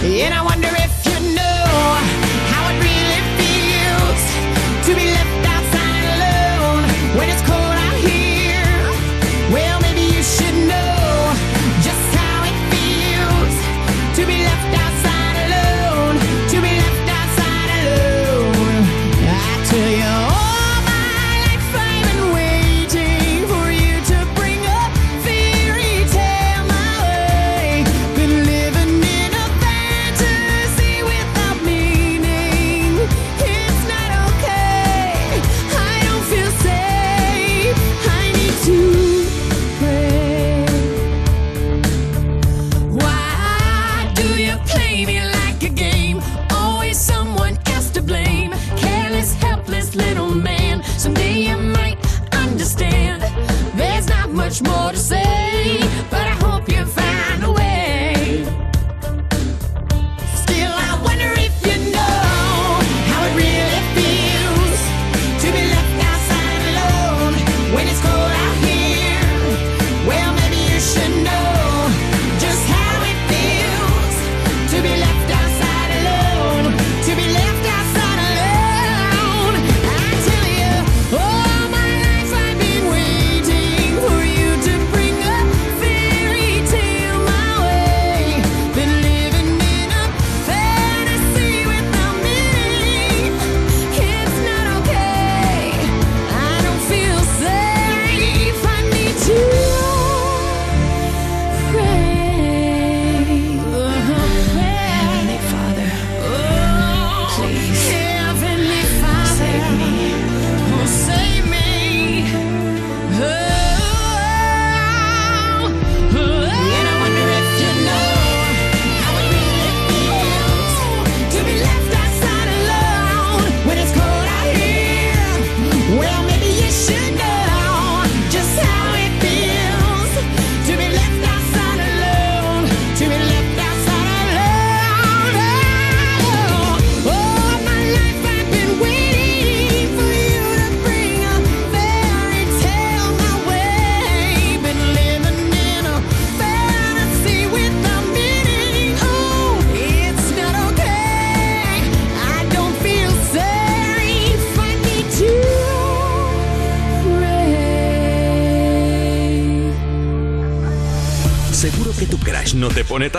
And 0.02 0.34
I 0.34 0.42
wonder 0.42 0.68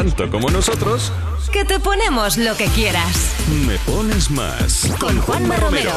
tanto 0.04 0.30
como 0.30 0.50
nosotros? 0.50 1.14
Que 1.52 1.64
te 1.64 1.80
ponemos 1.80 2.38
lo 2.38 2.58
que 2.58 2.66
quieras. 2.66 3.36
Me 3.66 3.78
pones 3.80 4.30
más. 4.32 4.92
Con 5.00 5.18
Juanma 5.20 5.56
Romero. 5.56 5.94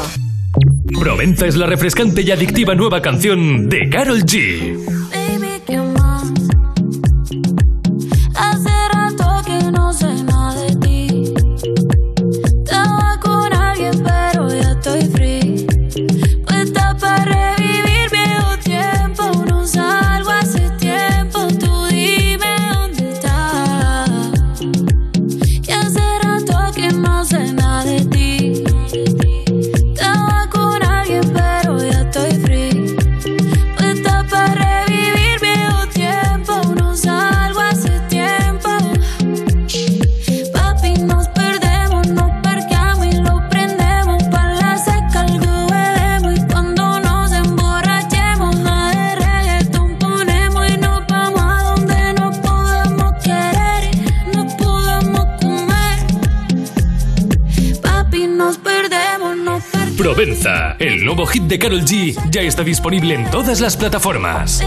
Provenza 1.00 1.46
es 1.46 1.56
la 1.56 1.66
refrescante 1.66 2.22
y 2.22 2.30
adictiva 2.30 2.74
nueva 2.74 3.02
canción 3.02 3.68
de 3.68 3.90
Carol 3.90 4.22
G. 4.22 4.95
ya 62.36 62.42
está 62.42 62.62
disponible 62.62 63.14
en 63.14 63.30
todas 63.30 63.60
las 63.62 63.78
plataformas. 63.78 64.62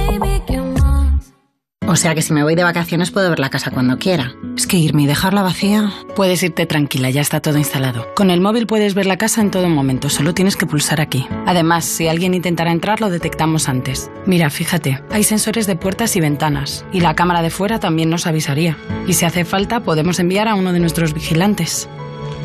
O 1.85 1.95
sea 1.95 2.15
que 2.15 2.23
si 2.23 2.33
me 2.33 2.41
voy 2.41 2.55
de 2.55 2.63
vacaciones 2.63 3.11
puedo 3.11 3.29
ver 3.29 3.37
la 3.37 3.51
casa 3.51 3.69
cuando 3.69 3.99
quiera. 3.99 4.33
Es 4.57 4.65
que 4.65 4.77
irme 4.77 5.03
y 5.03 5.05
dejarla 5.05 5.43
vacía. 5.43 5.93
Puedes 6.15 6.41
irte 6.41 6.65
tranquila, 6.65 7.11
ya 7.11 7.21
está 7.21 7.41
todo 7.41 7.59
instalado. 7.59 8.07
Con 8.15 8.31
el 8.31 8.41
móvil 8.41 8.65
puedes 8.65 8.95
ver 8.95 9.05
la 9.05 9.17
casa 9.17 9.41
en 9.41 9.51
todo 9.51 9.69
momento, 9.69 10.09
solo 10.09 10.33
tienes 10.33 10.55
que 10.55 10.65
pulsar 10.65 10.99
aquí. 10.99 11.27
Además, 11.45 11.85
si 11.85 12.07
alguien 12.07 12.33
intentara 12.33 12.71
entrar, 12.71 13.01
lo 13.01 13.11
detectamos 13.11 13.69
antes. 13.69 14.09
Mira, 14.25 14.49
fíjate, 14.49 15.03
hay 15.11 15.23
sensores 15.23 15.67
de 15.67 15.75
puertas 15.75 16.15
y 16.15 16.21
ventanas, 16.21 16.85
y 16.91 17.01
la 17.01 17.15
cámara 17.15 17.43
de 17.43 17.51
fuera 17.51 17.79
también 17.79 18.09
nos 18.09 18.25
avisaría. 18.25 18.77
Y 19.07 19.13
si 19.13 19.25
hace 19.25 19.45
falta, 19.45 19.81
podemos 19.81 20.19
enviar 20.19 20.47
a 20.47 20.55
uno 20.55 20.73
de 20.73 20.79
nuestros 20.79 21.13
vigilantes. 21.13 21.87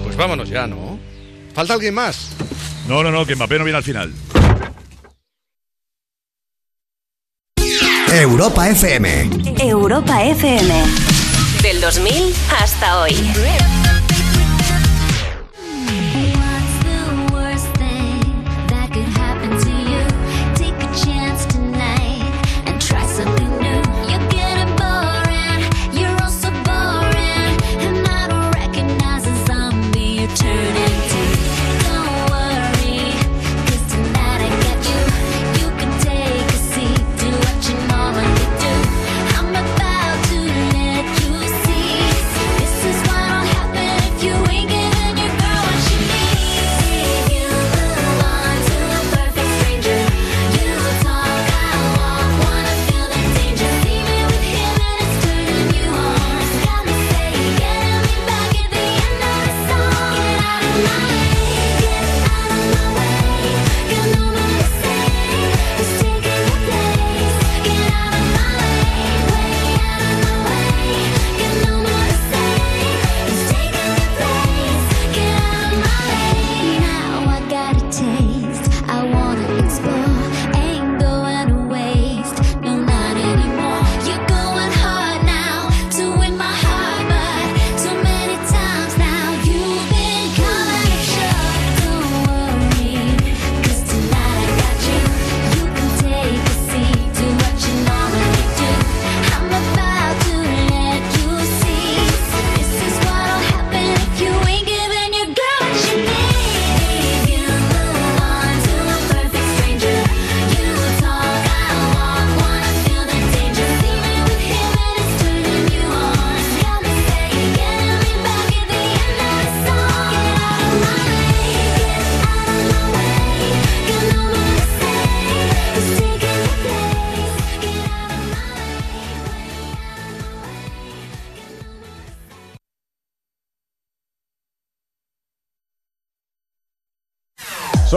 Pues 0.04 0.16
vámonos 0.16 0.48
ya, 0.48 0.66
¿no? 0.66 0.83
¿Falta 1.54 1.74
alguien 1.74 1.94
más? 1.94 2.30
No, 2.88 3.02
no, 3.02 3.10
no, 3.10 3.24
que 3.24 3.36
Mbappé 3.36 3.58
no 3.58 3.64
viene 3.64 3.78
al 3.78 3.84
final. 3.84 4.12
Europa 8.12 8.68
FM. 8.68 9.30
Europa 9.58 10.24
FM. 10.24 10.84
Del 11.62 11.80
2000 11.80 12.34
hasta 12.60 13.00
hoy. 13.00 13.14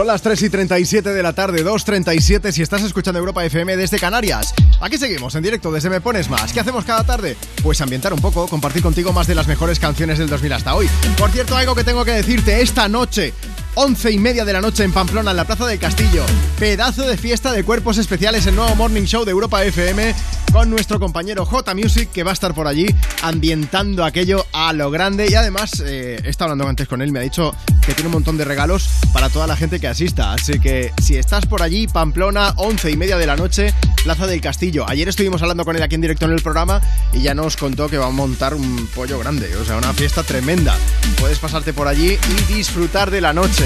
Las 0.08 0.22
3 0.22 0.40
y 0.40 0.48
37 0.48 1.12
de 1.12 1.22
la 1.22 1.34
tarde, 1.34 1.62
2.37 1.62 2.50
si 2.50 2.62
estás 2.62 2.82
escuchando 2.82 3.18
Europa 3.18 3.44
FM 3.44 3.76
desde 3.76 3.98
Canarias. 3.98 4.54
Aquí 4.80 4.96
seguimos 4.96 5.34
en 5.34 5.42
directo 5.42 5.70
desde 5.70 5.90
Me 5.90 6.00
Pones 6.00 6.30
Más. 6.30 6.50
¿Qué 6.50 6.60
hacemos 6.60 6.86
cada 6.86 7.04
tarde? 7.04 7.36
Pues 7.62 7.82
ambientar 7.82 8.14
un 8.14 8.20
poco, 8.22 8.48
compartir 8.48 8.82
contigo 8.82 9.12
más 9.12 9.26
de 9.26 9.34
las 9.34 9.46
mejores 9.46 9.78
canciones 9.78 10.18
del 10.18 10.30
2000 10.30 10.52
hasta 10.54 10.74
hoy. 10.74 10.88
Por 11.18 11.30
cierto, 11.30 11.58
algo 11.58 11.74
que 11.74 11.84
tengo 11.84 12.06
que 12.06 12.12
decirte 12.12 12.62
esta 12.62 12.88
noche. 12.88 13.34
11 13.74 14.10
y 14.10 14.18
media 14.18 14.44
de 14.44 14.52
la 14.52 14.60
noche 14.60 14.82
en 14.82 14.92
Pamplona, 14.92 15.30
en 15.30 15.36
la 15.36 15.44
Plaza 15.44 15.66
del 15.66 15.78
Castillo. 15.78 16.24
Pedazo 16.58 17.06
de 17.06 17.16
fiesta 17.16 17.52
de 17.52 17.62
cuerpos 17.62 17.98
especiales, 17.98 18.46
el 18.46 18.56
nuevo 18.56 18.74
Morning 18.74 19.04
Show 19.04 19.24
de 19.24 19.30
Europa 19.30 19.62
FM, 19.62 20.14
con 20.52 20.70
nuestro 20.70 20.98
compañero 20.98 21.44
J 21.44 21.74
Music, 21.74 22.10
que 22.10 22.24
va 22.24 22.30
a 22.30 22.34
estar 22.34 22.54
por 22.54 22.66
allí 22.66 22.86
ambientando 23.22 24.04
aquello 24.04 24.46
a 24.52 24.72
lo 24.72 24.90
grande. 24.90 25.28
Y 25.30 25.34
además, 25.34 25.80
eh, 25.86 26.18
he 26.24 26.28
estado 26.28 26.50
hablando 26.50 26.68
antes 26.68 26.88
con 26.88 27.02
él, 27.02 27.12
me 27.12 27.20
ha 27.20 27.22
dicho 27.22 27.54
que 27.88 27.94
tiene 27.94 28.08
un 28.08 28.12
montón 28.12 28.36
de 28.36 28.44
regalos 28.44 28.86
para 29.14 29.30
toda 29.30 29.46
la 29.46 29.56
gente 29.56 29.80
que 29.80 29.88
asista. 29.88 30.34
Así 30.34 30.60
que 30.60 30.92
si 31.02 31.16
estás 31.16 31.46
por 31.46 31.62
allí, 31.62 31.86
Pamplona, 31.86 32.52
11 32.56 32.90
y 32.90 32.96
media 32.98 33.16
de 33.16 33.26
la 33.26 33.34
noche, 33.34 33.72
Plaza 34.04 34.26
del 34.26 34.42
Castillo. 34.42 34.84
Ayer 34.86 35.08
estuvimos 35.08 35.40
hablando 35.40 35.64
con 35.64 35.74
él 35.74 35.82
aquí 35.82 35.94
en 35.94 36.02
directo 36.02 36.26
en 36.26 36.32
el 36.32 36.42
programa 36.42 36.82
y 37.14 37.22
ya 37.22 37.32
nos 37.32 37.56
contó 37.56 37.88
que 37.88 37.96
va 37.96 38.08
a 38.08 38.10
montar 38.10 38.52
un 38.52 38.86
pollo 38.94 39.18
grande, 39.18 39.56
o 39.56 39.64
sea, 39.64 39.78
una 39.78 39.94
fiesta 39.94 40.22
tremenda. 40.22 40.76
Puedes 41.18 41.38
pasarte 41.38 41.72
por 41.72 41.88
allí 41.88 42.18
y 42.28 42.52
disfrutar 42.52 43.10
de 43.10 43.22
la 43.22 43.32
noche. 43.32 43.64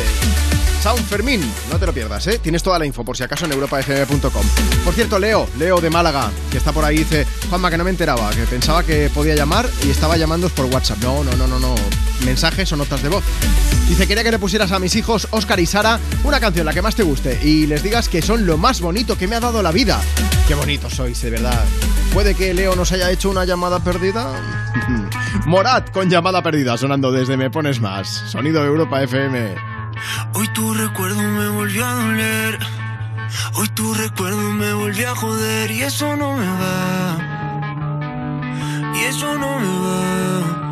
Sound 0.84 1.04
Fermín, 1.04 1.40
no 1.72 1.78
te 1.80 1.86
lo 1.86 1.92
pierdas, 1.92 2.24
¿eh? 2.28 2.38
Tienes 2.40 2.62
toda 2.62 2.78
la 2.78 2.86
info 2.86 3.04
por 3.04 3.16
si 3.16 3.24
acaso 3.24 3.44
en 3.46 3.52
europafm.com. 3.52 4.46
Por 4.84 4.94
cierto, 4.94 5.18
Leo, 5.18 5.48
Leo 5.58 5.80
de 5.80 5.90
Málaga, 5.90 6.30
que 6.52 6.58
está 6.58 6.72
por 6.72 6.84
ahí, 6.84 6.98
dice, 6.98 7.26
Juanma, 7.48 7.70
que 7.70 7.78
no 7.78 7.82
me 7.84 7.90
enteraba, 7.90 8.30
que 8.30 8.42
pensaba 8.42 8.84
que 8.84 9.10
podía 9.12 9.34
llamar 9.34 9.68
y 9.84 9.90
estaba 9.90 10.16
llamando 10.16 10.48
por 10.48 10.66
WhatsApp. 10.66 10.98
No, 11.02 11.24
no, 11.24 11.36
no, 11.36 11.48
no, 11.48 11.58
no. 11.58 11.74
Mensajes 12.24 12.72
o 12.72 12.76
notas 12.76 13.02
de 13.02 13.08
voz. 13.08 13.24
Dice, 13.88 14.06
quería 14.06 14.24
que 14.24 14.30
le 14.30 14.38
pusieras 14.38 14.72
a 14.72 14.78
mis 14.78 14.96
hijos 14.96 15.28
Oscar 15.30 15.60
y 15.60 15.66
Sara 15.66 16.00
una 16.24 16.40
canción, 16.40 16.64
la 16.64 16.72
que 16.72 16.82
más 16.82 16.94
te 16.94 17.02
guste, 17.02 17.38
y 17.42 17.66
les 17.66 17.82
digas 17.82 18.08
que 18.08 18.22
son 18.22 18.46
lo 18.46 18.56
más 18.56 18.80
bonito 18.80 19.18
que 19.18 19.28
me 19.28 19.36
ha 19.36 19.40
dado 19.40 19.62
la 19.62 19.72
vida. 19.72 20.00
Qué 20.48 20.54
bonitos 20.54 20.94
sois, 20.94 21.20
de 21.22 21.30
verdad. 21.30 21.64
¿Puede 22.12 22.34
que 22.34 22.52
Leo 22.54 22.76
nos 22.76 22.92
haya 22.92 23.10
hecho 23.10 23.30
una 23.30 23.44
llamada 23.44 23.80
perdida? 23.80 24.32
Morat 25.46 25.90
con 25.90 26.10
llamada 26.10 26.42
perdida, 26.42 26.76
sonando 26.76 27.10
desde 27.10 27.36
Me 27.36 27.50
Pones 27.50 27.80
Más. 27.80 28.08
Sonido 28.30 28.62
de 28.62 28.68
Europa 28.68 29.02
FM. 29.02 29.54
Hoy 30.34 30.48
tu 30.48 30.74
recuerdo 30.74 31.22
me 31.22 31.48
volvió 31.48 31.86
a 31.86 31.94
doler. 31.94 32.58
Hoy 33.54 33.68
tu 33.68 33.94
recuerdo 33.94 34.50
me 34.50 34.72
volvió 34.74 35.10
a 35.10 35.14
joder 35.14 35.70
y 35.70 35.82
eso 35.82 36.16
no 36.16 36.36
me 36.36 36.46
va. 36.46 37.18
Y 38.94 39.04
eso 39.04 39.38
no 39.38 39.58
me 39.58 39.78
va. 39.80 40.71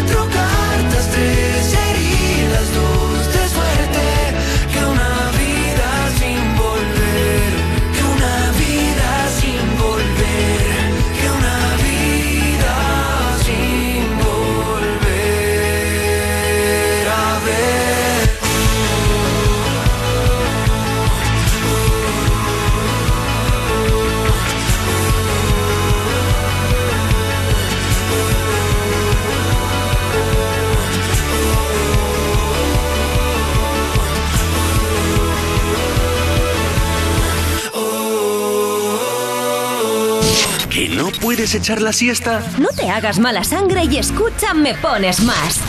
echar 41.55 41.81
la 41.81 41.93
siesta? 41.93 42.41
No 42.57 42.69
te 42.69 42.89
hagas 42.89 43.19
mala 43.19 43.43
sangre 43.43 43.83
y 43.85 43.97
escucha 43.97 44.53
Me 44.53 44.73
Pones 44.75 45.21
Más. 45.21 45.59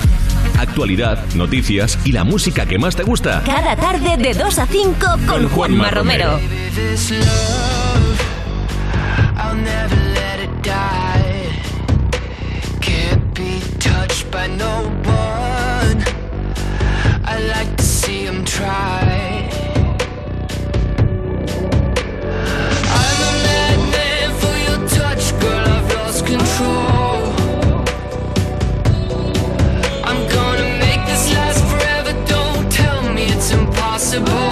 Actualidad, 0.58 1.24
noticias 1.34 1.98
y 2.04 2.12
la 2.12 2.24
música 2.24 2.66
que 2.66 2.78
más 2.78 2.94
te 2.94 3.02
gusta. 3.02 3.42
Cada 3.44 3.74
tarde 3.76 4.16
de 4.16 4.34
2 4.34 4.58
a 4.58 4.66
5 4.66 5.06
con 5.26 5.48
Juanma 5.48 5.90
Romero. 5.90 6.38
This 6.74 7.12
possible 34.12 34.51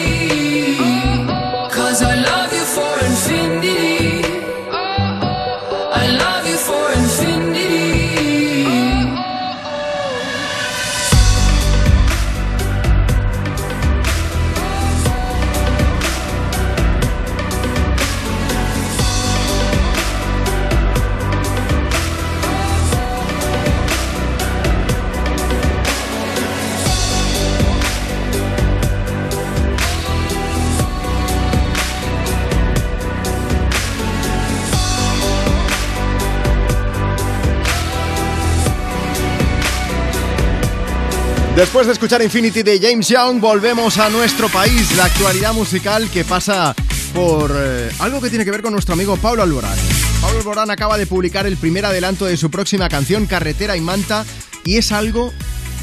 Después 41.61 41.85
de 41.85 41.93
escuchar 41.93 42.23
Infinity 42.23 42.63
de 42.63 42.79
James 42.81 43.07
Young, 43.07 43.39
volvemos 43.39 43.99
a 43.99 44.09
nuestro 44.09 44.49
país, 44.49 44.97
la 44.97 45.05
actualidad 45.05 45.53
musical 45.53 46.09
que 46.09 46.25
pasa 46.25 46.73
por 47.13 47.53
eh, 47.55 47.91
algo 47.99 48.19
que 48.19 48.29
tiene 48.29 48.43
que 48.43 48.49
ver 48.49 48.63
con 48.63 48.73
nuestro 48.73 48.95
amigo 48.95 49.15
Pablo 49.15 49.43
Alborán. 49.43 49.77
Pablo 50.21 50.39
Alborán 50.39 50.71
acaba 50.71 50.97
de 50.97 51.05
publicar 51.05 51.45
el 51.45 51.57
primer 51.57 51.85
adelanto 51.85 52.25
de 52.25 52.35
su 52.35 52.49
próxima 52.49 52.89
canción, 52.89 53.27
Carretera 53.27 53.77
y 53.77 53.81
Manta, 53.81 54.25
y 54.65 54.77
es 54.77 54.91
algo 54.91 55.31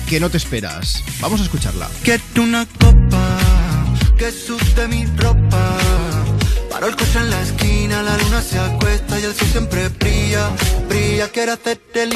que 0.08 0.18
no 0.18 0.30
te 0.30 0.38
esperas. 0.38 1.04
Vamos 1.20 1.40
a 1.42 1.44
escucharla. 1.44 1.88
Una 2.40 2.66
copa 2.80 3.38
que 4.18 4.88
mi 4.88 5.06
ropa. 5.16 5.78
En 7.14 7.30
la 7.30 7.40
esquina, 7.40 8.02
la 8.02 8.18
luna 8.18 8.42
se 8.42 8.58
acuesta 8.58 9.20
y 9.20 9.22
el 9.22 9.32
sol 9.32 9.48
siempre 9.52 9.88
brilla, 9.90 10.50
brilla. 10.88 11.26
Hacerte 11.26 12.02
el. 12.02 12.14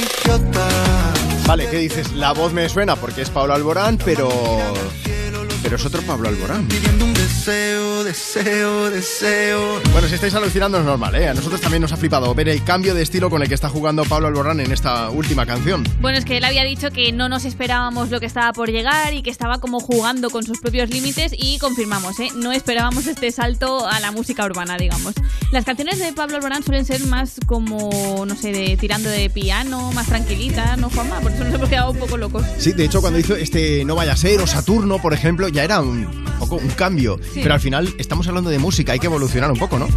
Vale, 1.47 1.69
¿qué 1.69 1.79
dices? 1.79 2.13
La 2.13 2.33
voz 2.33 2.53
me 2.53 2.69
suena 2.69 2.97
porque 2.97 3.23
es 3.23 3.31
Pablo 3.31 3.55
Alborán, 3.55 3.99
pero... 4.05 4.31
Pero 5.73 5.81
es 5.81 5.87
otro 5.87 6.03
Pablo 6.03 6.29
Alborán. 6.29 6.69
Pidiendo 6.69 7.07
un 7.07 7.15
deseo, 7.15 8.05
deseo, 8.05 8.91
deseo. 8.91 9.81
Bueno, 9.93 10.07
si 10.07 10.17
estáis 10.17 10.35
alucinando 10.35 10.77
es 10.77 10.85
normal, 10.85 11.15
¿eh? 11.15 11.29
A 11.29 11.33
nosotros 11.33 11.63
también 11.63 11.81
nos 11.81 11.93
ha 11.93 11.97
flipado 11.97 12.35
ver 12.35 12.51
el 12.51 12.63
cambio 12.63 12.95
de 12.95 13.01
estilo 13.01 13.31
con 13.31 13.41
el 13.41 13.49
que 13.49 13.55
está 13.55 13.71
jugando 13.71 14.05
Pablo 14.05 14.29
Alborán 14.29 14.61
en 14.61 14.71
esta 14.71 15.09
última 15.09 15.47
canción. 15.47 15.83
Bueno, 16.03 16.19
es 16.19 16.27
que 16.27 16.37
él 16.37 16.45
había 16.45 16.65
dicho 16.65 16.91
que 16.91 17.11
no 17.13 17.31
nos 17.31 17.47
esperábamos 17.47 18.11
lo 18.11 18.21
que 18.21 18.27
estaba 18.27 18.53
por 18.53 18.71
llegar 18.71 19.15
y 19.15 19.23
que 19.23 19.31
estaba 19.31 19.61
como 19.61 19.81
jugando 19.81 20.29
con 20.29 20.43
sus 20.43 20.61
propios 20.61 20.91
límites 20.91 21.33
y 21.35 21.59
confirmamos, 21.59 22.21
¿eh? 22.21 22.29
No 22.37 22.53
esperábamos 22.53 23.07
este 23.07 23.33
salto 23.33 23.89
a 23.89 23.99
la 24.01 24.13
música 24.13 24.45
urbana, 24.45 24.77
digamos. 24.77 25.15
Las 25.53 25.65
canciones 25.65 25.99
de 25.99 26.13
Pablo 26.13 26.37
Alborán 26.37 26.63
suelen 26.63 26.85
ser 26.85 27.03
más 27.07 27.37
como, 27.47 28.27
no 28.27 28.37
sé, 28.37 28.53
de 28.53 28.77
tirando 28.77 29.09
de 29.09 29.31
piano, 29.31 29.91
más 29.93 30.07
tranquilitas, 30.07 30.77
¿no, 30.77 30.91
Juanma? 30.91 31.21
Por 31.21 31.33
eso 31.33 31.45
nos 31.45 31.55
hemos 31.55 31.71
quedado 31.71 31.93
un 31.93 31.99
poco 31.99 32.19
locos. 32.19 32.45
Sí, 32.59 32.73
de 32.73 32.85
hecho 32.85 33.01
cuando 33.01 33.19
hizo 33.19 33.37
este 33.37 33.87
No 33.87 33.95
vaya 33.95 34.13
a 34.13 34.17
ser 34.19 34.39
o 34.43 34.47
Saturno, 34.47 35.01
por 35.01 35.15
ejemplo, 35.15 35.49
ya 35.49 35.62
era 35.63 35.81
un 35.81 36.07
poco 36.39 36.57
un 36.57 36.69
cambio. 36.71 37.19
Sí. 37.33 37.41
Pero 37.43 37.55
al 37.55 37.61
final 37.61 37.95
estamos 37.99 38.27
hablando 38.29 38.51
de 38.51 38.59
música, 38.59 38.93
hay 38.93 38.99
que 38.99 39.07
evolucionar 39.07 39.51
un 39.51 39.59
poco, 39.59 39.79
¿no? 39.79 39.89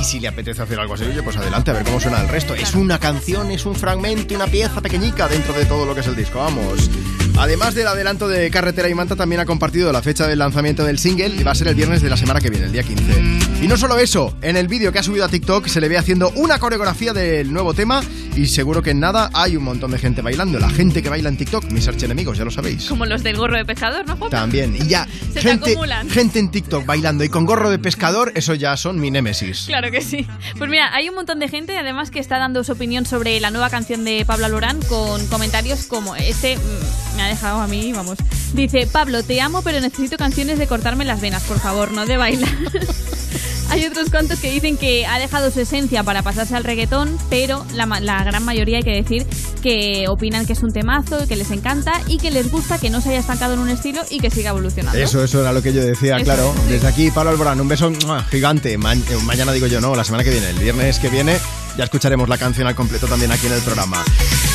Y 0.00 0.04
si 0.04 0.20
le 0.20 0.28
apetece 0.28 0.62
hacer 0.62 0.78
algo 0.78 0.94
así, 0.94 1.04
oye, 1.04 1.22
pues 1.22 1.36
adelante, 1.36 1.70
a 1.70 1.74
ver 1.74 1.84
cómo 1.84 2.00
suena 2.00 2.20
el 2.20 2.28
resto. 2.28 2.54
Es 2.54 2.74
una 2.74 2.98
canción, 2.98 3.50
es 3.50 3.66
un 3.66 3.74
fragmento, 3.74 4.34
una 4.34 4.46
pieza 4.46 4.80
pequeñica 4.80 5.28
dentro 5.28 5.54
de 5.54 5.64
todo 5.64 5.86
lo 5.86 5.94
que 5.94 6.00
es 6.00 6.06
el 6.06 6.16
disco, 6.16 6.38
vamos. 6.38 6.90
Además 7.38 7.74
del 7.74 7.86
adelanto 7.86 8.28
de 8.28 8.50
Carretera 8.50 8.88
y 8.88 8.94
Manta, 8.94 9.16
también 9.16 9.40
ha 9.40 9.46
compartido 9.46 9.90
la 9.92 10.02
fecha 10.02 10.26
del 10.26 10.38
lanzamiento 10.38 10.84
del 10.84 10.98
single 10.98 11.28
y 11.28 11.42
va 11.42 11.52
a 11.52 11.54
ser 11.54 11.68
el 11.68 11.74
viernes 11.74 12.02
de 12.02 12.10
la 12.10 12.16
semana 12.16 12.40
que 12.40 12.50
viene, 12.50 12.66
el 12.66 12.72
día 12.72 12.82
15. 12.82 13.62
Y 13.62 13.68
no 13.68 13.76
solo 13.76 13.98
eso, 13.98 14.36
en 14.42 14.56
el 14.56 14.68
vídeo 14.68 14.92
que 14.92 14.98
ha 14.98 15.02
subido 15.02 15.24
a 15.24 15.28
TikTok 15.28 15.66
se 15.66 15.80
le 15.80 15.88
ve 15.88 15.96
haciendo 15.96 16.30
una 16.36 16.58
coreografía 16.58 17.12
del 17.12 17.52
nuevo 17.52 17.74
tema 17.74 18.02
y 18.36 18.46
seguro 18.46 18.82
que 18.82 18.90
en 18.90 19.00
nada 19.00 19.30
hay 19.34 19.56
un 19.56 19.64
montón 19.64 19.90
de 19.90 19.98
gente 19.98 20.22
bailando. 20.22 20.58
La 20.58 20.70
gente 20.70 21.02
que 21.02 21.08
baila 21.08 21.28
en 21.28 21.36
TikTok, 21.36 21.64
mis 21.70 21.86
archenemigos, 21.88 22.38
ya 22.38 22.44
lo 22.44 22.50
sabéis. 22.50 22.86
Como 22.86 23.06
los 23.06 23.22
del 23.22 23.36
gorro 23.36 23.56
de 23.56 23.64
pescador, 23.64 24.06
¿no, 24.06 24.16
Juanma? 24.16 24.30
También. 24.30 24.74
Y 24.76 24.86
ya, 24.86 25.06
Se 25.32 25.34
te 25.34 25.40
gente, 25.42 25.76
gente 26.10 26.38
en 26.38 26.50
TikTok 26.50 26.86
bailando 26.86 27.24
y 27.24 27.28
con 27.28 27.44
gorro 27.44 27.70
de 27.70 27.78
pescador, 27.78 28.32
eso 28.34 28.54
ya 28.54 28.76
son 28.76 29.00
mi 29.00 29.10
némesis. 29.10 29.64
Claro 29.66 29.90
que 29.90 30.00
sí. 30.00 30.26
Pues 30.58 30.70
mira, 30.70 30.94
hay 30.94 31.08
un 31.08 31.14
montón 31.14 31.38
de 31.38 31.48
gente 31.48 31.76
además 31.76 32.10
que 32.10 32.18
está 32.18 32.38
dando 32.38 32.64
su 32.64 32.72
opinión 32.72 33.06
sobre 33.06 33.38
la 33.40 33.50
nueva 33.50 33.70
canción 33.70 34.04
de 34.04 34.24
Pablo 34.26 34.46
Alborán 34.46 34.80
con 34.88 35.26
comentarios 35.28 35.86
como 35.86 36.16
este 36.16 36.56
mm, 36.56 37.20
ha 37.22 37.28
dejado 37.28 37.60
a 37.60 37.66
mí, 37.66 37.92
vamos. 37.92 38.18
Dice, 38.52 38.86
Pablo, 38.86 39.22
te 39.22 39.40
amo, 39.40 39.62
pero 39.62 39.80
necesito 39.80 40.16
canciones 40.16 40.58
de 40.58 40.66
cortarme 40.66 41.04
las 41.04 41.20
venas, 41.20 41.42
por 41.44 41.58
favor, 41.58 41.92
no 41.92 42.06
de 42.06 42.16
bailar. 42.16 42.50
Hay 43.72 43.86
otros 43.86 44.10
cuantos 44.10 44.38
que 44.38 44.50
dicen 44.50 44.76
que 44.76 45.06
ha 45.06 45.18
dejado 45.18 45.50
su 45.50 45.60
esencia 45.60 46.02
para 46.02 46.22
pasarse 46.22 46.54
al 46.54 46.62
reggaetón, 46.62 47.16
pero 47.30 47.64
la, 47.74 47.86
la 48.00 48.22
gran 48.22 48.44
mayoría 48.44 48.76
hay 48.78 48.82
que 48.82 48.90
decir 48.94 49.26
que 49.62 50.04
opinan 50.08 50.44
que 50.44 50.52
es 50.52 50.62
un 50.62 50.72
temazo, 50.72 51.26
que 51.26 51.36
les 51.36 51.50
encanta 51.50 51.92
y 52.06 52.18
que 52.18 52.30
les 52.30 52.50
gusta 52.50 52.78
que 52.78 52.90
no 52.90 53.00
se 53.00 53.08
haya 53.10 53.20
estancado 53.20 53.54
en 53.54 53.60
un 53.60 53.70
estilo 53.70 54.02
y 54.10 54.20
que 54.20 54.30
siga 54.30 54.50
evolucionando. 54.50 54.98
Eso, 55.00 55.24
eso 55.24 55.40
era 55.40 55.52
lo 55.52 55.62
que 55.62 55.72
yo 55.72 55.82
decía, 55.82 56.16
Eso, 56.16 56.24
claro. 56.24 56.52
sí. 56.66 56.72
Desde 56.72 56.86
aquí, 56.86 57.10
Pablo 57.10 57.30
Alborán, 57.30 57.60
un 57.62 57.68
beso 57.68 57.90
gigante. 58.30 58.76
Ma- 58.76 58.92
eh, 58.94 59.00
mañana 59.24 59.52
digo 59.52 59.66
yo, 59.66 59.80
no, 59.80 59.94
la 59.94 60.04
semana 60.04 60.22
que 60.22 60.30
viene, 60.30 60.50
el 60.50 60.58
viernes 60.58 60.98
que 60.98 61.08
viene, 61.08 61.38
ya 61.78 61.84
escucharemos 61.84 62.28
la 62.28 62.36
canción 62.36 62.66
al 62.66 62.74
completo 62.74 63.06
también 63.06 63.32
aquí 63.32 63.46
en 63.46 63.54
el 63.54 63.62
programa. 63.62 64.04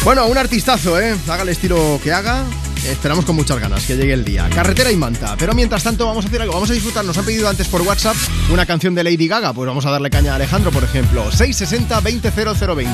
Bueno, 0.04 0.28
un 0.28 0.38
artistazo, 0.38 1.00
¿eh? 1.00 1.16
Haga 1.28 1.42
el 1.42 1.50
estilo 1.50 2.00
que 2.04 2.12
haga. 2.14 2.44
Esperamos 2.88 3.26
con 3.26 3.36
muchas 3.36 3.60
ganas 3.60 3.86
que 3.86 3.96
llegue 3.96 4.14
el 4.14 4.24
día. 4.24 4.50
Carretera 4.50 4.92
y 4.92 4.96
manta. 4.96 5.36
Pero 5.38 5.54
mientras 5.54 5.84
tanto, 5.84 6.06
vamos 6.06 6.26
a 6.26 6.28
hacer 6.28 6.42
algo. 6.42 6.54
Vamos 6.54 6.70
a 6.70 6.74
disfrutar. 6.74 7.04
Nos 7.04 7.18
han 7.18 7.26
pedido 7.26 7.50
antes 7.50 7.68
por 7.68 7.82
WhatsApp 7.82 8.16
una 8.52 8.66
canción 8.66 8.96
de 8.96 9.04
Lady 9.04 9.28
Gaga. 9.28 9.54
Pues 9.54 9.68
vamos 9.68 9.86
a 9.86 9.92
darle 9.92 10.10
caña 10.10 10.32
a 10.34 10.36
Alejandro, 10.36 10.72
por 10.72 10.84
ejemplo. 10.84 11.30
660-200020. 11.32 12.94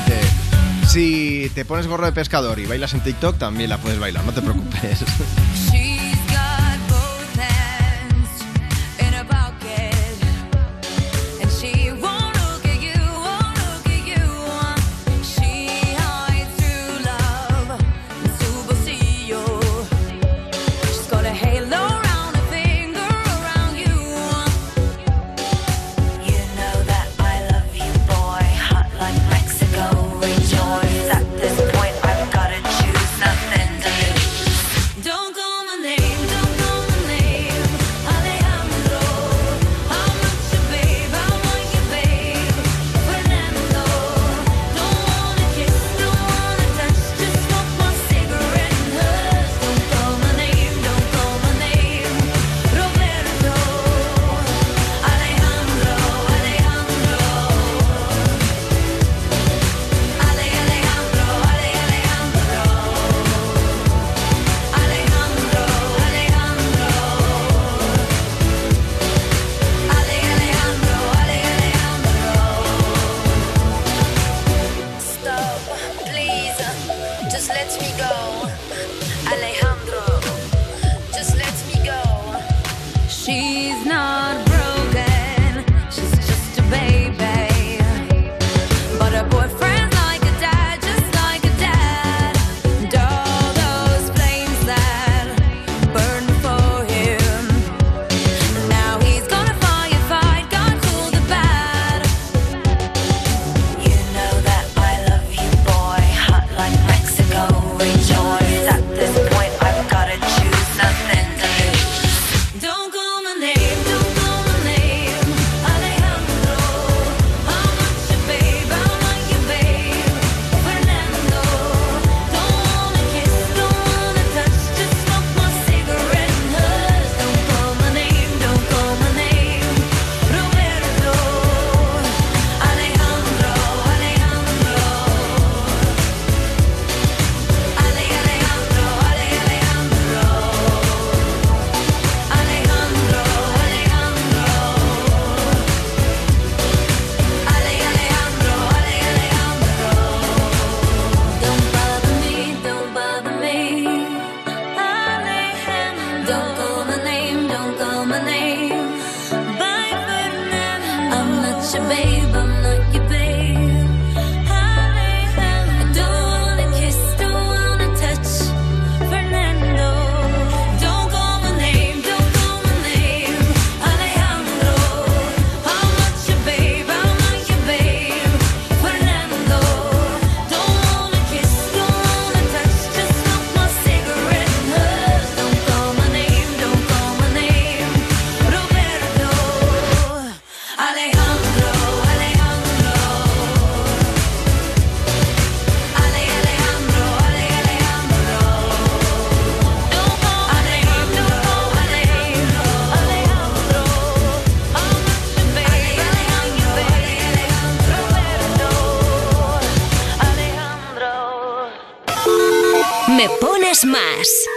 Si 0.88 1.50
te 1.54 1.64
pones 1.64 1.86
gorro 1.86 2.06
de 2.06 2.12
pescador 2.12 2.58
y 2.58 2.66
bailas 2.66 2.92
en 2.94 3.00
TikTok, 3.00 3.38
también 3.38 3.70
la 3.70 3.78
puedes 3.78 3.98
bailar, 3.98 4.24
no 4.24 4.32
te 4.32 4.42
preocupes. 4.42 5.04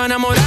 no 0.08 0.18
esperaba 0.18 0.41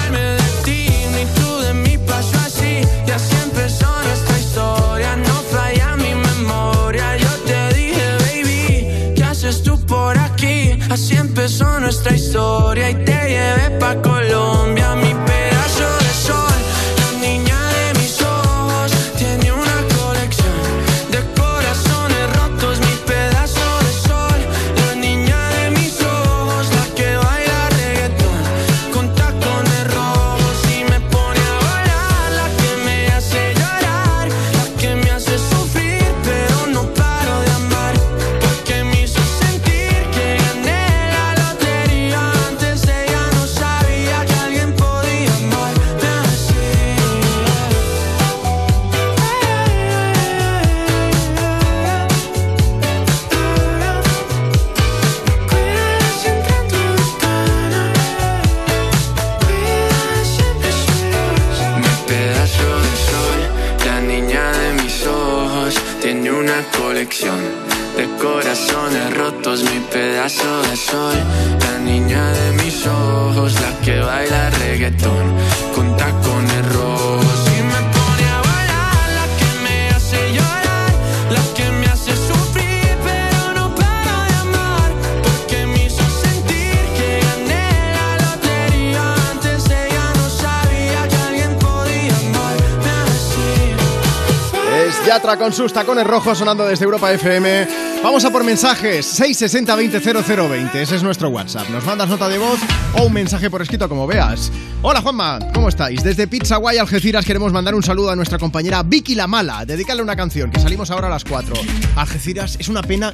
con 95.26 95.52
sus 95.52 95.74
tacones 95.74 96.06
rojos 96.06 96.38
sonando 96.38 96.68
desde 96.68 96.86
Europa 96.86 97.12
FM. 97.12 97.68
Vamos 98.04 98.24
a 98.26 98.30
por 98.30 98.44
mensajes. 98.44 99.04
660 99.08 99.76
20 99.76 100.24
0020. 100.24 100.82
Ese 100.82 100.96
es 100.98 101.04
nuestro 101.04 101.30
WhatsApp. 101.30 101.68
Nos 101.70 101.84
mandas 101.84 102.08
nota 102.08 102.30
de 102.30 102.38
voz 102.38 102.60
o 102.94 103.06
un 103.06 103.14
mensaje 103.14 103.50
por 103.50 103.60
escrito 103.64 103.90
como 103.90 104.06
veas. 104.06 104.52
Hola 104.84 105.02
Juanma, 105.02 105.40
¿cómo 105.52 105.70
estáis? 105.70 106.04
Desde 106.04 106.28
Pizza 106.28 106.58
Guay 106.58 106.78
Algeciras 106.78 107.26
queremos 107.26 107.52
mandar 107.52 107.74
un 107.74 107.82
saludo 107.82 108.12
a 108.12 108.16
nuestra 108.16 108.38
compañera 108.38 108.84
Vicky 108.84 109.16
La 109.16 109.26
Mala. 109.26 109.66
Dedicarle 109.66 110.04
una 110.04 110.16
canción 110.16 110.52
que 110.52 110.60
salimos 110.60 110.92
ahora 110.92 111.08
a 111.08 111.10
las 111.10 111.24
4. 111.26 111.56
Algeciras, 111.96 112.58
es 112.60 112.70
una 112.70 112.84
pena. 112.84 113.12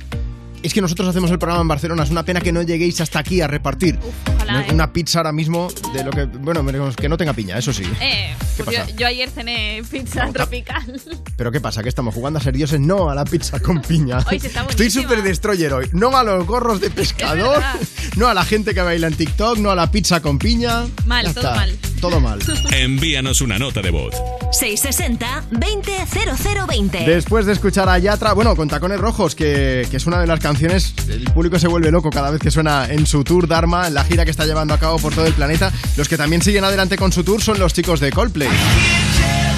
Es 0.61 0.73
que 0.73 0.81
nosotros 0.81 1.07
hacemos 1.07 1.31
el 1.31 1.39
programa 1.39 1.61
en 1.61 1.69
Barcelona, 1.69 2.03
es 2.03 2.11
una 2.11 2.23
pena 2.23 2.41
que 2.41 2.51
no 2.51 2.61
lleguéis 2.61 2.99
hasta 2.99 3.19
aquí 3.19 3.39
a 3.39 3.47
repartir 3.47 3.97
¿eh? 4.59 4.73
una 4.73 4.91
pizza 4.91 5.19
ahora 5.19 5.31
mismo 5.31 5.69
de 5.93 6.03
lo 6.03 6.11
que, 6.11 6.25
bueno, 6.25 6.63
que 6.95 7.07
no 7.09 7.17
tenga 7.17 7.33
piña, 7.33 7.57
eso 7.57 7.71
sí. 7.71 7.83
Eh, 8.01 8.35
¿Qué 8.57 8.63
pues 8.63 8.75
yo, 8.77 8.83
pasa? 8.83 8.95
yo 8.97 9.07
ayer 9.07 9.29
cené 9.29 9.81
pizza 9.89 10.29
tropical. 10.31 11.01
Pero 11.37 11.51
¿qué 11.51 11.61
pasa? 11.61 11.81
¿Que 11.83 11.89
estamos 11.89 12.13
jugando 12.13 12.39
a 12.39 12.41
ser 12.41 12.53
dioses? 12.55 12.79
No 12.79 13.09
a 13.09 13.15
la 13.15 13.23
pizza 13.25 13.59
con 13.59 13.81
piña. 13.87 14.19
Hoy 14.29 14.39
se 14.39 14.47
está 14.47 14.65
Estoy 14.69 14.89
súper 14.91 15.23
destroyer 15.23 15.73
hoy. 15.73 15.89
No 15.93 16.15
a 16.17 16.23
los 16.23 16.45
gorros 16.45 16.81
de 16.81 16.89
pescador, 16.91 17.63
no 18.17 18.27
a 18.27 18.33
la 18.33 18.43
gente 18.43 18.73
que 18.73 18.81
baila 18.81 19.07
en 19.07 19.15
TikTok, 19.15 19.57
no 19.59 19.71
a 19.71 19.75
la 19.75 19.89
pizza 19.91 20.21
con 20.21 20.37
piña. 20.39 20.85
Mal, 21.05 21.25
Ya 21.25 21.33
todo 21.33 21.43
está. 21.47 21.55
mal. 21.55 21.77
Todo 22.01 22.19
mal. 22.19 22.39
Envíanos 22.71 23.41
una 23.41 23.59
nota 23.59 23.83
de 23.83 23.91
voz. 23.91 24.15
660-200020. 24.59 27.05
Después 27.05 27.45
de 27.45 27.53
escuchar 27.53 27.87
a 27.89 27.99
Yatra, 27.99 28.33
bueno, 28.33 28.55
con 28.55 28.67
Tacones 28.67 28.99
Rojos, 28.99 29.35
que, 29.35 29.87
que 29.89 29.97
es 29.97 30.07
una 30.07 30.19
de 30.19 30.25
las 30.25 30.39
canciones, 30.39 30.95
el 31.07 31.25
público 31.25 31.59
se 31.59 31.67
vuelve 31.67 31.91
loco 31.91 32.09
cada 32.09 32.31
vez 32.31 32.41
que 32.41 32.49
suena 32.49 32.87
en 32.89 33.05
su 33.05 33.23
tour 33.23 33.47
Dharma, 33.47 33.85
en 33.87 33.93
la 33.93 34.03
gira 34.03 34.25
que 34.25 34.31
está 34.31 34.45
llevando 34.45 34.73
a 34.73 34.79
cabo 34.79 34.97
por 34.97 35.13
todo 35.13 35.27
el 35.27 35.33
planeta. 35.33 35.71
Los 35.95 36.09
que 36.09 36.17
también 36.17 36.41
siguen 36.41 36.63
adelante 36.63 36.97
con 36.97 37.11
su 37.11 37.23
tour 37.23 37.39
son 37.39 37.59
los 37.59 37.71
chicos 37.73 37.99
de 37.99 38.11
Coldplay. 38.11 38.49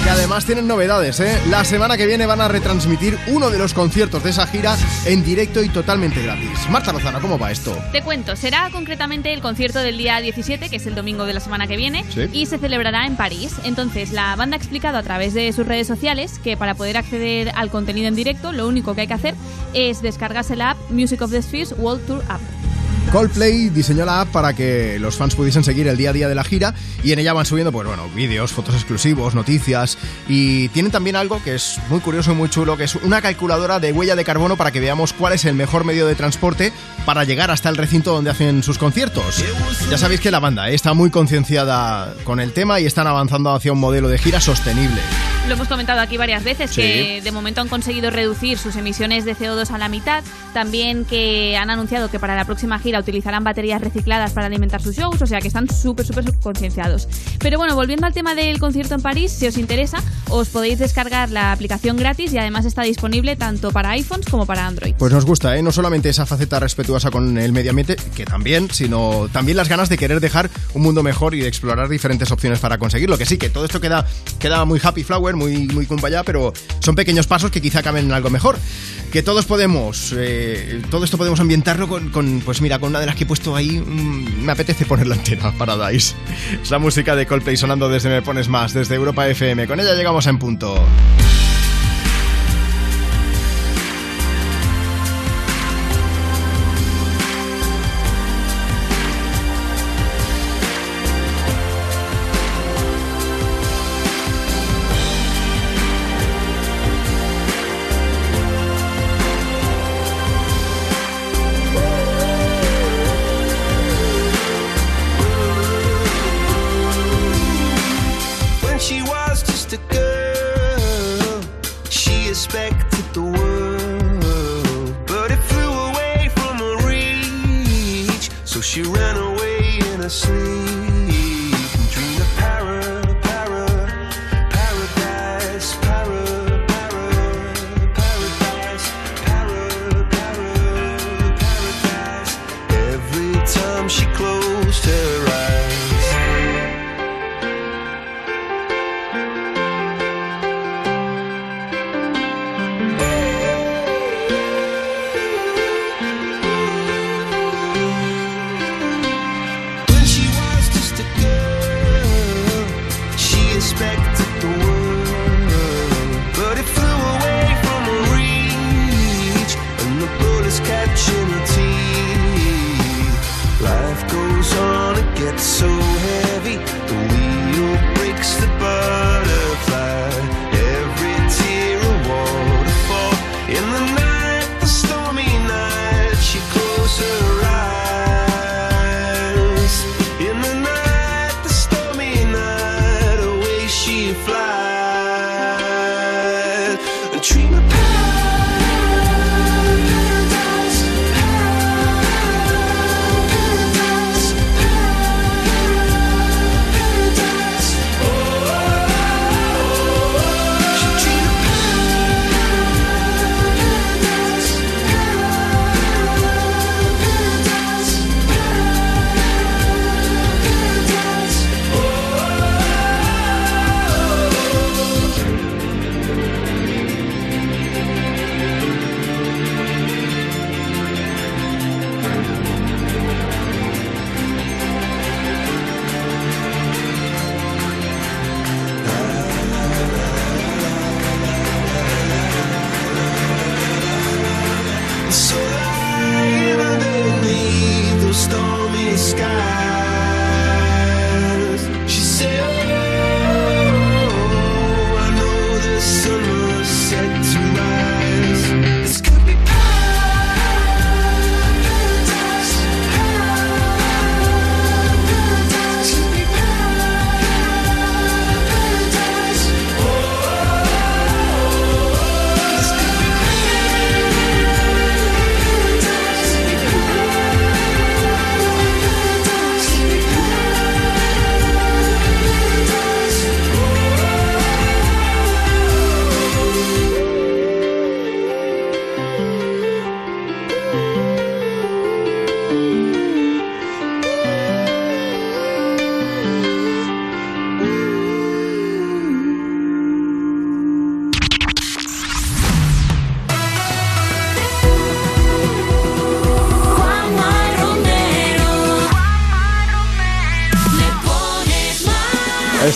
Que 0.04 0.10
además 0.10 0.44
tienen 0.44 0.68
novedades, 0.68 1.18
¿eh? 1.20 1.40
La 1.48 1.64
semana 1.64 1.96
que 1.96 2.06
viene 2.06 2.26
van 2.26 2.42
a 2.42 2.46
retransmitir 2.48 3.18
uno 3.28 3.48
de 3.48 3.56
los 3.56 3.72
conciertos 3.72 4.22
de 4.22 4.30
esa 4.30 4.46
gira 4.46 4.76
en 5.06 5.24
directo 5.24 5.62
y 5.62 5.70
totalmente 5.70 6.22
gratis. 6.22 6.68
Marta 6.68 6.92
Lozano, 6.92 7.22
¿cómo 7.22 7.38
va 7.38 7.50
esto? 7.50 7.74
Te 7.90 8.02
cuento, 8.02 8.36
será 8.36 8.68
concretamente 8.70 9.32
el 9.32 9.40
concierto 9.40 9.78
del 9.78 9.96
día 9.96 10.20
17, 10.20 10.68
que 10.68 10.76
es 10.76 10.86
el 10.86 10.94
domingo 10.94 11.24
de 11.24 11.32
la 11.32 11.40
semana 11.40 11.66
que 11.66 11.78
viene, 11.78 12.04
Sí. 12.12 12.28
y 12.34 12.44
se 12.44 12.58
celebrará 12.58 13.06
en 13.06 13.16
París. 13.16 13.54
Entonces, 13.64 14.12
la 14.12 14.36
banda 14.36 14.56
ha 14.56 14.58
explicado 14.58 14.98
a 14.98 15.02
través 15.02 15.32
de 15.32 15.50
sus 15.54 15.66
redes 15.66 15.86
sociales 15.86 16.38
que 16.38 16.58
para 16.58 16.74
poder 16.74 16.98
acceder 16.98 17.52
al 17.54 17.70
contenido 17.70 18.06
en 18.08 18.14
directo, 18.14 18.52
lo 18.52 18.68
único 18.68 18.94
que 18.94 19.02
hay 19.02 19.06
que 19.06 19.14
hacer 19.14 19.34
es 19.72 20.02
descargarse 20.02 20.54
la 20.54 20.72
app 20.72 20.90
Music 20.90 21.22
of 21.22 21.30
the 21.30 21.40
Spheres 21.40 21.74
World 21.78 22.04
Tour 22.06 22.22
App. 22.28 22.42
Coldplay 23.14 23.68
diseñó 23.68 24.04
la 24.04 24.22
app 24.22 24.30
para 24.30 24.54
que 24.54 24.98
los 24.98 25.14
fans 25.16 25.36
pudiesen 25.36 25.62
seguir 25.62 25.86
el 25.86 25.96
día 25.96 26.10
a 26.10 26.12
día 26.12 26.28
de 26.28 26.34
la 26.34 26.42
gira 26.42 26.74
y 27.04 27.12
en 27.12 27.20
ella 27.20 27.32
van 27.32 27.46
subiendo, 27.46 27.70
pues 27.70 27.86
bueno, 27.86 28.08
vídeos, 28.12 28.50
fotos 28.50 28.74
exclusivos, 28.74 29.36
noticias 29.36 29.96
y 30.26 30.68
tienen 30.70 30.90
también 30.90 31.14
algo 31.14 31.40
que 31.40 31.54
es 31.54 31.78
muy 31.88 32.00
curioso 32.00 32.32
y 32.32 32.34
muy 32.34 32.48
chulo, 32.48 32.76
que 32.76 32.82
es 32.82 32.96
una 32.96 33.22
calculadora 33.22 33.78
de 33.78 33.92
huella 33.92 34.16
de 34.16 34.24
carbono 34.24 34.56
para 34.56 34.72
que 34.72 34.80
veamos 34.80 35.12
cuál 35.12 35.32
es 35.32 35.44
el 35.44 35.54
mejor 35.54 35.84
medio 35.84 36.08
de 36.08 36.16
transporte 36.16 36.72
para 37.06 37.22
llegar 37.22 37.52
hasta 37.52 37.68
el 37.68 37.76
recinto 37.76 38.12
donde 38.12 38.30
hacen 38.30 38.64
sus 38.64 38.78
conciertos. 38.78 39.44
Ya 39.88 39.96
sabéis 39.96 40.18
que 40.20 40.32
la 40.32 40.40
banda 40.40 40.68
eh, 40.68 40.74
está 40.74 40.92
muy 40.92 41.10
concienciada 41.10 42.16
con 42.24 42.40
el 42.40 42.52
tema 42.52 42.80
y 42.80 42.86
están 42.86 43.06
avanzando 43.06 43.54
hacia 43.54 43.72
un 43.72 43.78
modelo 43.78 44.08
de 44.08 44.18
gira 44.18 44.40
sostenible. 44.40 45.00
Lo 45.46 45.52
hemos 45.52 45.68
comentado 45.68 46.00
aquí 46.00 46.16
varias 46.16 46.42
veces 46.42 46.70
Sí. 46.70 46.80
que 46.80 47.20
de 47.22 47.30
momento 47.30 47.60
han 47.60 47.68
conseguido 47.68 48.10
reducir 48.10 48.56
sus 48.56 48.76
emisiones 48.76 49.26
de 49.26 49.36
CO2 49.36 49.70
a 49.72 49.78
la 49.78 49.90
mitad. 49.90 50.24
También 50.54 51.04
que 51.04 51.54
han 51.58 51.68
anunciado 51.68 52.10
que 52.10 52.18
para 52.18 52.34
la 52.34 52.46
próxima 52.46 52.78
gira 52.78 52.98
utilizarán 52.98 53.44
baterías 53.44 53.82
recicladas 53.82 54.32
para 54.32 54.46
alimentar 54.46 54.80
sus 54.80 54.96
shows, 54.96 55.20
o 55.20 55.26
sea 55.26 55.40
que 55.40 55.48
están 55.48 55.68
súper, 55.68 56.06
súper 56.06 56.32
concienciados. 56.42 57.08
Pero 57.40 57.58
bueno, 57.58 57.74
volviendo 57.74 58.06
al 58.06 58.14
tema 58.14 58.34
del 58.34 58.58
concierto 58.58 58.94
en 58.94 59.02
París, 59.02 59.32
si 59.32 59.46
os 59.46 59.58
interesa, 59.58 59.98
os 60.30 60.48
podéis 60.48 60.78
descargar 60.78 61.30
la 61.30 61.52
aplicación 61.52 61.98
gratis 61.98 62.32
y 62.32 62.38
además 62.38 62.64
está 62.64 62.82
disponible 62.82 63.36
tanto 63.36 63.70
para 63.70 63.90
iPhones 63.90 64.26
como 64.26 64.46
para 64.46 64.66
Android. 64.66 64.94
Pues 64.98 65.12
nos 65.12 65.26
gusta, 65.26 65.58
¿eh? 65.58 65.62
No 65.62 65.72
solamente 65.72 66.08
esa 66.08 66.24
faceta 66.24 66.58
respetuosa 66.58 67.10
con 67.10 67.36
el 67.36 67.52
medio 67.52 67.70
ambiente, 67.70 67.96
que 68.16 68.24
también, 68.24 68.70
sino 68.70 69.28
también 69.30 69.58
las 69.58 69.68
ganas 69.68 69.90
de 69.90 69.98
querer 69.98 70.20
dejar 70.20 70.48
un 70.72 70.80
mundo 70.82 71.02
mejor 71.02 71.34
y 71.34 71.40
de 71.40 71.48
explorar 71.48 71.90
diferentes 71.90 72.30
opciones 72.30 72.60
para 72.60 72.78
conseguirlo. 72.78 73.18
Que 73.18 73.26
sí, 73.26 73.36
que 73.36 73.50
todo 73.50 73.66
esto 73.66 73.80
queda, 73.80 74.06
queda 74.38 74.64
muy 74.64 74.80
happy 74.82 75.04
flower, 75.04 75.33
muy, 75.36 75.68
muy 75.68 75.86
pero 76.24 76.52
son 76.80 76.94
pequeños 76.94 77.26
pasos 77.26 77.50
que 77.50 77.60
quizá 77.60 77.80
acaben 77.80 78.06
en 78.06 78.12
algo 78.12 78.30
mejor. 78.30 78.58
Que 79.12 79.22
todos 79.22 79.44
podemos, 79.44 80.12
eh, 80.16 80.82
todo 80.90 81.04
esto 81.04 81.16
podemos 81.16 81.38
ambientarlo 81.38 81.88
con, 81.88 82.42
pues 82.44 82.60
mira, 82.60 82.80
con 82.80 82.88
una 82.90 83.00
de 83.00 83.06
las 83.06 83.14
que 83.14 83.22
he 83.22 83.26
puesto 83.26 83.54
ahí, 83.54 83.78
mm, 83.78 84.44
me 84.44 84.52
apetece 84.52 84.86
ponerla 84.86 85.14
entera, 85.14 85.52
Paradise. 85.58 86.14
Es 86.60 86.70
la 86.70 86.78
música 86.78 87.14
de 87.14 87.26
Coldplay 87.26 87.56
sonando 87.56 87.88
desde 87.88 88.08
Me 88.08 88.22
Pones 88.22 88.48
Más, 88.48 88.74
desde 88.74 88.96
Europa 88.96 89.28
FM. 89.28 89.68
Con 89.68 89.78
ella 89.78 89.94
llegamos 89.94 90.26
En 90.26 90.38
Punto. 90.38 90.84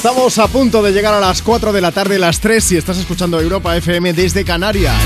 Estamos 0.09 0.39
a 0.39 0.48
punto 0.48 0.82
de 0.82 0.90
llegar 0.93 1.12
a 1.12 1.20
las 1.20 1.43
4 1.43 1.70
de 1.70 1.82
la 1.82 1.93
tarde, 1.93 2.18
las 2.18 2.40
3, 2.40 2.64
si 2.64 2.78
estás 2.78 2.97
escuchando 2.97 3.39
Europa 3.39 3.76
FM 3.76 4.14
desde 4.14 4.43
Canarias. 4.43 4.97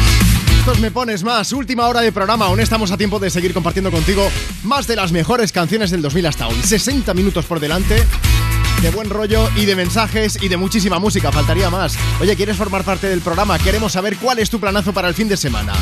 Estos 0.60 0.78
me 0.78 0.92
pones 0.92 1.24
más, 1.24 1.52
última 1.52 1.88
hora 1.88 2.02
de 2.02 2.12
programa, 2.12 2.46
aún 2.46 2.60
estamos 2.60 2.92
a 2.92 2.96
tiempo 2.96 3.18
de 3.18 3.28
seguir 3.28 3.52
compartiendo 3.52 3.90
contigo 3.90 4.30
más 4.62 4.86
de 4.86 4.94
las 4.94 5.10
mejores 5.10 5.50
canciones 5.50 5.90
del 5.90 6.02
2000 6.02 6.26
hasta 6.26 6.46
hoy. 6.46 6.54
60 6.62 7.14
minutos 7.14 7.46
por 7.46 7.58
delante 7.58 8.06
de 8.80 8.90
buen 8.92 9.10
rollo 9.10 9.50
y 9.56 9.64
de 9.64 9.74
mensajes 9.74 10.40
y 10.40 10.46
de 10.46 10.56
muchísima 10.56 11.00
música, 11.00 11.32
faltaría 11.32 11.68
más. 11.68 11.98
Oye, 12.20 12.36
¿quieres 12.36 12.56
formar 12.56 12.84
parte 12.84 13.08
del 13.08 13.22
programa? 13.22 13.58
Queremos 13.58 13.94
saber 13.94 14.16
cuál 14.18 14.38
es 14.38 14.50
tu 14.50 14.60
planazo 14.60 14.92
para 14.92 15.08
el 15.08 15.14
fin 15.14 15.26
de 15.26 15.36
semana. 15.36 15.72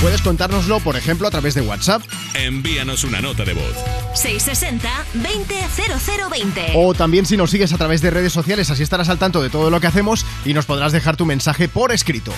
Puedes 0.00 0.22
contárnoslo, 0.22 0.80
por 0.80 0.96
ejemplo, 0.96 1.28
a 1.28 1.30
través 1.30 1.54
de 1.54 1.60
WhatsApp. 1.60 2.02
Envíanos 2.32 3.04
una 3.04 3.20
nota 3.20 3.44
de 3.44 3.52
voz. 3.52 3.74
660-200020. 4.14 6.72
O 6.74 6.94
también 6.94 7.26
si 7.26 7.36
nos 7.36 7.50
sigues 7.50 7.72
a 7.72 7.78
través 7.78 8.00
de 8.00 8.10
redes 8.10 8.32
sociales, 8.32 8.70
así 8.70 8.82
estarás 8.82 9.08
al 9.08 9.18
tanto 9.18 9.42
de 9.42 9.50
todo 9.50 9.70
lo 9.70 9.80
que 9.80 9.86
hacemos 9.86 10.24
y 10.44 10.54
nos 10.54 10.66
podrás 10.66 10.92
dejar 10.92 11.16
tu 11.16 11.26
mensaje 11.26 11.68
por 11.68 11.92
escrito. 11.92 12.32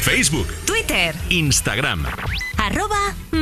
Facebook, 0.00 0.48
Twitter, 0.66 1.14
Instagram 1.30 2.04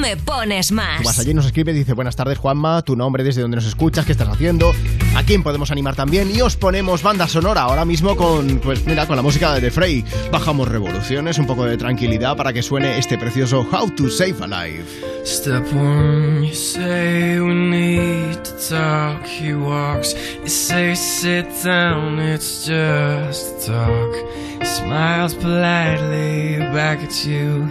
me 0.03 0.17
pones 0.17 0.73
más. 0.73 1.05
Más 1.05 1.21
allí 1.21 1.33
nos 1.33 1.47
escribe, 1.47 1.73
dice, 1.73 1.93
buenas 1.93 2.17
tardes 2.17 2.37
Juanma, 2.37 2.83
tu 2.83 2.97
nombre, 2.97 3.23
desde 3.23 3.41
dónde 3.41 3.55
nos 3.55 3.67
escuchas, 3.67 4.05
qué 4.05 4.11
estás 4.11 4.29
haciendo, 4.29 4.75
a 5.15 5.23
quién 5.23 5.45
podemos 5.45 5.71
animar 5.71 5.95
también 5.95 6.29
y 6.35 6.41
os 6.41 6.57
ponemos 6.57 7.05
banda 7.05 7.29
sonora 7.29 7.63
ahora 7.63 7.85
mismo 7.85 8.17
con, 8.17 8.59
pues 8.59 8.85
mira, 8.85 9.07
con 9.07 9.15
la 9.15 9.23
música 9.23 9.55
de 9.55 9.61
The 9.61 9.71
Frey. 9.71 10.05
Bajamos 10.33 10.67
revoluciones, 10.67 11.39
un 11.39 11.47
poco 11.47 11.65
de 11.67 11.77
tranquilidad 11.77 12.37
para 12.37 12.53
que 12.53 12.65
suene 12.65 12.99
este 12.99 13.17
precioso 13.17 13.61
How 13.61 13.91
to 13.95 14.11
Save 14.11 14.43
a 14.43 14.49
Life. 14.49 15.25
Step 15.25 15.73
one, 15.73 16.49
you 16.49 16.53
say 16.53 17.39
we 17.39 17.55
need 17.55 18.43
to 18.43 18.53
talk. 18.69 19.25
He 19.25 19.55
walks, 19.55 20.17
you 20.43 20.49
say 20.49 20.97
sit 20.97 21.47
down, 21.63 22.19
it's 22.19 22.67
just 22.67 23.65
talk. 23.65 24.17
He 24.59 24.67
smiles 24.67 25.37
politely 25.37 26.59
back 26.73 26.99
at 27.05 27.25
you. 27.25 27.71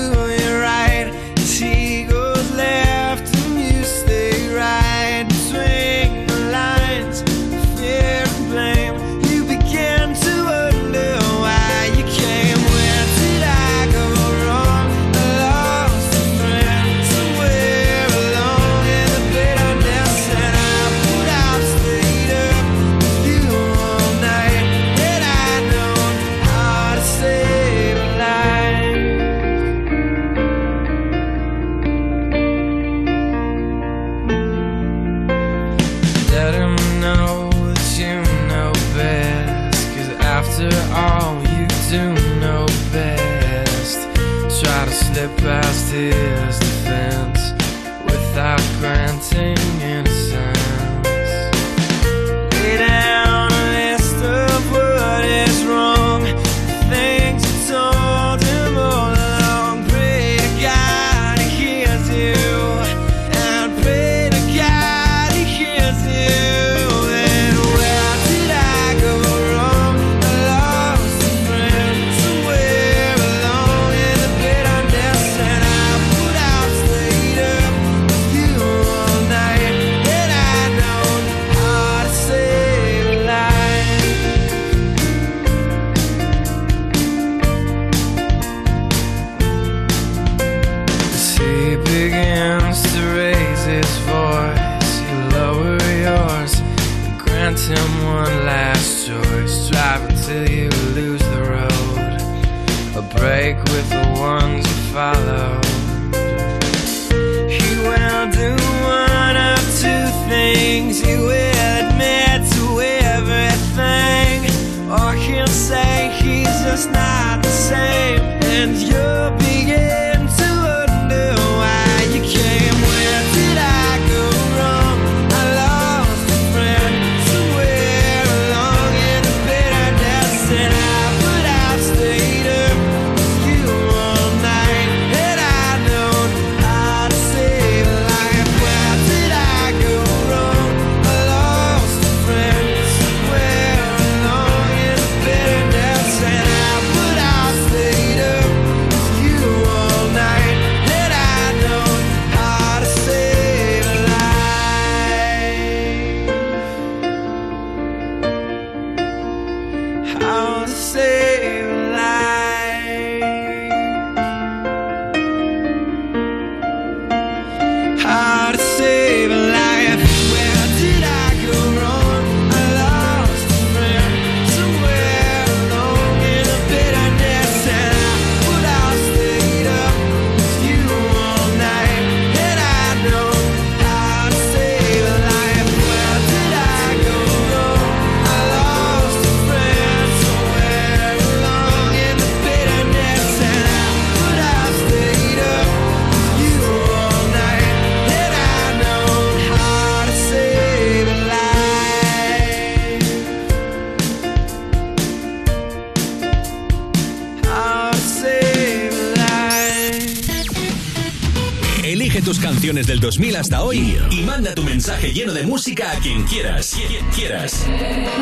hasta 213.41 213.63
hoy 213.63 213.97
y 214.11 214.21
manda 214.21 214.53
tu 214.53 214.61
mensaje 214.61 215.11
lleno 215.11 215.33
de 215.33 215.41
música 215.41 215.91
a 215.91 215.95
quien 215.95 216.23
quieras. 216.25 216.75
Quien 216.87 217.03
quieras. 217.07 217.65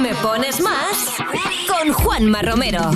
Me 0.02 0.16
pones 0.16 0.62
más 0.62 1.10
con 1.68 1.92
Juanma 1.92 2.42
Romero. 2.42 2.90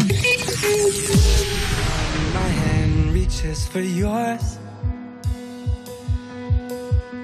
My 2.33 2.49
hand 2.63 3.13
reaches 3.13 3.67
for 3.67 3.81
yours. 3.81 4.57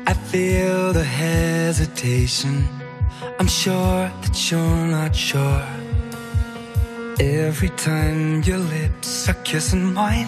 I 0.06 0.14
feel 0.30 0.92
the 0.92 1.06
hesitation. 1.06 2.68
I'm 3.40 3.48
sure 3.48 4.12
that 4.22 4.52
you're 4.52 4.88
not 4.92 5.16
sure. 5.16 5.64
Every 7.22 7.70
time 7.78 8.44
your 8.44 8.58
lips 8.58 9.30
are 9.30 9.42
kissing 9.46 9.94
mine. 9.94 10.28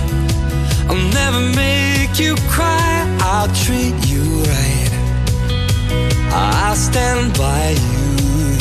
I'll 0.91 0.97
never 1.13 1.39
make 1.55 2.19
you 2.19 2.35
cry. 2.49 3.07
I'll 3.21 3.47
treat 3.63 3.95
you 4.07 4.23
right. 4.43 4.91
I'll 6.33 6.75
stand 6.75 7.33
by 7.37 7.69
you. 7.69 8.57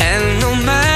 And 0.00 0.40
no 0.40 0.52
matter 0.66 0.95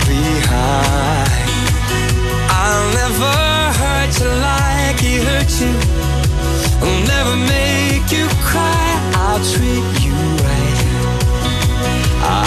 behind. 0.21 1.49
I'll 2.63 2.87
never 3.01 3.35
hurt 3.81 4.11
you 4.21 4.29
like 4.49 4.99
he 5.05 5.13
hurt 5.27 5.51
you. 5.63 5.73
I'll 6.83 7.01
never 7.13 7.35
make 7.55 8.07
you 8.17 8.25
cry. 8.49 8.87
I'll 9.23 9.43
treat 9.53 9.87
you 10.05 10.17
right. 10.45 10.79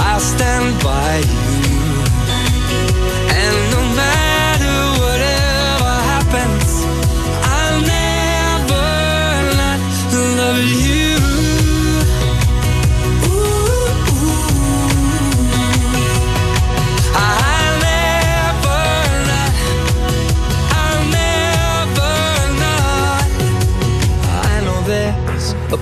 I'll 0.06 0.20
stand 0.20 0.82
by 0.82 1.18
you. 1.18 1.63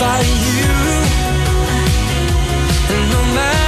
By 0.00 0.20
you. 0.20 0.68
And 2.94 3.10
no 3.10 3.34
matter 3.34 3.67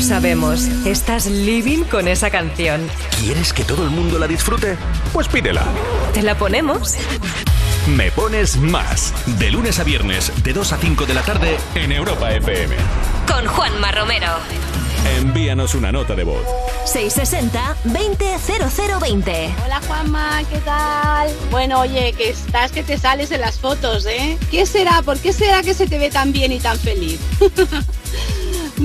Lo 0.00 0.06
sabemos, 0.06 0.62
estás 0.86 1.26
living 1.26 1.84
con 1.84 2.08
esa 2.08 2.30
canción. 2.30 2.88
¿Quieres 3.20 3.52
que 3.52 3.64
todo 3.64 3.84
el 3.84 3.90
mundo 3.90 4.18
la 4.18 4.26
disfrute? 4.26 4.78
Pues 5.12 5.28
pídela. 5.28 5.62
¿Te 6.14 6.22
la 6.22 6.38
ponemos? 6.38 6.94
Me 7.86 8.10
pones 8.10 8.56
más. 8.56 9.12
De 9.38 9.50
lunes 9.50 9.78
a 9.78 9.84
viernes, 9.84 10.32
de 10.42 10.54
2 10.54 10.72
a 10.72 10.78
5 10.78 11.04
de 11.04 11.12
la 11.12 11.20
tarde, 11.20 11.58
en 11.74 11.92
Europa 11.92 12.32
FM. 12.32 12.76
Con 13.26 13.46
Juanma 13.46 13.92
Romero. 13.92 14.28
Envíanos 15.18 15.74
una 15.74 15.92
nota 15.92 16.14
de 16.14 16.24
voz. 16.24 16.46
660 16.86 17.76
200020. 17.84 19.54
Hola 19.66 19.82
Juanma, 19.86 20.42
¿qué 20.50 20.58
tal? 20.60 21.28
Bueno, 21.50 21.80
oye, 21.80 22.14
que 22.14 22.30
estás 22.30 22.72
que 22.72 22.82
te 22.82 22.96
sales 22.96 23.32
en 23.32 23.42
las 23.42 23.58
fotos, 23.58 24.06
¿eh? 24.06 24.38
¿Qué 24.50 24.64
será? 24.64 25.02
¿Por 25.02 25.18
qué 25.18 25.34
será 25.34 25.62
que 25.62 25.74
se 25.74 25.86
te 25.86 25.98
ve 25.98 26.08
tan 26.08 26.32
bien 26.32 26.52
y 26.52 26.58
tan 26.58 26.78
feliz? 26.78 27.20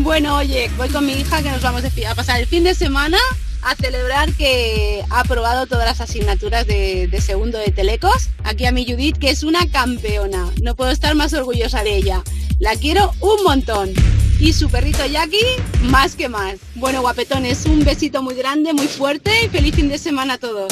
bueno, 0.03 0.37
oye, 0.37 0.69
voy 0.77 0.89
con 0.89 1.05
mi 1.05 1.13
hija 1.13 1.41
que 1.41 1.49
nos 1.49 1.61
vamos 1.61 1.83
a 1.83 2.15
pasar 2.15 2.39
el 2.39 2.47
fin 2.47 2.63
de 2.63 2.75
semana 2.75 3.17
a 3.61 3.75
celebrar 3.75 4.31
que 4.33 5.03
ha 5.09 5.21
aprobado 5.21 5.65
todas 5.65 5.85
las 5.85 6.01
asignaturas 6.01 6.67
de, 6.67 7.09
segundo 7.19 7.57
de 7.57 7.71
Telecos. 7.71 8.29
Aquí 8.43 8.65
a 8.65 8.71
mi 8.71 8.85
Judith, 8.85 9.17
que 9.17 9.29
es 9.29 9.43
una 9.43 9.67
campeona. 9.69 10.51
No 10.61 10.75
puedo 10.75 10.91
estar 10.91 11.15
más 11.15 11.33
orgullosa 11.33 11.83
de 11.83 11.95
ella. 11.95 12.23
La 12.59 12.75
quiero 12.75 13.11
un 13.21 13.43
montón. 13.43 13.91
Y 14.39 14.53
su 14.53 14.69
perrito 14.69 15.05
Jackie, 15.05 15.45
más 15.83 16.15
que 16.15 16.29
más. 16.29 16.55
Bueno, 16.75 17.01
guapetones, 17.01 17.65
un 17.65 17.83
besito 17.83 18.21
muy 18.21 18.35
grande, 18.35 18.73
muy 18.73 18.87
fuerte 18.87 19.45
y 19.45 19.49
feliz 19.49 19.75
fin 19.75 19.89
de 19.89 19.97
semana 19.97 20.33
a 20.33 20.37
todos. 20.37 20.71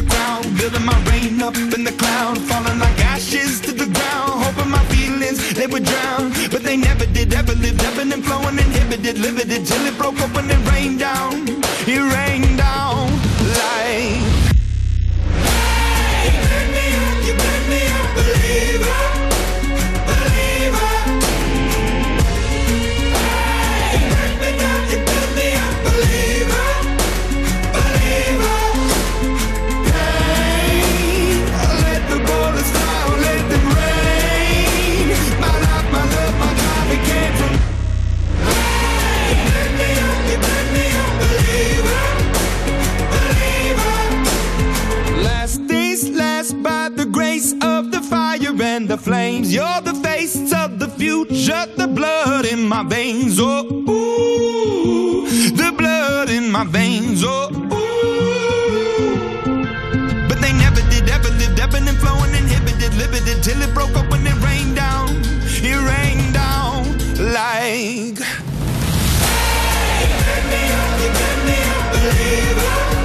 The 0.00 0.10
crowd, 0.10 0.42
building 0.56 0.84
my 0.84 0.98
rain 1.10 1.42
up 1.42 1.56
in 1.56 1.82
the 1.82 1.92
cloud, 1.92 2.38
falling 2.48 2.78
like 2.78 2.98
ashes 3.04 3.60
to 3.60 3.72
the 3.72 3.86
ground, 3.86 4.44
hoping 4.44 4.70
my 4.70 4.84
feelings 4.94 5.38
they 5.54 5.66
would 5.66 5.84
drown, 5.84 6.30
but 6.52 6.62
they 6.62 6.76
never 6.76 7.06
did. 7.06 7.34
Ever 7.34 7.54
lived, 7.54 7.82
ebbing 7.82 8.12
and 8.12 8.24
flowing, 8.24 8.58
inhibited, 8.58 9.18
limited 9.18 9.66
till 9.66 9.86
it 9.86 9.96
broke 9.98 10.20
open 10.20 10.50
and 10.50 10.62
rained 10.72 10.98
down. 11.00 11.32
It 11.86 12.02
rained 12.14 12.58
down 12.58 13.10
like. 13.58 14.17
Flames. 49.48 49.54
You're 49.54 49.80
the 49.92 49.94
face 50.02 50.52
of 50.52 50.78
the 50.78 50.88
future, 50.88 51.66
the 51.76 51.86
blood 51.88 52.46
in 52.46 52.68
my 52.68 52.82
veins. 52.82 53.38
Oh, 53.40 53.64
ooh, 53.88 55.26
the 55.56 55.72
blood 55.76 56.30
in 56.30 56.50
my 56.50 56.64
veins. 56.64 57.22
Oh, 57.24 57.50
ooh. 57.52 57.68
But 60.28 60.40
they 60.40 60.52
never 60.52 60.80
did, 60.90 61.08
ever 61.08 61.30
lived, 61.30 61.60
ebbing 61.60 61.88
and 61.88 61.98
flowing, 61.98 62.34
inhibited, 62.34 62.94
limited 62.94 63.42
till 63.42 63.60
it 63.62 63.74
broke 63.74 63.96
up 63.96 64.10
when 64.10 64.26
it 64.26 64.36
rained 64.44 64.76
down. 64.76 65.08
It 65.60 65.76
rained 65.76 66.34
down 66.34 66.98
like. 67.32 68.18
Let 72.00 72.97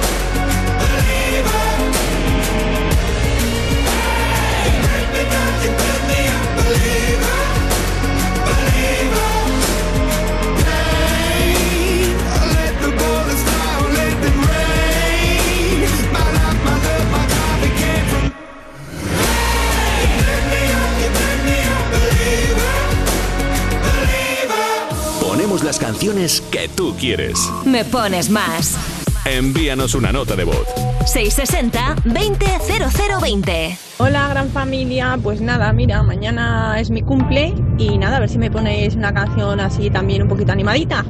las 25.74 25.90
canciones 25.90 26.40
que 26.52 26.68
tú 26.68 26.94
quieres. 26.96 27.50
Me 27.64 27.84
pones 27.84 28.30
más. 28.30 28.76
Envíanos 29.24 29.96
una 29.96 30.12
nota 30.12 30.36
de 30.36 30.44
voz. 30.44 30.68
660-200020. 31.00 33.76
Hola, 33.98 34.28
gran 34.28 34.50
familia. 34.50 35.18
Pues 35.20 35.40
nada, 35.40 35.72
mira, 35.72 36.04
mañana 36.04 36.78
es 36.78 36.90
mi 36.90 37.02
cumple 37.02 37.52
y 37.76 37.98
nada, 37.98 38.18
a 38.18 38.20
ver 38.20 38.28
si 38.28 38.38
me 38.38 38.52
ponéis 38.52 38.94
una 38.94 39.12
canción 39.12 39.58
así 39.58 39.90
también 39.90 40.22
un 40.22 40.28
poquito 40.28 40.52
animadita. 40.52 41.04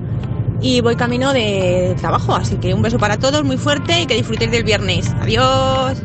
Y 0.62 0.80
voy 0.80 0.96
camino 0.96 1.34
de 1.34 1.94
trabajo, 2.00 2.34
así 2.34 2.56
que 2.56 2.72
un 2.72 2.80
beso 2.80 2.98
para 2.98 3.18
todos, 3.18 3.44
muy 3.44 3.58
fuerte 3.58 4.00
y 4.00 4.06
que 4.06 4.14
disfrutéis 4.14 4.50
del 4.50 4.64
viernes. 4.64 5.10
Adiós. 5.20 5.98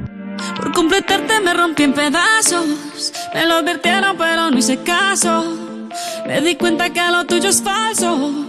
Por 0.57 0.73
completarte 0.73 1.39
me 1.39 1.53
rompí 1.53 1.83
en 1.83 1.93
pedazos. 1.93 3.13
Me 3.33 3.45
lo 3.45 3.53
advirtieron, 3.55 4.17
pero 4.17 4.51
no 4.51 4.57
hice 4.57 4.79
caso. 4.79 5.45
Me 6.27 6.41
di 6.41 6.55
cuenta 6.55 6.89
que 6.89 6.99
lo 7.09 7.23
tuyo 7.25 7.47
es 7.49 7.61
falso. 7.61 8.48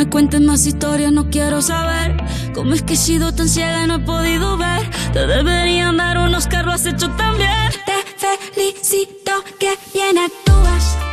me 0.00 0.08
cuentes 0.08 0.40
más 0.40 0.64
historias, 0.64 1.12
no 1.12 1.28
quiero 1.28 1.60
saber. 1.60 2.16
Cómo 2.54 2.72
es 2.72 2.82
que 2.82 2.94
he 2.94 2.96
sido 2.96 3.34
tan 3.34 3.50
ciega 3.50 3.84
y 3.84 3.86
no 3.86 3.96
he 3.96 3.98
podido 3.98 4.56
ver. 4.56 4.88
Te 5.12 5.26
deberían 5.26 5.98
dar 5.98 6.16
unos 6.16 6.48
lo 6.62 6.72
has 6.72 6.86
hecho 6.86 7.10
tan. 7.10 7.36
Te 7.84 8.38
felicito 8.54 9.44
que 9.58 9.76
bien 9.92 10.16
actúas. 10.16 11.09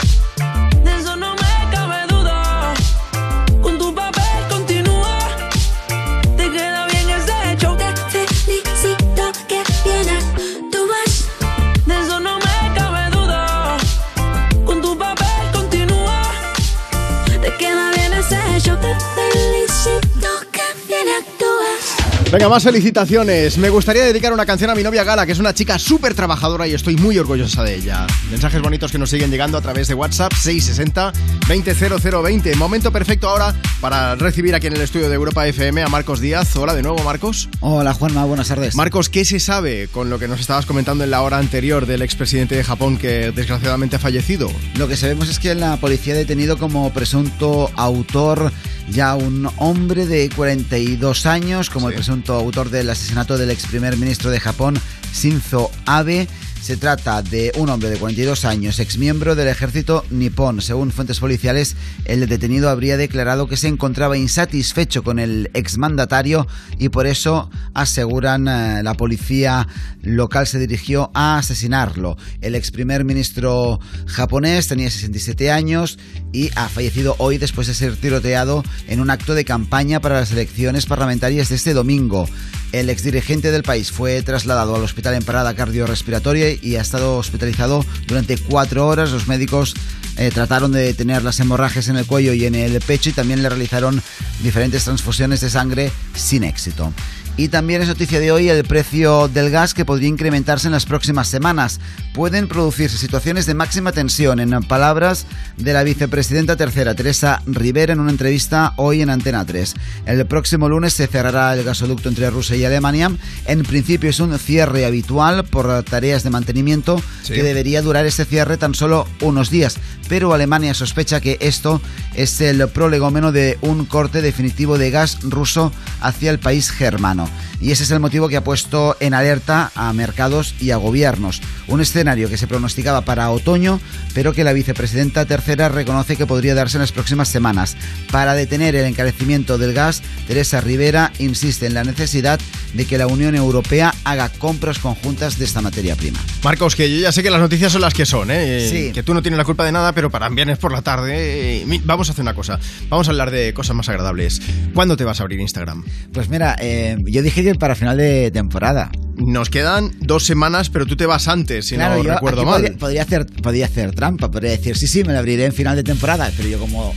Venga, 22.30 22.50
más 22.50 22.64
felicitaciones. 22.64 23.58
Me 23.58 23.70
gustaría 23.70 24.04
dedicar 24.04 24.34
una 24.34 24.46
canción 24.46 24.70
a 24.70 24.76
mi 24.76 24.84
novia 24.84 25.06
Gala, 25.06 25.26
que 25.26 25.32
es 25.32 25.40
una 25.40 25.54
chica 25.54 25.80
súper 25.80 26.14
trabajadora 26.14 26.68
y 26.68 26.74
estoy 26.74 26.98
muy 26.98 27.18
orgullosa 27.18 27.64
de 27.64 27.76
ella. 27.76 28.06
Mensajes 28.30 28.62
bonitos 28.62 28.92
que 28.92 28.98
nos 28.98 29.10
siguen 29.10 29.32
llegando 29.32 29.58
a 29.58 29.62
través 29.62 29.88
de 29.88 29.94
WhatsApp 29.94 30.34
660 30.34 31.14
200020. 31.48 32.54
Momento 32.56 32.92
perfecto 32.92 33.30
ahora 33.30 33.56
para 33.80 34.16
recibir 34.16 34.56
aquí 34.56 34.68
en 34.68 34.76
el 34.76 34.82
estudio 34.82 35.08
de 35.08 35.16
Europa 35.16 35.48
FM 35.48 35.82
a 35.82 35.88
Marcos 35.88 36.20
Díaz. 36.20 36.54
Hola 36.58 36.76
de 36.76 36.82
nuevo, 36.82 37.02
Marcos. 37.02 37.48
Hola, 37.62 37.94
Juanma, 37.94 38.26
buenas 38.26 38.50
tardes. 38.50 38.76
Marcos, 38.76 39.08
¿qué 39.08 39.24
se 39.24 39.40
sabe 39.40 39.88
con 39.88 40.10
lo 40.10 40.20
que 40.20 40.28
nos 40.28 40.42
estabas 40.42 40.66
comentando 40.66 41.06
en 41.06 41.12
la 41.12 41.22
hora 41.22 41.38
anterior 41.38 41.86
del 41.86 42.02
expresidente 42.02 42.56
de 42.56 42.64
Japón 42.66 42.98
que 42.98 43.32
desgraciadamente 43.32 43.96
ha 43.96 44.00
fallecido? 44.00 44.52
Lo 44.76 44.90
que 44.90 44.98
sabemos 44.98 45.30
es 45.30 45.40
que 45.40 45.56
la 45.56 45.78
policía 45.78 46.14
ha 46.14 46.18
detenido 46.18 46.58
como 46.58 46.92
presunto 46.92 47.72
autor 47.78 48.52
ya 48.90 49.16
un 49.16 49.50
hombre 49.58 50.06
de 50.06 50.30
42 50.30 51.26
años, 51.26 51.70
como 51.70 51.90
el 51.90 51.96
presunto 51.96 52.34
autor 52.34 52.70
del 52.70 52.90
asesinato 52.90 53.38
del 53.38 53.52
ex 53.52 53.68
primer 53.68 53.98
ministro 53.98 54.32
de 54.32 54.40
Japón, 54.40 54.80
Shinzo 55.14 55.72
Abe. 55.86 56.28
Se 56.62 56.76
trata 56.76 57.22
de 57.22 57.54
un 57.58 57.70
hombre 57.70 57.90
de 57.90 57.98
42 57.98 58.44
años, 58.44 58.80
ex 58.80 58.98
miembro 58.98 59.36
del 59.36 59.48
ejército 59.48 60.04
nipón. 60.10 60.62
Según 60.62 60.92
fuentes 60.92 61.20
policiales, 61.20 61.78
el 62.06 62.28
detenido 62.28 62.70
habría 62.70 62.98
declarado 62.98 63.48
que 63.48 63.56
se 63.56 63.70
encontraba 63.70 64.18
insatisfecho 64.18 65.02
con 65.02 65.18
el 65.20 65.50
exmandatario 65.54 66.46
y 66.78 66.90
por 66.90 67.08
eso 67.08 67.50
aseguran 67.74 68.48
eh, 68.48 68.84
la 68.84 68.96
policía 68.96 69.68
local 70.02 70.46
se 70.46 70.60
dirigió 70.60 71.10
a 71.14 71.38
asesinarlo. 71.38 72.18
El 72.42 72.56
ex 72.56 72.72
primer 72.72 73.06
ministro 73.06 73.80
japonés 74.06 74.68
tenía 74.68 74.90
67 74.90 75.52
años 75.52 75.98
y 76.34 76.50
ha 76.56 76.68
fallecido 76.68 77.16
hoy 77.20 77.38
después 77.38 77.68
de 77.68 77.74
ser 77.74 77.96
tiroteado 77.96 78.64
en 78.88 79.00
un 79.00 79.10
acto 79.10 79.36
de 79.36 79.46
campaña 79.46 80.02
para 80.02 80.20
las 80.20 80.32
elecciones 80.32 80.86
parlamentarias 80.86 81.50
de 81.50 81.56
este 81.56 81.74
domingo. 81.74 82.28
El 82.74 82.90
exdirigente 82.90 83.52
del 83.52 83.64
país 83.64 83.92
fue 83.92 84.22
trasladado 84.24 84.76
al 84.76 84.84
hospital 84.84 85.14
en 85.14 85.24
parada 85.24 85.56
cardiorrespiratoria 85.56 86.47
y 86.62 86.76
ha 86.76 86.82
estado 86.82 87.18
hospitalizado 87.18 87.86
durante 88.08 88.38
cuatro 88.38 88.88
horas. 88.88 89.12
Los 89.12 89.28
médicos 89.28 89.74
eh, 90.18 90.32
trataron 90.34 90.72
de 90.72 90.82
detener 90.82 91.24
las 91.24 91.40
hemorragias 91.40 91.88
en 91.90 91.98
el 91.98 92.06
cuello 92.06 92.34
y 92.34 92.46
en 92.46 92.56
el 92.56 92.80
pecho 92.82 93.10
y 93.10 93.14
también 93.14 93.44
le 93.44 93.50
realizaron 93.50 94.02
diferentes 94.42 94.84
transfusiones 94.84 95.42
de 95.42 95.50
sangre 95.50 95.92
sin 96.16 96.44
éxito. 96.44 96.94
Y 97.40 97.50
también 97.50 97.84
es 97.84 97.88
noticia 97.88 98.20
de 98.20 98.32
hoy 98.32 98.50
el 98.50 98.64
precio 98.64 99.28
del 99.28 99.52
gas 99.52 99.76
que 99.76 99.86
podría 99.86 100.10
incrementarse 100.10 100.68
en 100.68 100.72
las 100.72 100.88
próximas 100.88 101.28
semanas. 101.28 101.80
Pueden 102.16 102.48
producirse 102.48 102.98
situaciones 102.98 103.46
de 103.46 103.54
máxima 103.54 103.92
tensión, 103.92 104.40
en 104.40 104.50
palabras 104.64 105.28
de 105.56 105.72
la 105.72 105.84
vicepresidenta 105.84 106.56
tercera, 106.56 106.96
Teresa 106.96 107.44
Rivera, 107.46 107.94
en 107.94 108.00
una 108.00 108.10
entrevista 108.10 108.74
hoy 108.78 109.04
en 109.04 109.12
Antena 109.12 109.46
3. 109.46 109.76
El 110.08 110.26
próximo 110.26 110.68
lunes 110.68 110.94
se 110.94 111.06
cerrará 111.06 111.54
el 111.54 111.64
gasoducto 111.64 112.10
entre 112.10 112.32
Rusia 112.32 112.56
y 112.56 112.66
Alemania. 112.66 113.12
En 113.46 113.62
principio 113.62 114.10
es 114.10 114.20
un 114.20 114.38
cierre 114.40 114.86
habitual 114.88 115.46
por 115.46 115.84
tareas 115.84 116.24
de 116.24 116.32
mantenimiento 116.32 117.00
Sí. 117.22 117.34
que 117.34 117.44
debería 117.44 117.84
durar 117.84 118.08
ese 118.08 118.26
cierre 118.26 118.58
tan 118.58 118.74
solo 118.74 119.06
unos 119.22 119.52
días. 119.52 119.78
Pero 120.10 120.34
Alemania 120.34 120.74
sospecha 120.74 121.22
que 121.22 121.38
esto 121.40 121.82
es 122.16 122.42
el 122.42 122.68
prolegómeno 122.70 123.32
de 123.32 123.60
un 123.62 123.86
corte 123.86 124.24
definitivo 124.24 124.80
de 124.80 124.90
gas 124.90 125.20
ruso 125.22 125.72
hacia 126.02 126.32
el 126.32 126.40
país 126.40 126.72
germano. 126.72 127.27
now. 127.28 127.57
Y 127.60 127.72
ese 127.72 127.84
es 127.84 127.92
el 127.92 128.00
motivo 128.00 128.30
que 128.30 128.38
ha 128.38 128.44
puesto 128.44 128.96
en 129.00 129.14
alerta 129.14 129.72
a 129.76 129.92
mercados 129.94 130.54
y 130.60 130.72
a 130.72 130.78
gobiernos. 130.78 131.42
Un 131.68 131.82
escenario 131.82 132.30
que 132.30 132.38
se 132.38 132.48
pronosticaba 132.48 133.02
para 133.02 133.30
otoño, 133.32 133.80
pero 134.14 134.34
que 134.34 134.44
la 134.44 134.54
vicepresidenta 134.54 135.26
tercera 135.26 135.70
reconoce 135.70 136.16
que 136.16 136.28
podría 136.28 136.56
darse 136.56 136.78
en 136.78 136.82
las 136.82 136.92
próximas 136.92 137.30
semanas. 137.30 137.76
Para 138.12 138.36
detener 138.36 138.76
el 138.76 138.86
encarecimiento 138.86 139.58
del 139.58 139.74
gas, 139.74 140.04
Teresa 140.28 140.62
Rivera 140.62 141.12
insiste 141.20 141.66
en 141.66 141.74
la 141.74 141.84
necesidad 141.84 142.40
de 142.74 142.86
que 142.86 142.98
la 142.98 143.08
Unión 143.08 143.36
Europea 143.36 143.94
haga 144.04 144.30
compras 144.30 144.80
conjuntas 144.80 145.40
de 145.40 145.46
esta 145.46 145.62
materia 145.62 145.96
prima. 145.96 146.20
Marcos, 146.44 146.76
que 146.76 146.92
yo 146.92 147.00
ya 147.00 147.12
sé 147.12 147.24
que 147.24 147.32
las 147.32 147.42
noticias 147.42 147.72
son 147.72 147.82
las 147.82 147.94
que 147.94 148.06
son, 148.06 148.30
¿eh? 148.32 148.68
Sí. 148.70 148.92
Que 148.94 149.04
tú 149.04 149.14
no 149.14 149.22
tienes 149.22 149.38
la 149.38 149.46
culpa 149.46 149.66
de 149.66 149.72
nada, 149.72 149.94
pero 149.94 150.10
para 150.12 150.30
viernes 150.30 150.58
por 150.58 150.72
la 150.72 150.82
tarde. 150.82 151.66
Vamos 151.86 152.10
a 152.10 152.12
hacer 152.12 152.22
una 152.22 152.34
cosa. 152.34 152.60
Vamos 152.90 153.08
a 153.08 153.12
hablar 153.12 153.32
de 153.32 153.54
cosas 153.54 153.76
más 153.76 153.90
agradables. 153.90 154.42
¿Cuándo 154.74 154.96
te 154.96 155.04
vas 155.04 155.20
a 155.20 155.24
abrir 155.24 155.40
Instagram? 155.40 155.84
Pues 156.14 156.30
mira, 156.30 156.56
eh, 156.60 156.98
yo 157.06 157.22
dije 157.22 157.47
para 157.56 157.76
final 157.76 157.98
de 157.98 158.32
temporada. 158.32 158.92
Nos 159.16 159.50
quedan 159.50 159.92
dos 160.00 160.26
semanas, 160.26 160.70
pero 160.70 160.86
tú 160.86 160.96
te 160.96 161.06
vas 161.06 161.28
antes, 161.28 161.68
si 161.68 161.78
no 161.78 162.04
yo 162.04 162.14
recuerdo 162.14 162.46
mal. 162.46 162.62
Podría, 162.62 162.78
podría 162.78 163.02
hacer, 163.02 163.26
podría 163.26 163.66
hacer 163.66 163.96
trampa, 163.96 164.30
podría 164.30 164.52
decir, 164.52 164.78
sí, 164.78 164.88
sí, 164.88 165.04
me 165.04 165.14
la 165.14 165.20
abriré 165.20 165.46
en 165.46 165.54
final 165.54 165.76
de 165.76 165.84
temporada, 165.84 166.30
pero 166.36 166.50
yo 166.50 166.60
como... 166.60 166.94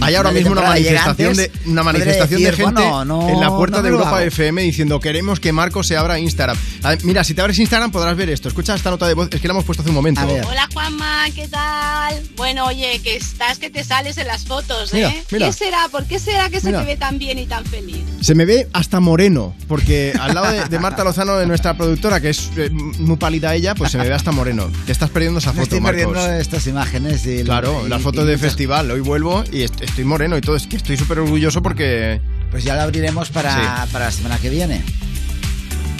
Hay 0.00 0.14
ahora 0.14 0.32
mismo 0.32 0.52
una 0.52 0.62
manifestación, 0.62 1.36
de, 1.36 1.44
antes, 1.44 1.66
una 1.66 1.82
manifestación 1.82 2.42
de 2.42 2.52
gente 2.52 2.72
bueno, 2.82 3.04
no- 3.04 3.28
en 3.28 3.40
la 3.40 3.48
puerta 3.50 3.78
no 3.78 3.82
de 3.84 3.88
Europa. 3.90 4.22
FM 4.24 4.62
diciendo 4.62 4.98
queremos 5.00 5.38
que 5.40 5.52
Marcos 5.52 5.86
se 5.86 5.96
abra 5.96 6.18
Instagram. 6.18 6.56
A 6.82 6.90
ver, 6.90 7.04
mira, 7.04 7.22
si 7.24 7.34
te 7.34 7.40
abres 7.40 7.58
Instagram 7.58 7.90
podrás 7.92 8.16
ver 8.16 8.30
esto. 8.30 8.48
Escucha 8.48 8.74
esta 8.74 8.90
nota 8.90 9.06
de 9.06 9.14
voz, 9.14 9.28
es 9.32 9.40
que 9.40 9.46
la 9.48 9.52
hemos 9.54 9.64
puesto 9.64 9.82
hace 9.82 9.90
un 9.90 9.94
momento. 9.96 10.20
Hola 10.22 10.68
Juanma, 10.72 11.26
¿qué 11.34 11.46
tal? 11.48 12.20
Bueno, 12.36 12.66
oye, 12.66 13.00
que 13.02 13.16
estás 13.16 13.58
que 13.58 13.70
te 13.70 13.84
sales 13.84 14.18
en 14.18 14.26
las 14.26 14.44
fotos, 14.44 14.92
¿eh? 14.92 14.96
Mira, 14.96 15.14
mira. 15.30 15.46
¿Qué 15.46 15.52
será? 15.52 15.88
¿Por 15.90 16.04
qué 16.04 16.18
será 16.18 16.48
que 16.50 16.60
Mira. 16.62 16.80
se 16.80 16.84
te 16.86 16.92
ve 16.92 16.96
tan 16.96 17.18
bien 17.18 17.38
y 17.38 17.46
tan 17.46 17.64
feliz? 17.64 18.02
Se 18.20 18.34
me 18.34 18.44
ve 18.44 18.68
hasta 18.72 18.98
moreno, 19.00 19.54
porque 19.68 20.12
al 20.18 20.34
lado 20.34 20.50
de, 20.52 20.64
de 20.68 20.78
Marta 20.78 21.04
Lozano, 21.04 21.36
de 21.36 21.46
nuestra 21.46 21.76
productora, 21.76 22.20
que 22.20 22.30
es 22.30 22.50
eh, 22.56 22.70
muy 22.70 23.16
pálida 23.16 23.54
ella, 23.54 23.74
pues 23.74 23.92
se 23.92 23.98
me 23.98 24.08
ve 24.08 24.14
hasta 24.14 24.32
moreno. 24.32 24.70
Te 24.86 24.92
estás 24.92 25.10
perdiendo 25.10 25.38
esa 25.38 25.50
Me 25.52 25.60
foto, 25.62 25.76
estoy 25.76 25.80
Marcos. 25.80 26.12
perdiendo 26.14 26.40
estas 26.40 26.66
imágenes. 26.66 27.26
Y, 27.26 27.44
Claro, 27.44 27.82
y- 27.86 27.88
las 27.88 28.00
y 28.00 28.02
fotos 28.04 28.26
de 28.26 28.38
festival. 28.38 28.90
Hoy 28.90 29.00
vuelvo 29.00 29.44
y 29.52 29.62
est- 29.62 29.81
estoy 29.82 30.04
moreno 30.04 30.36
y 30.36 30.40
todo. 30.40 30.56
Es 30.56 30.66
que 30.66 30.76
estoy 30.76 30.96
súper 30.96 31.18
orgulloso 31.20 31.62
porque. 31.62 32.20
Pues 32.50 32.64
ya 32.64 32.74
la 32.74 32.82
abriremos 32.84 33.30
para, 33.30 33.86
para 33.92 34.06
la 34.06 34.10
semana 34.12 34.38
que 34.38 34.50
viene. 34.50 34.82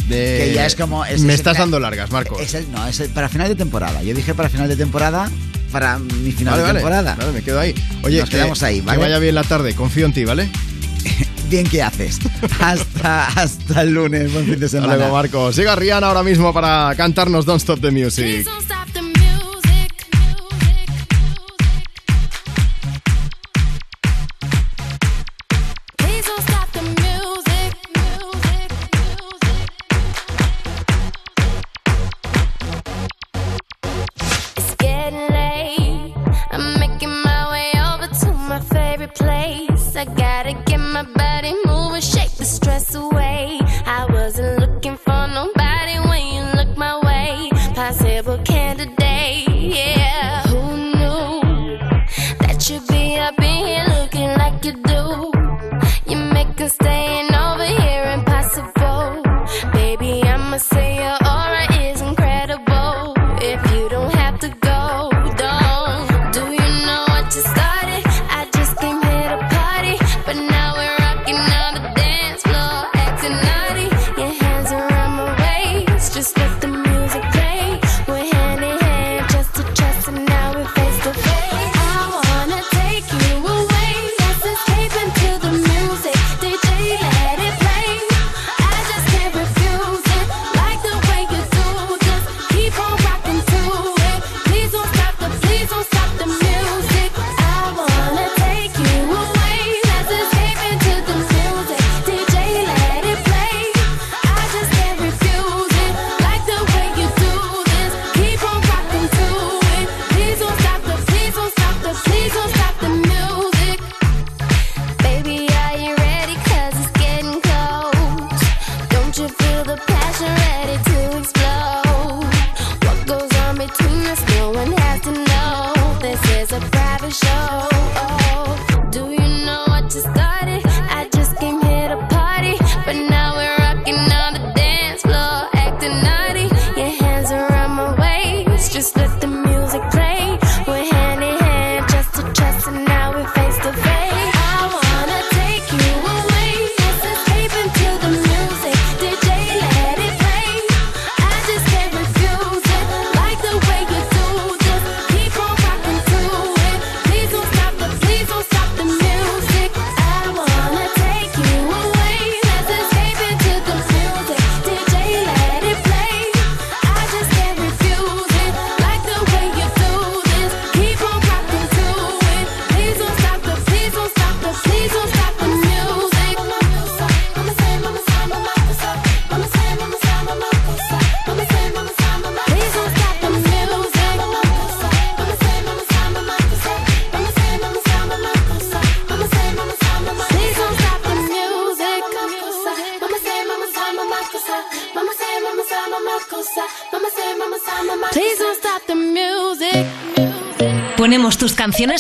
Que 0.09 0.53
ya 0.55 0.67
es 0.67 0.75
como... 0.77 1.05
es- 1.07 1.23
me 1.23 1.33
es 1.33 1.41
estás 1.41 1.55
final- 1.57 1.71
dando 1.71 1.81
largas. 1.81 2.11
Es 2.41 2.55
el- 2.55 2.71
no, 2.71 2.87
es 2.87 3.01
el- 3.01 3.11
para 3.11 3.29
final 3.29 3.49
de 3.49 3.55
temporada. 3.55 4.03
Yo 4.03 4.15
dije 4.15 4.35
para 4.35 4.49
final 4.51 4.69
de 4.69 4.77
temporada, 4.77 5.31
para 5.71 5.99
mi 5.99 6.33
final 6.33 6.55
Vale, 6.55 6.67
de 6.67 6.73
temporada. 6.75 7.15
Vale, 7.19 7.33
me 7.33 7.43
quedo 7.43 7.59
ahí. 7.61 7.75
Oye, 8.03 8.21
Nos 8.21 8.29
que- 8.29 8.37
quedamos 8.37 8.63
ahí, 8.63 8.81
¿vale? 8.83 8.99
Que 8.99 9.05
vaya 9.05 9.19
bien 9.19 9.35
la 9.35 9.45
tarde. 9.45 9.75
Confío 9.75 10.05
en 10.07 10.13
ti, 10.13 10.25
¿vale? 10.25 10.51
Bien 11.49 11.67
que 11.67 11.83
haces. 11.83 12.19
hasta, 12.61 13.27
hasta 13.29 13.83
el 13.83 13.93
lunes. 13.93 14.33
Buen 14.33 14.45
fin 14.47 14.59
de 14.59 14.67
Hasta 14.67 14.79
semana. 14.79 14.97
luego, 14.97 15.13
Marcos. 15.15 15.57
Llega 15.57 15.77
Rihanna 15.77 16.07
ahora 16.09 16.23
mismo 16.23 16.53
para 16.53 16.95
cantarnos 16.97 17.45
Don't 17.47 17.61
Stop 17.61 17.81
the 17.81 17.91
Music. 17.91 18.47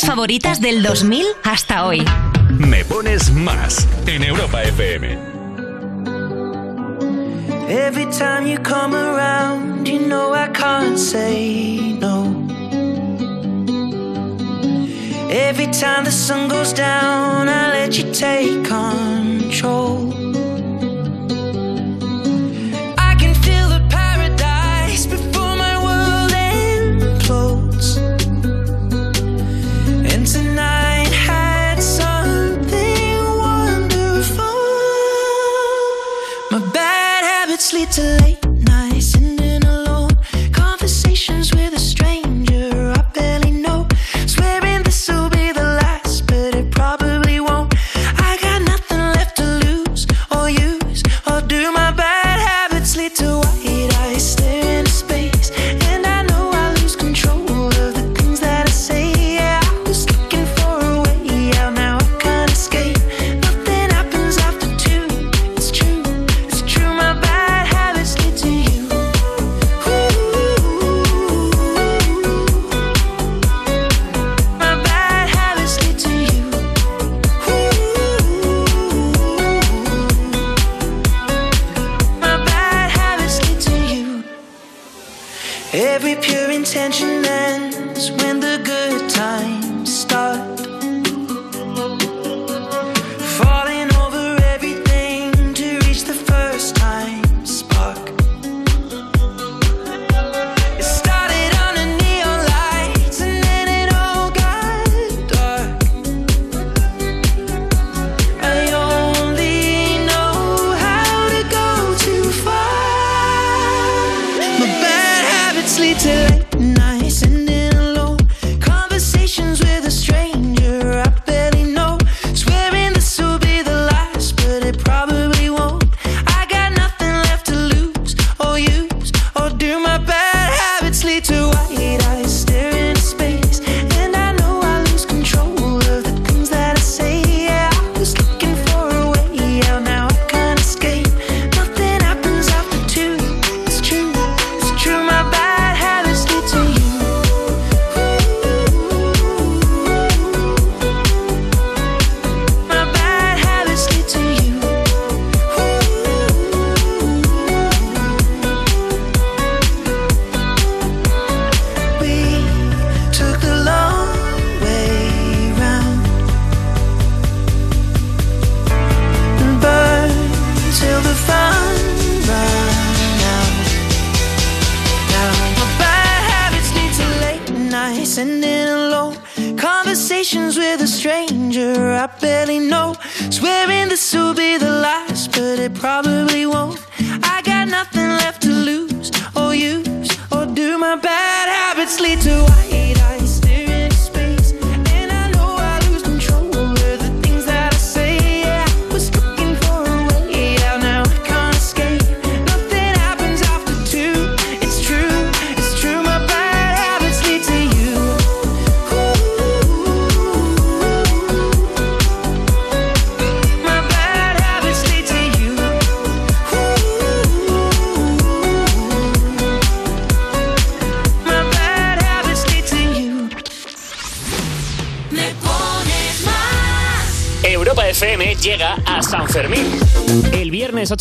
canciones 0.03 0.07
favoritas 0.07 0.61
del 0.61 0.83
2000 0.83 1.27
hasta 1.45 1.85
hoy. 1.85 2.05
Me 2.51 2.85
pones 2.85 3.31
más 3.33 3.87
en 4.07 4.23
Europa 4.23 4.63
FM. 4.63 5.19
Every 7.69 8.07
time 8.07 8.47
you 8.47 8.59
come 8.63 8.95
around, 8.95 9.87
you 9.87 10.01
know 10.01 10.35
I 10.35 10.49
can't 10.53 10.99
say 10.99 11.97
no. 12.01 12.27
Every 15.31 15.67
time 15.67 16.05
the 16.05 16.13
sun 16.13 16.49
goes 16.49 16.75
down, 16.75 17.49
I 17.49 17.73
let 17.73 17.99
you 17.99 18.13
take 18.13 18.71
on. 18.71 19.12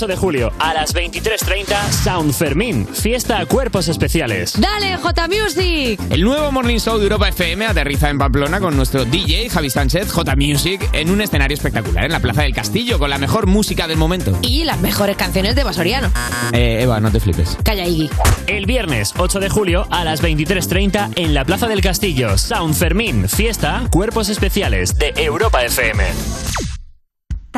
de 0.07 0.15
julio 0.15 0.51
a 0.59 0.73
las 0.73 0.95
23.30, 0.95 1.91
Sound 1.91 2.33
Fermín, 2.33 2.87
fiesta 2.87 3.45
cuerpos 3.45 3.87
especiales. 3.87 4.59
¡Dale, 4.59 4.97
J 4.97 5.27
Music! 5.27 5.99
El 6.09 6.21
nuevo 6.21 6.51
Morning 6.51 6.77
Show 6.77 6.97
de 6.97 7.03
Europa 7.03 7.29
FM 7.29 7.65
aterriza 7.65 8.09
en 8.09 8.17
Pamplona 8.17 8.59
con 8.59 8.75
nuestro 8.75 9.05
DJ 9.05 9.49
Javi 9.49 9.69
Sánchez, 9.69 10.11
J 10.11 10.35
Music, 10.35 10.89
en 10.93 11.11
un 11.11 11.21
escenario 11.21 11.55
espectacular 11.55 12.05
en 12.05 12.11
la 12.11 12.19
Plaza 12.19 12.43
del 12.43 12.53
Castillo 12.53 12.99
con 12.99 13.09
la 13.09 13.17
mejor 13.17 13.47
música 13.47 13.87
del 13.87 13.97
momento. 13.97 14.37
Y 14.41 14.63
las 14.63 14.79
mejores 14.79 15.17
canciones 15.17 15.55
de 15.55 15.63
Basoriano. 15.63 16.11
Eh, 16.53 16.79
Eva, 16.81 16.99
no 16.99 17.11
te 17.11 17.19
flipes. 17.19 17.57
Calla, 17.63 17.85
Iggy. 17.85 18.09
El 18.47 18.65
viernes 18.65 19.13
8 19.17 19.39
de 19.39 19.49
julio 19.49 19.87
a 19.91 20.03
las 20.03 20.23
23.30 20.23 21.13
en 21.15 21.33
la 21.33 21.45
Plaza 21.45 21.67
del 21.67 21.81
Castillo, 21.81 22.37
Sound 22.37 22.75
Fermín, 22.75 23.29
fiesta, 23.29 23.83
cuerpos 23.91 24.29
especiales 24.29 24.97
de 24.97 25.13
Europa 25.15 25.63
FM. 25.63 26.03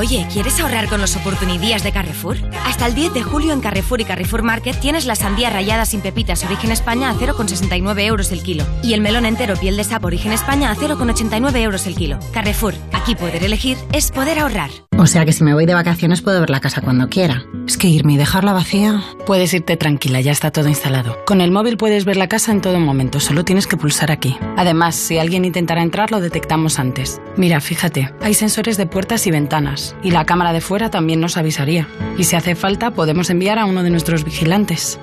Oye, 0.00 0.26
¿quieres 0.32 0.58
ahorrar 0.58 0.88
con 0.88 1.02
los 1.02 1.14
oportunidades 1.14 1.82
de 1.82 1.92
Carrefour? 1.92 2.38
Hasta 2.64 2.86
el 2.86 2.94
10 2.94 3.12
de 3.12 3.22
julio 3.22 3.52
en 3.52 3.60
Carrefour 3.60 4.00
y 4.00 4.06
Carrefour 4.06 4.42
Market 4.42 4.80
tienes 4.80 5.04
la 5.04 5.14
sandía 5.14 5.50
rallada 5.50 5.84
sin 5.84 6.00
pepitas 6.00 6.42
origen 6.42 6.70
España 6.70 7.10
a 7.10 7.14
0,69 7.14 8.00
euros 8.06 8.32
el 8.32 8.42
kilo 8.42 8.64
y 8.82 8.94
el 8.94 9.02
melón 9.02 9.26
entero 9.26 9.56
piel 9.56 9.76
de 9.76 9.84
sapo 9.84 10.06
origen 10.06 10.32
España 10.32 10.70
a 10.70 10.74
0,89 10.74 11.54
euros 11.58 11.86
el 11.86 11.96
kilo. 11.96 12.18
Carrefour, 12.32 12.72
aquí 12.94 13.14
poder 13.14 13.44
elegir 13.44 13.76
es 13.92 14.10
poder 14.10 14.38
ahorrar. 14.38 14.70
O 14.96 15.06
sea 15.06 15.24
que 15.24 15.32
si 15.32 15.44
me 15.44 15.54
voy 15.54 15.64
de 15.64 15.72
vacaciones 15.72 16.20
puedo 16.20 16.40
ver 16.40 16.50
la 16.50 16.60
casa 16.60 16.82
cuando 16.82 17.08
quiera. 17.08 17.44
Es 17.66 17.78
que 17.78 17.88
irme 17.88 18.14
y 18.14 18.16
dejarla 18.18 18.52
vacía. 18.52 19.02
Puedes 19.24 19.54
irte 19.54 19.76
tranquila, 19.76 20.20
ya 20.20 20.32
está 20.32 20.50
todo 20.50 20.68
instalado. 20.68 21.16
Con 21.24 21.40
el 21.40 21.50
móvil 21.50 21.76
puedes 21.76 22.04
ver 22.04 22.16
la 22.16 22.28
casa 22.28 22.52
en 22.52 22.60
todo 22.60 22.80
momento, 22.80 23.18
solo 23.18 23.44
tienes 23.44 23.66
que 23.66 23.76
pulsar 23.78 24.10
aquí. 24.10 24.36
Además, 24.56 24.96
si 24.96 25.18
alguien 25.18 25.44
intentara 25.44 25.82
entrar, 25.82 26.10
lo 26.10 26.20
detectamos 26.20 26.78
antes. 26.78 27.20
Mira, 27.36 27.60
fíjate, 27.60 28.12
hay 28.20 28.34
sensores 28.34 28.76
de 28.76 28.86
puertas 28.86 29.26
y 29.26 29.30
ventanas, 29.30 29.89
y 30.02 30.10
la 30.10 30.26
cámara 30.26 30.52
de 30.52 30.60
fuera 30.60 30.90
también 30.90 31.20
nos 31.20 31.36
avisaría. 31.36 31.88
Y 32.18 32.24
si 32.24 32.34
hace 32.36 32.54
falta, 32.54 32.90
podemos 32.92 33.30
enviar 33.30 33.58
a 33.58 33.64
uno 33.64 33.82
de 33.82 33.90
nuestros 33.90 34.24
vigilantes. 34.24 34.98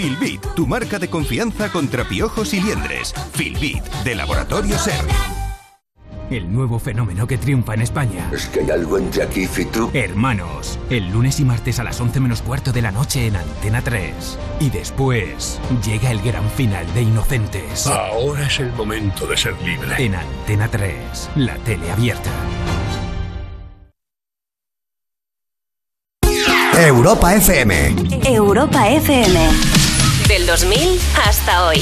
Filbit, 0.01 0.41
tu 0.55 0.65
marca 0.65 0.97
de 0.97 1.11
confianza 1.11 1.71
contra 1.71 2.03
piojos 2.03 2.55
y 2.55 2.59
liendres. 2.59 3.13
Filbit, 3.33 3.83
de 4.03 4.15
Laboratorio 4.15 4.75
Ser. 4.79 4.95
El 6.31 6.51
nuevo 6.51 6.79
fenómeno 6.79 7.27
que 7.27 7.37
triunfa 7.37 7.75
en 7.75 7.81
España. 7.83 8.27
Es 8.33 8.47
que 8.47 8.61
hay 8.61 8.71
algo 8.71 8.97
entre 8.97 9.21
aquí 9.21 9.47
y 9.55 9.65
tú. 9.65 9.91
Hermanos, 9.93 10.79
el 10.89 11.11
lunes 11.11 11.39
y 11.39 11.45
martes 11.45 11.77
a 11.77 11.83
las 11.83 12.01
11 12.01 12.19
menos 12.19 12.41
cuarto 12.41 12.71
de 12.71 12.81
la 12.81 12.91
noche 12.91 13.27
en 13.27 13.35
Antena 13.35 13.83
3. 13.83 14.39
Y 14.59 14.71
después 14.71 15.59
llega 15.85 16.09
el 16.09 16.19
gran 16.23 16.49
final 16.49 16.91
de 16.95 17.03
Inocentes. 17.03 17.85
Ahora 17.85 18.47
es 18.47 18.59
el 18.59 18.71
momento 18.71 19.27
de 19.27 19.37
ser 19.37 19.53
libre. 19.61 20.03
En 20.03 20.15
Antena 20.15 20.67
3, 20.67 21.29
la 21.35 21.57
tele 21.57 21.91
abierta. 21.91 22.31
Europa 26.73 27.35
FM. 27.35 27.95
Europa 28.25 28.89
FM. 28.89 29.80
Del 30.31 30.45
2000 30.47 30.97
hasta 31.27 31.65
hoy. 31.65 31.81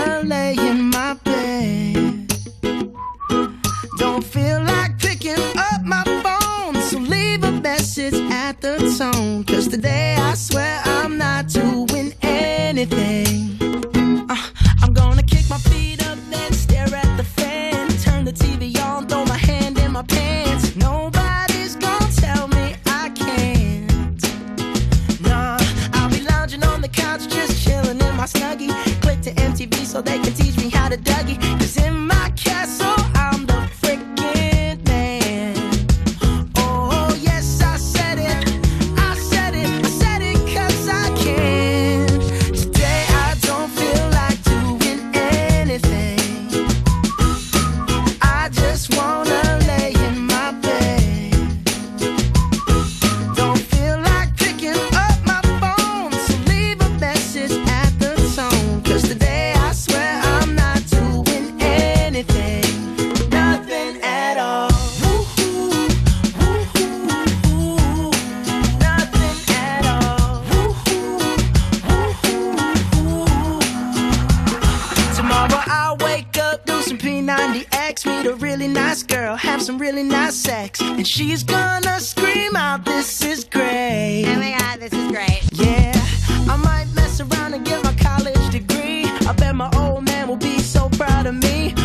out 91.21 91.27
of 91.27 91.35
me. 91.35 91.80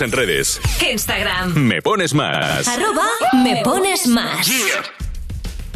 En 0.00 0.12
redes. 0.12 0.60
Instagram. 0.92 1.54
Me 1.54 1.82
pones 1.82 2.14
más. 2.14 2.66
Arroba 2.68 3.08
me 3.42 3.62
pones 3.62 4.06
más. 4.06 4.50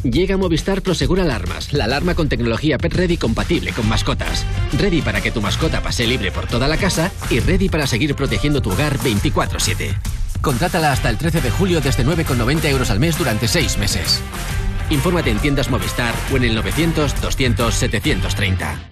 Llega 0.03 0.37
Movistar 0.37 0.81
Prosegur 0.83 1.21
Alarmas, 1.21 1.73
la 1.73 1.85
alarma 1.85 2.15
con 2.15 2.29
tecnología 2.29 2.79
Pet 2.79 2.95
Ready 2.95 3.17
compatible 3.17 3.73
con 3.73 3.89
mascotas. 3.89 4.45
Ready 4.79 5.03
para 5.03 5.21
que 5.21 5.33
tu 5.33 5.41
mascota 5.41 5.83
pase 5.83 6.07
libre 6.07 6.31
por 6.31 6.47
toda 6.47 6.69
la 6.69 6.77
casa 6.77 7.11
y 7.31 7.41
ready 7.41 7.69
para 7.69 7.87
seguir 7.87 8.15
protegiendo 8.15 8.63
tu 8.63 8.71
hogar 8.71 8.97
24-7. 8.99 9.97
Contrátala 10.41 10.93
hasta 10.93 11.11
el 11.11 11.19
13 11.19 11.41
de 11.41 11.51
julio 11.51 11.81
desde 11.81 12.05
9,90 12.05 12.65
euros 12.67 12.91
al 12.91 13.01
mes 13.01 13.19
durante 13.19 13.49
6 13.49 13.79
meses. 13.79 14.21
Infórmate 14.91 15.31
en 15.31 15.41
tiendas 15.41 15.69
Movistar 15.69 16.15
o 16.33 16.37
en 16.37 16.45
el 16.45 16.55
900 16.55 17.21
200 17.21 17.75
730. 17.75 18.88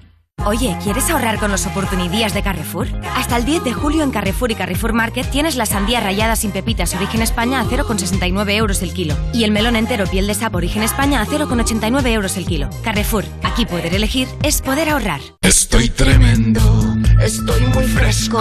Oye, 0.47 0.77
¿quieres 0.81 1.11
ahorrar 1.11 1.41
con 1.41 1.51
los 1.51 1.67
oportunidades 1.67 2.33
de 2.33 2.41
Carrefour? 2.41 2.87
Hasta 3.17 3.37
el 3.37 3.45
10 3.45 3.65
de 3.65 3.73
julio 3.73 4.05
en 4.05 4.13
Carrefour 4.13 4.53
y 4.53 4.55
Carrefour 4.55 4.93
Market 4.93 5.29
tienes 5.29 5.57
la 5.57 5.67
sandía 5.67 5.99
rallada 5.99 6.37
sin 6.37 6.53
pepitas 6.53 6.95
origen 6.95 7.21
España 7.21 7.61
a 7.61 7.65
0,69 7.65 8.53
euros 8.53 8.81
el 8.81 8.93
kilo 8.93 9.17
y 9.33 9.43
el 9.43 9.51
melón 9.51 9.75
entero 9.75 10.07
piel 10.07 10.29
de 10.29 10.35
sapo 10.35 10.59
origen 10.59 10.85
España 10.85 11.21
a 11.21 11.27
0,89 11.27 12.07
euros 12.13 12.37
el 12.37 12.47
kilo. 12.47 12.71
Carrefour, 12.85 13.25
aquí 13.43 13.67
poder 13.67 13.93
elegir 13.93 14.29
es 14.45 14.63
poder 14.63 14.89
ahorrar. 14.91 15.21
Estoy 15.43 15.89
tremendo, 15.89 16.61
estoy 17.21 17.63
muy 17.75 17.85
fresco. 17.89 18.41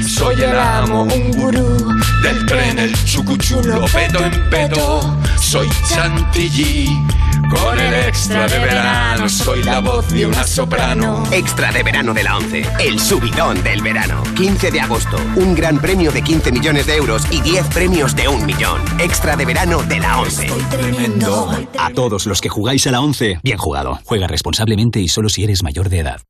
Soy 0.00 0.42
el 0.42 0.58
amo, 0.58 1.02
un 1.02 1.32
gurú 1.32 1.94
del 2.22 2.46
tren, 2.46 2.78
el 2.78 3.04
chucuchulo, 3.04 3.84
pedo 3.92 4.24
en 4.24 4.48
pedo. 4.48 5.18
Soy 5.38 5.68
Chantilly, 5.90 6.88
con 7.48 7.78
el 7.78 7.94
extra 7.94 8.46
de 8.46 8.58
verano. 8.58 9.28
Soy 9.28 9.62
la 9.62 9.80
voz 9.80 10.08
de 10.08 10.26
una 10.26 10.44
soprano. 10.44 11.22
Extra 11.32 11.72
de 11.72 11.82
verano 11.82 12.14
de 12.14 12.22
la 12.22 12.36
11, 12.36 12.62
el 12.80 12.98
subidón 12.98 13.62
del 13.62 13.82
verano. 13.82 14.22
15 14.36 14.70
de 14.70 14.80
agosto, 14.80 15.16
un 15.36 15.54
gran 15.54 15.78
premio 15.78 16.10
de 16.12 16.22
15 16.22 16.52
millones 16.52 16.86
de 16.86 16.96
euros 16.96 17.26
y 17.30 17.40
10 17.40 17.66
premios 17.68 18.14
de 18.14 18.28
un 18.28 18.44
millón. 18.44 18.80
Extra 18.98 19.36
de 19.36 19.44
verano 19.44 19.82
de 19.82 19.98
la 19.98 20.20
11. 20.20 20.46
Tremendo. 20.70 21.50
A 21.78 21.90
todos 21.90 22.26
los 22.26 22.40
que 22.40 22.48
jugáis 22.48 22.86
a 22.86 22.90
la 22.90 23.00
11, 23.00 23.40
bien 23.42 23.58
jugado. 23.58 23.98
Juega 24.04 24.26
responsablemente 24.26 25.00
y 25.00 25.08
solo 25.08 25.28
si 25.28 25.44
eres 25.44 25.62
mayor 25.62 25.88
de 25.88 26.00
edad. 26.00 26.20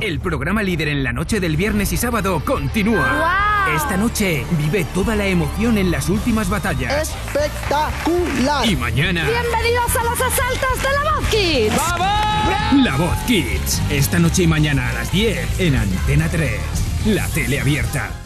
El 0.00 0.20
programa 0.20 0.62
líder 0.62 0.88
en 0.88 1.02
la 1.02 1.12
noche 1.12 1.40
del 1.40 1.56
viernes 1.56 1.92
y 1.92 1.96
sábado 1.96 2.42
continúa. 2.44 3.66
Esta 3.74 3.96
noche 3.96 4.44
vive 4.58 4.84
toda 4.92 5.16
la 5.16 5.26
emoción 5.26 5.78
en 5.78 5.90
las 5.90 6.10
últimas 6.10 6.50
batallas. 6.50 7.10
Espectacular. 7.10 8.68
Y 8.68 8.76
mañana, 8.76 9.24
Bienvenidos 9.24 9.96
a 9.96 10.04
los 10.04 10.20
asaltos 10.20 10.82
de 10.82 10.92
la 10.92 11.12
Voz 11.12 11.28
Kids. 11.28 12.84
La 12.84 12.96
Voz 12.96 13.16
Kids. 13.26 13.82
Esta 13.90 14.18
noche 14.18 14.42
y 14.42 14.46
mañana 14.46 14.90
a 14.90 14.92
las 14.92 15.10
10 15.10 15.60
en 15.60 15.76
Antena 15.76 16.28
3. 16.28 16.60
La 17.06 17.26
tele 17.28 17.60
abierta. 17.60 18.25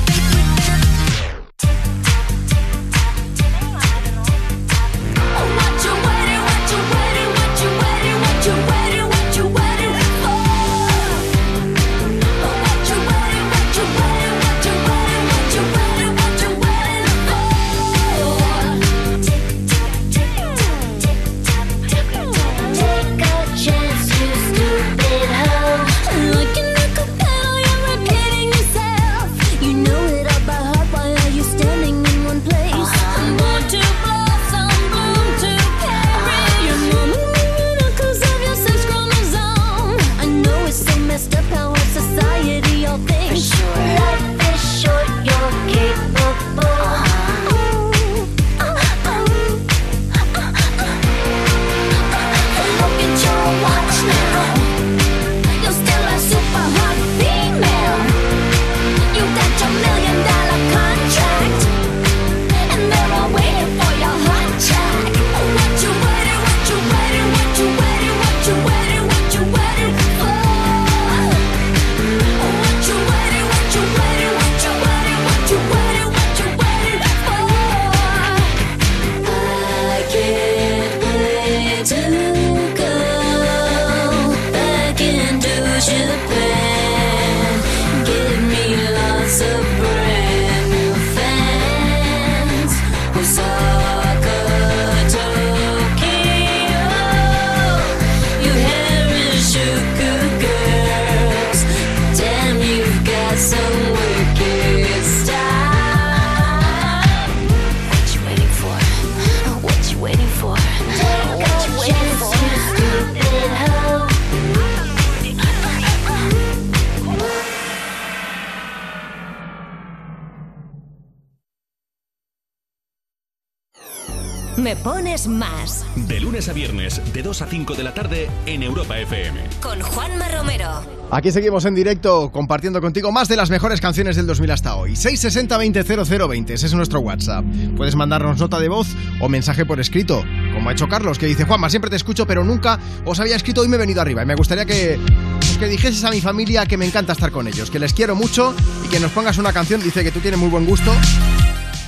Me 124.61 124.75
pones 124.75 125.27
más. 125.27 125.83
De 125.95 126.19
lunes 126.19 126.47
a 126.47 126.53
viernes, 126.53 127.01
de 127.13 127.23
2 127.23 127.41
a 127.41 127.47
5 127.47 127.73
de 127.73 127.83
la 127.83 127.95
tarde 127.95 128.29
en 128.45 128.61
Europa 128.61 128.99
FM. 128.99 129.39
Con 129.59 129.81
Juanma 129.81 130.27
Romero. 130.27 130.67
Aquí 131.09 131.31
seguimos 131.31 131.65
en 131.65 131.73
directo 131.73 132.31
compartiendo 132.31 132.79
contigo 132.79 133.11
más 133.11 133.27
de 133.27 133.37
las 133.37 133.49
mejores 133.49 133.81
canciones 133.81 134.15
del 134.15 134.27
2000 134.27 134.51
hasta 134.51 134.75
hoy. 134.75 134.91
660-200020, 134.91 136.51
ese 136.51 136.67
es 136.67 136.73
nuestro 136.75 136.99
WhatsApp. 136.99 137.43
Puedes 137.75 137.95
mandarnos 137.95 138.39
nota 138.39 138.59
de 138.59 138.69
voz 138.69 138.89
o 139.19 139.27
mensaje 139.29 139.65
por 139.65 139.79
escrito, 139.79 140.23
como 140.53 140.69
ha 140.69 140.73
hecho 140.73 140.87
Carlos, 140.87 141.17
que 141.17 141.25
dice, 141.25 141.45
Juanma, 141.45 141.71
siempre 141.71 141.89
te 141.89 141.95
escucho, 141.95 142.27
pero 142.27 142.43
nunca 142.43 142.79
os 143.03 143.19
había 143.19 143.37
escrito 143.37 143.65
y 143.65 143.67
me 143.67 143.77
he 143.77 143.79
venido 143.79 143.99
arriba. 143.99 144.21
Y 144.21 144.27
me 144.27 144.35
gustaría 144.35 144.65
que, 144.65 144.99
pues, 145.39 145.57
que 145.57 145.65
dijeses 145.65 146.03
a 146.03 146.11
mi 146.11 146.21
familia 146.21 146.67
que 146.67 146.77
me 146.77 146.85
encanta 146.85 147.13
estar 147.13 147.31
con 147.31 147.47
ellos, 147.47 147.71
que 147.71 147.79
les 147.79 147.93
quiero 147.93 148.15
mucho 148.15 148.53
y 148.85 148.89
que 148.89 148.99
nos 148.99 149.11
pongas 149.11 149.39
una 149.39 149.51
canción. 149.53 149.81
Dice 149.81 150.03
que 150.03 150.11
tú 150.11 150.19
tienes 150.19 150.39
muy 150.39 150.49
buen 150.49 150.67
gusto. 150.67 150.91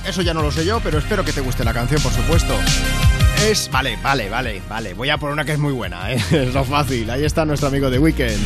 Eso 0.06 0.20
ya 0.22 0.34
no 0.34 0.42
lo 0.42 0.52
sé 0.52 0.64
yo, 0.66 0.80
pero 0.80 0.98
espero 0.98 1.24
que 1.24 1.32
te 1.32 1.40
guste 1.40 1.64
la 1.64 1.72
canción, 1.72 2.00
por 2.02 2.12
supuesto. 2.12 2.54
Es... 3.48 3.70
Vale, 3.70 3.96
vale, 4.02 4.28
vale, 4.28 4.62
vale. 4.68 4.94
Voy 4.94 5.10
a 5.10 5.18
por 5.18 5.30
una 5.30 5.44
que 5.44 5.52
es 5.52 5.58
muy 5.58 5.72
buena, 5.72 6.12
¿eh? 6.12 6.16
Es 6.30 6.52
lo 6.52 6.64
fácil. 6.64 7.10
Ahí 7.10 7.24
está 7.24 7.44
nuestro 7.44 7.68
amigo 7.68 7.90
de 7.90 7.98
Weekend. 7.98 8.40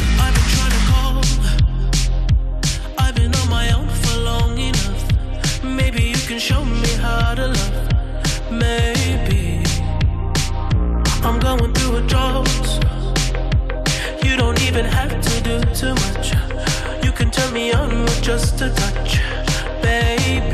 Maybe 5.64 6.02
you 6.10 6.16
can 6.26 6.38
show 6.38 6.64
me 6.64 6.88
how 7.00 7.34
to 7.34 7.48
love. 7.48 8.50
Maybe 8.50 9.62
I'm 11.22 11.38
going 11.40 11.72
through 11.72 11.96
a 11.96 12.02
drought. 12.06 12.48
You 14.22 14.36
don't 14.36 14.60
even 14.62 14.84
have 14.84 15.20
to 15.20 15.40
do 15.42 15.60
too 15.74 15.94
much. 15.94 16.32
You 17.04 17.12
can 17.12 17.30
turn 17.30 17.52
me 17.52 17.72
on 17.72 18.02
with 18.02 18.22
just 18.22 18.60
a 18.60 18.70
touch, 18.70 19.20
baby. 19.82 20.47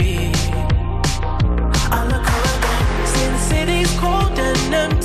Cold 4.71 5.04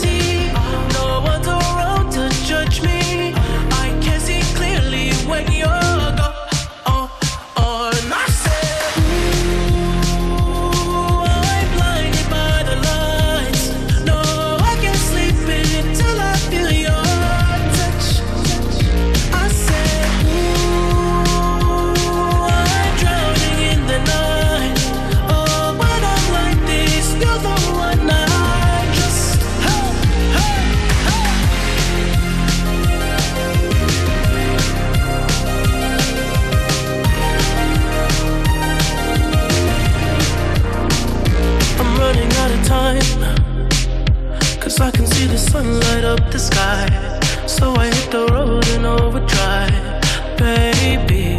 in 48.80 48.86
overdrive, 48.86 50.38
baby. 50.38 51.39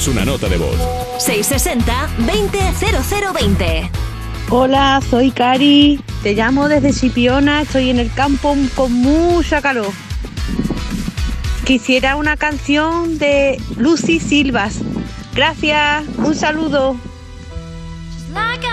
Envíanos 0.00 0.08
una 0.08 0.24
nota 0.24 0.48
de 0.48 0.56
voz. 0.56 0.76
660-200020. 1.18 3.90
Hola, 4.48 5.02
soy 5.10 5.30
Cari. 5.30 6.02
Te 6.22 6.32
llamo 6.34 6.68
desde 6.68 6.94
Sipiona. 6.94 7.60
Estoy 7.62 7.90
en 7.90 7.98
el 7.98 8.12
campo 8.12 8.56
con 8.74 8.92
mucha 8.92 9.60
calor. 9.60 9.92
Quisiera 11.64 12.14
una 12.16 12.36
canción 12.38 13.18
de 13.18 13.60
Lucy 13.76 14.20
Silvas. 14.20 14.78
Gracias. 15.34 16.04
Un 16.16 16.34
saludo. 16.34 16.96
Like 18.32 18.66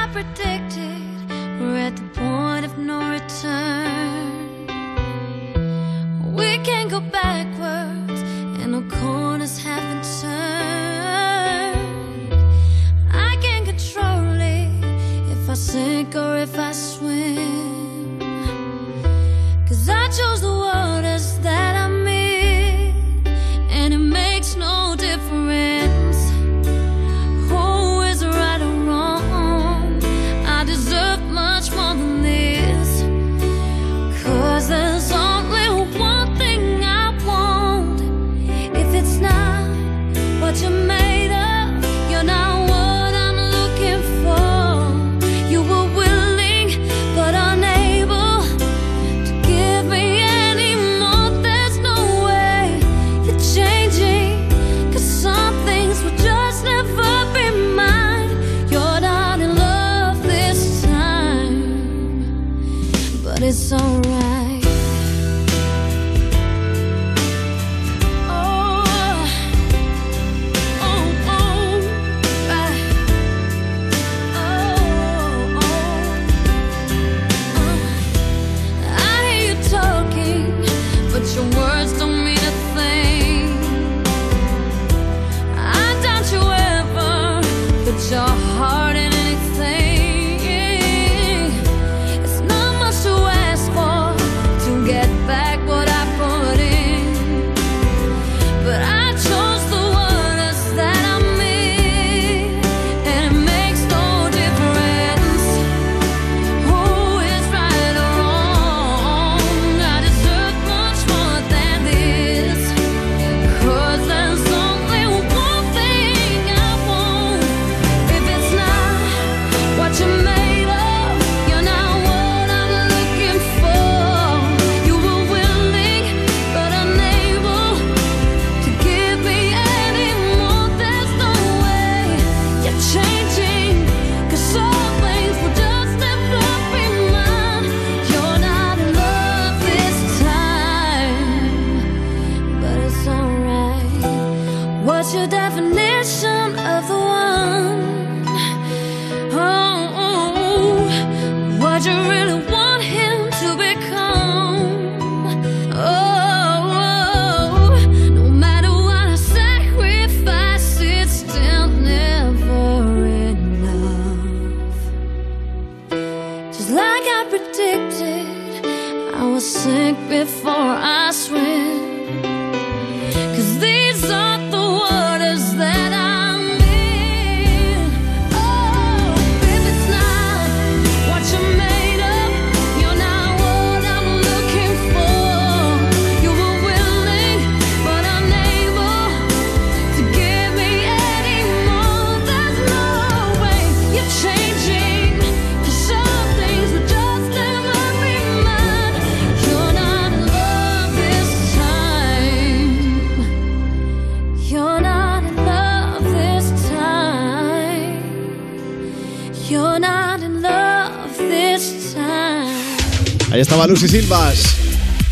Estaba 213.57 213.73
Lucy 213.73 213.87
Silvas. 213.87 214.55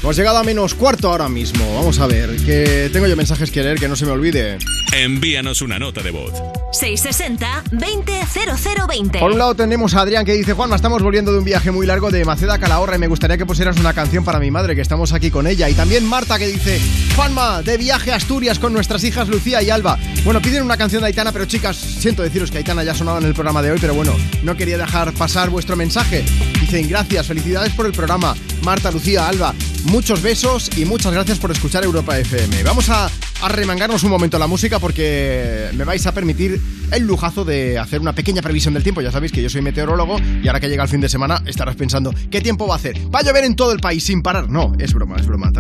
Hemos 0.04 0.18
llegado 0.18 0.38
a 0.38 0.44
menos 0.44 0.76
cuarto 0.76 1.10
ahora 1.10 1.28
mismo. 1.28 1.74
Vamos 1.74 1.98
a 1.98 2.06
ver, 2.06 2.30
que 2.46 2.92
tengo 2.94 3.08
yo 3.08 3.16
mensajes 3.16 3.50
que 3.50 3.64
leer, 3.64 3.80
que 3.80 3.88
no 3.88 3.96
se 3.96 4.06
me 4.06 4.12
olvide. 4.12 4.60
Envíanos 4.94 5.64
una 5.64 5.80
nota 5.80 6.04
de 6.04 6.12
voz. 6.12 6.32
660-200020. 6.72 9.20
Por 9.20 9.32
un 9.32 9.40
lado 9.40 9.56
tenemos 9.56 9.96
a 9.96 10.02
Adrián 10.02 10.26
que 10.26 10.34
dice, 10.34 10.54
Juanma, 10.54 10.76
estamos 10.76 11.02
volviendo 11.02 11.32
de 11.32 11.40
un 11.40 11.44
viaje 11.44 11.72
muy 11.72 11.88
largo 11.88 12.12
de 12.12 12.24
Maceda 12.24 12.54
a 12.54 12.60
Calahorra 12.60 12.98
y 12.98 13.00
me 13.00 13.08
gustaría 13.08 13.40
que 13.40 13.48
pusieras 13.48 13.80
una 13.80 13.94
canción 13.94 14.24
para 14.24 14.40
mi 14.40 14.52
madre, 14.52 14.76
que 14.76 14.82
estamos 14.82 15.12
aquí 15.12 15.32
con 15.32 15.48
ella. 15.48 15.68
Y 15.68 15.74
también 15.74 16.06
Marta 16.06 16.38
que 16.38 16.46
dice, 16.46 16.80
Juanma, 17.16 17.64
de 17.64 17.78
viaje 17.78 18.12
a 18.12 18.18
Asturias 18.18 18.60
con 18.60 18.74
nuestras 18.74 19.04
hijas 19.04 19.28
Lucía 19.28 19.64
y 19.64 19.72
Alba. 19.72 19.98
Bueno, 20.24 20.40
piden 20.40 20.62
una 20.62 20.78
canción 20.78 21.02
de 21.02 21.08
Aitana, 21.08 21.32
pero 21.32 21.46
chicas, 21.46 21.78
siento 21.78 22.22
deciros 22.22 22.52
que 22.52 22.60
Aitana 22.60 22.84
ya 22.84 22.92
ha 22.92 22.96
sonado 22.96 23.18
en 23.18 23.26
el 23.26 23.34
programa 23.34 23.64
de 23.64 23.72
hoy, 23.72 23.80
pero 23.82 23.96
bueno, 23.96 24.16
no 24.44 24.56
quería 24.56 24.78
dejar 24.78 25.14
pasar 25.14 25.50
vuestro 25.50 25.76
mensaje. 25.76 26.24
Gracias, 26.72 27.28
felicidades 27.28 27.74
por 27.74 27.86
el 27.86 27.92
programa. 27.92 28.36
Marta, 28.64 28.90
Lucía, 28.90 29.28
Alba, 29.28 29.54
muchos 29.86 30.22
besos 30.22 30.76
y 30.76 30.84
muchas 30.84 31.14
gracias 31.14 31.38
por 31.38 31.52
escuchar 31.52 31.84
Europa 31.84 32.18
FM. 32.18 32.64
Vamos 32.64 32.90
a, 32.90 33.08
a 33.42 33.50
remangarnos 33.50 34.04
un 34.04 34.10
momento 34.10 34.40
la 34.40 34.48
música 34.48 34.80
porque 34.80 35.70
me 35.74 35.84
vais 35.84 36.06
a 36.08 36.12
permitir 36.12 36.60
el 36.92 37.04
lujazo 37.04 37.46
de 37.46 37.78
hacer 37.78 38.02
una 38.02 38.14
pequeña 38.14 38.42
previsión 38.42 38.74
del 38.74 38.82
tiempo. 38.82 39.02
Ya 39.02 39.12
sabéis 39.12 39.32
que 39.32 39.44
yo 39.44 39.50
soy 39.50 39.62
meteorólogo 39.62 40.18
y 40.20 40.48
ahora 40.48 40.60
que 40.60 40.68
llega 40.68 40.84
el 40.84 40.90
fin 40.90 41.02
de 41.02 41.08
semana 41.08 41.42
estarás 41.46 41.76
pensando, 41.76 42.14
¿qué 42.32 42.42
tiempo 42.42 42.68
va 42.68 42.74
a 42.74 42.78
hacer? 42.78 42.98
¿Va 43.14 43.20
a 43.20 43.24
llover 43.24 43.46
en 43.46 43.56
todo 43.56 43.72
el 43.72 43.80
país 43.80 44.04
sin 44.04 44.24
parar? 44.24 44.50
No, 44.50 44.74
es 44.80 44.92
broma, 44.94 45.18
es 45.18 45.28
broma. 45.28 45.52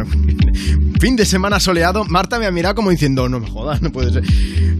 Fin 0.99 1.15
de 1.15 1.25
semana 1.25 1.59
soleado. 1.59 2.05
Marta 2.05 2.39
me 2.39 2.45
ha 2.45 2.51
mirado 2.51 2.75
como 2.75 2.89
diciendo, 2.89 3.27
no 3.29 3.39
me 3.39 3.49
jodas, 3.49 3.81
no 3.81 3.91
puede 3.91 4.11
ser. 4.11 4.23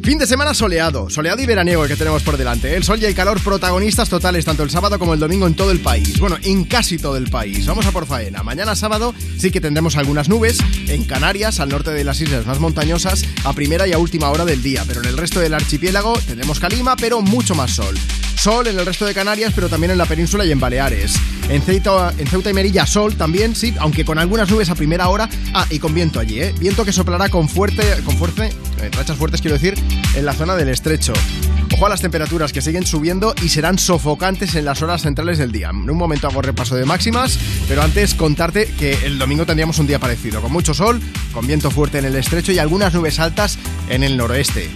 Fin 0.04 0.20
de 0.20 0.28
semana 0.28 0.54
soleado, 0.54 1.10
soleado 1.10 1.42
y 1.42 1.48
veraniego 1.48 1.88
que 1.88 1.96
tenemos 1.96 2.22
por 2.22 2.38
delante. 2.38 2.76
El 2.76 2.84
sol 2.84 3.00
y 3.02 3.06
el 3.06 3.16
calor 3.16 3.42
protagonistas 3.42 4.08
totales 4.08 4.46
tanto 4.46 4.62
el 4.62 4.70
sábado 4.70 5.00
como 5.00 5.16
el 5.16 5.20
domingo 5.20 5.48
en 5.48 5.56
todo 5.56 5.72
el 5.72 5.80
país. 5.80 6.20
Bueno, 6.20 6.38
en 6.44 6.66
casi 6.66 6.98
todo 6.98 7.18
el 7.18 7.30
país. 7.30 7.66
Vamos 7.66 7.88
a 7.88 7.92
por 7.92 8.06
faena. 8.06 8.44
Mañana 8.44 8.76
sábado 8.76 9.16
sí 9.38 9.50
que 9.50 9.62
tendremos 9.62 9.96
algunas 9.98 10.30
nubes 10.30 10.60
en 10.88 11.06
Canarias, 11.06 11.60
al 11.60 11.70
norte 11.70 11.92
de 11.92 12.04
las 12.04 12.22
islas 12.22 12.46
más 12.46 12.60
montañosas, 12.60 13.26
a 13.44 13.54
primera 13.54 13.88
y 13.88 13.94
a 13.94 13.98
última 13.98 14.30
hora 14.30 14.46
del 14.46 14.62
día. 14.62 14.84
Pero 14.88 15.02
en 15.02 15.08
el 15.08 15.18
resto 15.18 15.40
del 15.40 15.56
archipiélago 15.56 16.20
tendremos 16.20 16.60
calima, 16.60 16.96
pero 16.96 17.22
mucho 17.22 17.56
más 17.56 17.72
sol. 17.72 17.96
Sol 18.36 18.68
en 18.68 18.78
el 18.78 18.86
resto 18.86 19.06
de 19.06 19.14
Canarias, 19.16 19.54
pero 19.56 19.70
también 19.70 19.92
en 19.92 19.98
la 19.98 20.06
península 20.06 20.46
y 20.46 20.52
en 20.52 20.60
Baleares. 20.60 21.16
En 21.50 21.64
Ceuta, 21.64 22.14
en 22.18 22.28
Ceuta 22.28 22.50
y 22.52 22.54
Melilla 22.54 22.86
sol 22.86 23.16
también, 23.16 23.56
sí, 23.56 23.74
aunque 23.80 24.06
con 24.06 24.20
algunas 24.20 24.52
nubes 24.52 24.70
a 24.70 24.76
primera 24.76 25.08
hora. 25.08 25.28
Ah, 25.58 25.66
y 25.70 25.80
con 25.80 25.94
viento 25.94 26.20
allí, 26.20 26.42
¿eh? 26.42 26.54
Viento 26.60 26.84
que 26.84 26.92
soplará 26.92 27.30
con 27.30 27.48
fuerte, 27.48 27.82
con 28.04 28.18
fuerte, 28.18 28.50
eh, 28.82 28.90
rachas 28.92 29.16
fuertes 29.16 29.40
quiero 29.40 29.54
decir, 29.54 29.74
en 30.14 30.26
la 30.26 30.34
zona 30.34 30.54
del 30.54 30.68
estrecho. 30.68 31.14
Ojo 31.74 31.86
a 31.86 31.90
las 31.90 32.02
temperaturas 32.02 32.52
que 32.52 32.62
siguen 32.62 32.86
subiendo 32.86 33.34
y 33.42 33.48
serán 33.48 33.80
sofocantes 33.80 34.56
en 34.56 34.66
las 34.66 34.82
horas 34.82 35.04
centrales 35.04 35.38
del 35.38 35.54
día. 35.54 35.70
En 35.70 35.90
un 35.90 35.98
momento 35.98 36.28
hago 36.28 36.42
repaso 36.42 36.76
de 36.76 36.84
máximas, 36.84 37.40
pero 37.70 37.84
antes 37.84 38.16
contarte 38.16 38.66
que 38.78 39.06
el 39.06 39.18
domingo 39.18 39.46
tendríamos 39.46 39.80
un 39.80 39.88
día 39.88 39.98
parecido, 39.98 40.42
con 40.42 40.52
mucho 40.52 40.74
sol, 40.74 41.00
con 41.32 41.48
viento 41.48 41.72
fuerte 41.72 42.00
en 42.00 42.06
el 42.06 42.18
estrecho 42.18 42.52
y 42.52 42.60
algunas 42.60 42.94
nubes 42.94 43.22
altas 43.22 43.58
en 43.88 44.04
el 44.04 44.18
noroeste. 44.18 44.70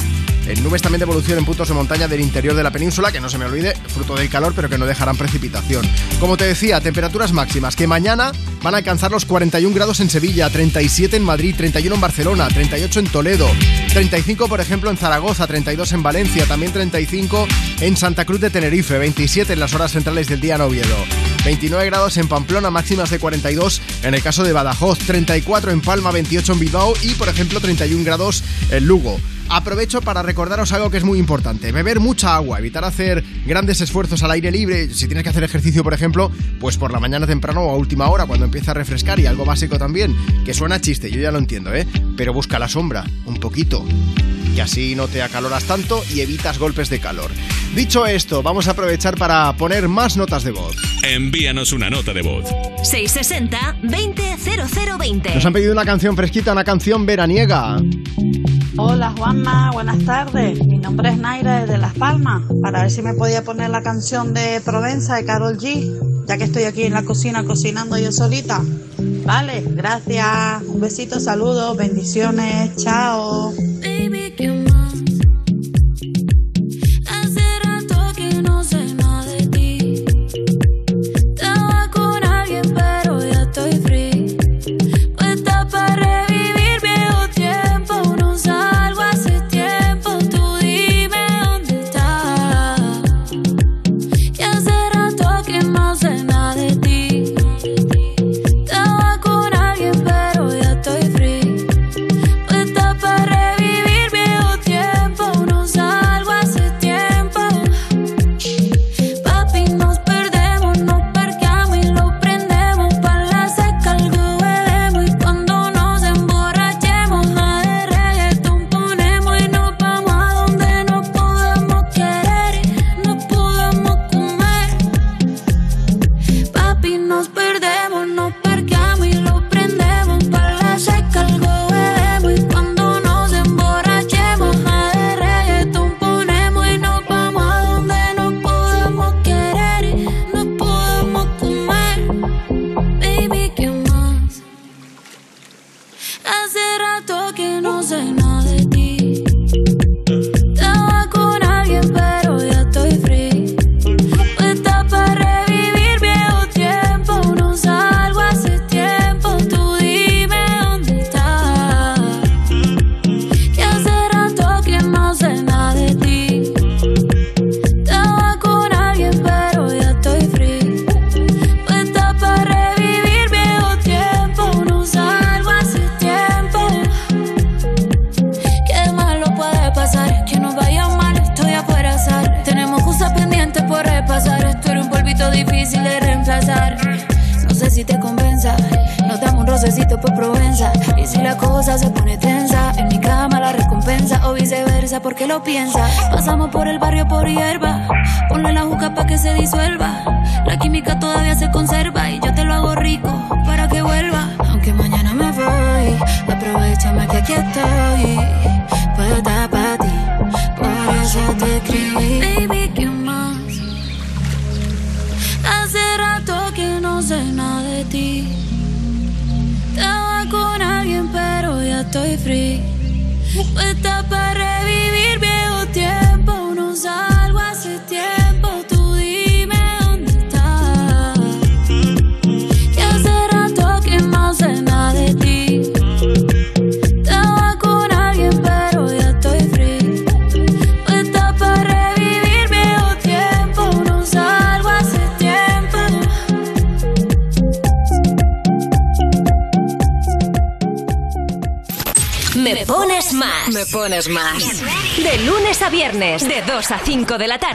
En 0.49 0.63
nubes 0.63 0.81
también 0.81 0.97
de 0.99 1.03
evolución 1.03 1.37
en 1.37 1.45
puntos 1.45 1.67
de 1.67 1.75
montaña 1.75 2.07
del 2.07 2.21
interior 2.21 2.55
de 2.55 2.63
la 2.63 2.71
península, 2.71 3.11
que 3.11 3.21
no 3.21 3.29
se 3.29 3.37
me 3.37 3.45
olvide, 3.45 3.75
fruto 3.87 4.15
del 4.15 4.29
calor, 4.29 4.53
pero 4.55 4.67
que 4.67 4.79
no 4.79 4.87
dejarán 4.87 5.15
precipitación. 5.15 5.87
Como 6.19 6.37
te 6.37 6.45
decía, 6.45 6.81
temperaturas 6.81 7.33
máximas 7.33 7.75
que 7.75 7.85
mañana 7.85 8.31
van 8.63 8.73
a 8.73 8.77
alcanzar 8.77 9.11
los 9.11 9.25
41 9.25 9.75
grados 9.75 9.99
en 9.99 10.09
Sevilla, 10.09 10.49
37 10.49 11.17
en 11.17 11.23
Madrid, 11.23 11.53
31 11.55 11.93
en 11.93 12.01
Barcelona, 12.01 12.47
38 12.47 12.99
en 12.99 13.07
Toledo, 13.07 13.47
35 13.93 14.47
por 14.47 14.59
ejemplo 14.59 14.89
en 14.89 14.97
Zaragoza, 14.97 15.45
32 15.45 15.91
en 15.91 16.01
Valencia, 16.01 16.45
también 16.47 16.73
35 16.73 17.47
en 17.81 17.95
Santa 17.95 18.25
Cruz 18.25 18.41
de 18.41 18.49
Tenerife, 18.49 18.97
27 18.97 19.53
en 19.53 19.59
las 19.59 19.75
horas 19.75 19.91
centrales 19.91 20.27
del 20.27 20.41
día 20.41 20.55
en 20.55 20.61
Oviedo. 20.61 20.97
29 21.45 21.85
grados 21.85 22.17
en 22.17 22.27
Pamplona, 22.27 22.71
máximas 22.71 23.11
de 23.11 23.19
42 23.19 23.83
en 24.01 24.15
el 24.15 24.23
caso 24.23 24.43
de 24.43 24.51
Badajoz, 24.51 24.97
34 24.97 25.69
en 25.69 25.81
Palma, 25.81 26.11
28 26.11 26.53
en 26.53 26.59
Bilbao 26.59 26.93
y, 27.03 27.13
por 27.13 27.29
ejemplo, 27.29 27.61
31 27.61 28.03
grados 28.03 28.43
en 28.71 28.87
Lugo. 28.87 29.19
Aprovecho 29.49 30.01
para 30.01 30.21
recordaros 30.21 30.71
algo 30.73 30.91
que 30.91 30.97
es 30.97 31.03
muy 31.03 31.17
importante, 31.17 31.71
beber 31.71 31.99
mucha 31.99 32.35
agua, 32.35 32.59
evitar 32.59 32.85
hacer 32.85 33.23
grandes 33.47 33.81
esfuerzos 33.81 34.21
al 34.21 34.29
aire 34.31 34.51
libre, 34.51 34.93
si 34.93 35.07
tienes 35.07 35.23
que 35.23 35.29
hacer 35.29 35.43
ejercicio 35.43 35.83
por 35.83 35.95
ejemplo, 35.95 36.31
pues 36.59 36.77
por 36.77 36.91
la 36.91 36.99
mañana 36.99 37.25
temprano 37.25 37.61
o 37.61 37.71
a 37.71 37.77
última 37.77 38.09
hora 38.09 38.27
cuando 38.27 38.45
empieza 38.45 38.71
a 38.71 38.75
refrescar 38.75 39.19
y 39.19 39.25
algo 39.25 39.45
básico 39.45 39.79
también, 39.79 40.15
que 40.45 40.53
suena 40.53 40.79
chiste, 40.79 41.09
yo 41.09 41.19
ya 41.19 41.31
lo 41.31 41.39
entiendo, 41.39 41.73
¿eh? 41.73 41.87
Pero 42.15 42.31
busca 42.31 42.59
la 42.59 42.67
sombra, 42.67 43.05
un 43.25 43.37
poquito, 43.37 43.83
que 44.53 44.61
así 44.61 44.93
no 44.95 45.07
te 45.07 45.23
acaloras 45.23 45.63
tanto 45.63 46.03
y 46.13 46.21
evitas 46.21 46.59
golpes 46.59 46.89
de 46.89 46.99
calor. 46.99 47.31
Dicho 47.75 48.05
esto, 48.05 48.43
vamos 48.43 48.67
a 48.67 48.71
aprovechar 48.71 49.15
para 49.17 49.53
poner 49.53 49.87
más 49.87 50.17
notas 50.17 50.43
de 50.43 50.51
voz. 50.51 50.75
Envíanos 51.03 51.71
una 51.71 51.89
nota 51.89 52.13
de 52.13 52.21
voz. 52.21 52.45
660-200020. 52.83 55.35
Nos 55.35 55.45
han 55.45 55.53
pedido 55.53 55.71
una 55.71 55.85
canción 55.85 56.15
fresquita, 56.15 56.51
una 56.51 56.63
canción 56.63 57.05
veraniega. 57.05 57.77
Hola 58.81 59.13
Juanma, 59.17 59.71
buenas 59.73 60.05
tardes. 60.05 60.65
Mi 60.65 60.77
nombre 60.77 61.09
es 61.09 61.17
Naira 61.17 61.59
desde 61.59 61.77
Las 61.77 61.93
Palmas. 61.95 62.43
Para 62.61 62.83
ver 62.83 62.89
si 62.89 63.01
me 63.01 63.13
podía 63.13 63.43
poner 63.43 63.69
la 63.71 63.83
canción 63.83 64.33
de 64.33 64.61
Provenza 64.63 65.17
de 65.17 65.25
Carol 65.25 65.57
G, 65.57 66.25
ya 66.25 66.37
que 66.37 66.45
estoy 66.45 66.63
aquí 66.63 66.83
en 66.83 66.93
la 66.93 67.03
cocina 67.03 67.43
cocinando 67.43 67.97
yo 67.97 68.13
solita. 68.13 68.61
Vale, 69.25 69.65
gracias. 69.67 70.63
Un 70.65 70.79
besito, 70.79 71.19
saludos, 71.19 71.75
bendiciones, 71.75 72.73
chao. 72.77 73.51
Baby, 73.81 74.33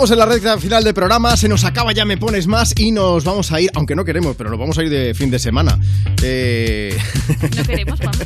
Estamos 0.00 0.12
en 0.12 0.18
la 0.18 0.24
recta 0.24 0.56
final 0.56 0.82
del 0.82 0.94
programa, 0.94 1.36
se 1.36 1.46
nos 1.46 1.62
acaba 1.62 1.92
ya 1.92 2.06
Me 2.06 2.16
Pones 2.16 2.46
Más 2.46 2.72
y 2.78 2.90
nos 2.90 3.22
vamos 3.22 3.52
a 3.52 3.60
ir, 3.60 3.70
aunque 3.74 3.94
no 3.94 4.02
queremos, 4.02 4.34
pero 4.34 4.48
nos 4.48 4.58
vamos 4.58 4.78
a 4.78 4.82
ir 4.82 4.88
de 4.88 5.12
fin 5.12 5.30
de 5.30 5.38
semana. 5.38 5.78
Eh... 6.22 6.96
No 7.54 7.62
queremos, 7.64 7.98
vamos. 7.98 8.16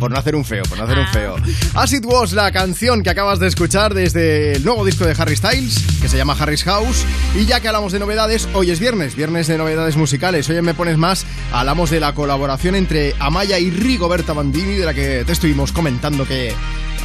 Por 0.00 0.10
no 0.10 0.18
hacer 0.18 0.34
un 0.34 0.44
feo, 0.46 0.62
por 0.64 0.78
no 0.78 0.84
hacer 0.84 0.98
un 0.98 1.04
ah. 1.04 1.12
feo. 1.12 1.36
As 1.74 1.92
It 1.92 2.04
Was, 2.06 2.32
la 2.32 2.50
canción 2.50 3.02
que 3.02 3.10
acabas 3.10 3.38
de 3.38 3.48
escuchar 3.48 3.92
desde 3.92 4.52
el 4.52 4.64
nuevo 4.64 4.86
disco 4.86 5.04
de 5.04 5.14
Harry 5.18 5.36
Styles, 5.36 5.84
que 6.00 6.08
se 6.08 6.16
llama 6.16 6.34
Harry's 6.38 6.64
House. 6.64 7.04
Y 7.34 7.44
ya 7.44 7.60
que 7.60 7.68
hablamos 7.68 7.92
de 7.92 7.98
novedades, 7.98 8.48
hoy 8.54 8.70
es 8.70 8.80
viernes, 8.80 9.14
viernes 9.14 9.48
de 9.48 9.58
novedades 9.58 9.98
musicales. 9.98 10.48
Hoy 10.48 10.56
en 10.56 10.64
Me 10.64 10.72
Pones 10.72 10.96
Más 10.96 11.26
hablamos 11.52 11.90
de 11.90 12.00
la 12.00 12.14
colaboración 12.14 12.74
entre 12.74 13.14
Amaya 13.18 13.58
y 13.58 13.70
Rigoberta 13.70 14.32
Bandini, 14.32 14.76
de 14.76 14.86
la 14.86 14.94
que 14.94 15.24
te 15.26 15.32
estuvimos 15.32 15.72
comentando 15.72 16.26
que 16.26 16.54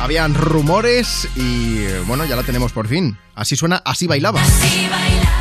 habían 0.02 0.34
rumores 0.34 1.30
y 1.36 1.86
bueno, 2.08 2.26
ya 2.26 2.36
la 2.36 2.42
tenemos 2.42 2.74
por 2.74 2.88
fin. 2.88 3.20
Así 3.36 3.56
suena, 3.56 3.84
así 3.86 4.08
bailaba. 4.08 4.42
Así 4.42 4.88
bailaba. 4.90 5.32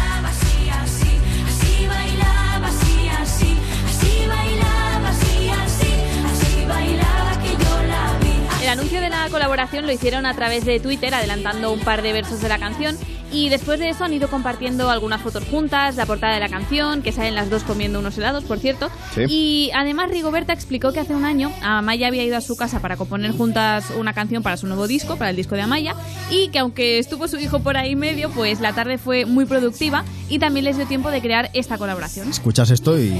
El 8.62 8.68
anuncio 8.68 9.00
de 9.00 9.08
la 9.08 9.28
colaboración 9.30 9.86
lo 9.86 9.92
hicieron 9.92 10.26
a 10.26 10.34
través 10.34 10.66
de 10.66 10.78
Twitter, 10.78 11.14
adelantando 11.14 11.72
un 11.72 11.80
par 11.80 12.02
de 12.02 12.12
versos 12.12 12.42
de 12.42 12.48
la 12.50 12.58
canción 12.58 12.98
y 13.32 13.48
después 13.48 13.78
de 13.78 13.90
eso 13.90 14.04
han 14.04 14.12
ido 14.12 14.28
compartiendo 14.28 14.90
algunas 14.90 15.20
fotos 15.20 15.44
juntas, 15.44 15.96
la 15.96 16.06
portada 16.06 16.34
de 16.34 16.40
la 16.40 16.48
canción, 16.48 17.02
que 17.02 17.12
salen 17.12 17.34
las 17.34 17.50
dos 17.50 17.62
comiendo 17.62 17.98
unos 17.98 18.18
helados, 18.18 18.44
por 18.44 18.58
cierto. 18.58 18.90
Sí. 19.14 19.22
Y 19.28 19.70
además 19.74 20.10
Rigoberta 20.10 20.52
explicó 20.52 20.92
que 20.92 21.00
hace 21.00 21.14
un 21.14 21.24
año 21.24 21.52
Amaya 21.62 22.08
había 22.08 22.24
ido 22.24 22.36
a 22.36 22.40
su 22.40 22.56
casa 22.56 22.80
para 22.80 22.96
componer 22.96 23.32
juntas 23.32 23.86
una 23.96 24.12
canción 24.12 24.42
para 24.42 24.56
su 24.56 24.66
nuevo 24.66 24.86
disco, 24.86 25.16
para 25.16 25.30
el 25.30 25.36
disco 25.36 25.54
de 25.54 25.62
Amaya, 25.62 25.94
y 26.30 26.48
que 26.48 26.58
aunque 26.58 26.98
estuvo 26.98 27.28
su 27.28 27.38
hijo 27.38 27.60
por 27.60 27.76
ahí 27.76 27.96
medio, 27.96 28.30
pues 28.30 28.60
la 28.60 28.72
tarde 28.72 28.98
fue 28.98 29.26
muy 29.26 29.44
productiva 29.44 30.04
y 30.28 30.38
también 30.38 30.64
les 30.64 30.76
dio 30.76 30.86
tiempo 30.86 31.10
de 31.10 31.20
crear 31.20 31.50
esta 31.54 31.78
colaboración. 31.78 32.28
Escuchas 32.28 32.70
esto 32.70 32.98
y 32.98 33.12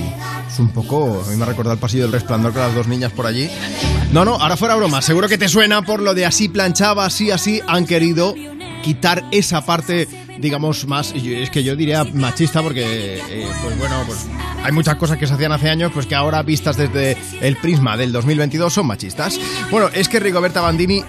es 0.48 0.58
un 0.58 0.70
poco. 0.70 1.22
A 1.26 1.30
mí 1.30 1.36
me 1.36 1.44
recordado 1.44 1.74
el 1.74 1.80
pasillo 1.80 2.04
del 2.04 2.12
resplandor 2.12 2.52
con 2.52 2.62
las 2.62 2.74
dos 2.74 2.86
niñas 2.88 3.12
por 3.12 3.26
allí. 3.26 3.48
No, 4.12 4.24
no, 4.24 4.34
ahora 4.34 4.56
fuera 4.56 4.74
broma. 4.74 5.02
Seguro 5.02 5.28
que 5.28 5.38
te 5.38 5.48
suena 5.48 5.82
por 5.82 6.00
lo 6.00 6.14
de 6.14 6.26
así 6.26 6.48
planchaba, 6.48 7.04
así, 7.06 7.30
así. 7.30 7.60
Han 7.66 7.86
querido 7.86 8.34
quitar 8.82 9.24
esa 9.30 9.64
parte, 9.64 10.08
digamos, 10.40 10.86
más. 10.86 11.12
Es 11.12 11.50
que 11.50 11.62
yo 11.62 11.76
diría 11.76 12.04
machista 12.04 12.62
porque, 12.62 13.18
eh, 13.28 13.48
pues 13.62 13.78
bueno, 13.78 14.02
pues 14.06 14.26
hay 14.62 14.72
muchas 14.72 14.96
cosas 14.96 15.18
que 15.18 15.26
se 15.26 15.34
hacían 15.34 15.52
hace 15.52 15.70
años, 15.70 15.90
pues 15.92 16.06
que 16.06 16.14
ahora 16.14 16.42
vistas 16.42 16.76
desde 16.76 17.16
el 17.40 17.56
prisma 17.56 17.96
del 17.96 18.12
2022 18.12 18.72
son 18.72 18.86
machistas. 18.86 19.38
Bueno, 19.70 19.88
es 19.92 20.08
que 20.08 20.20
Rigoberta 20.20 20.60
Bandini, 20.60 21.02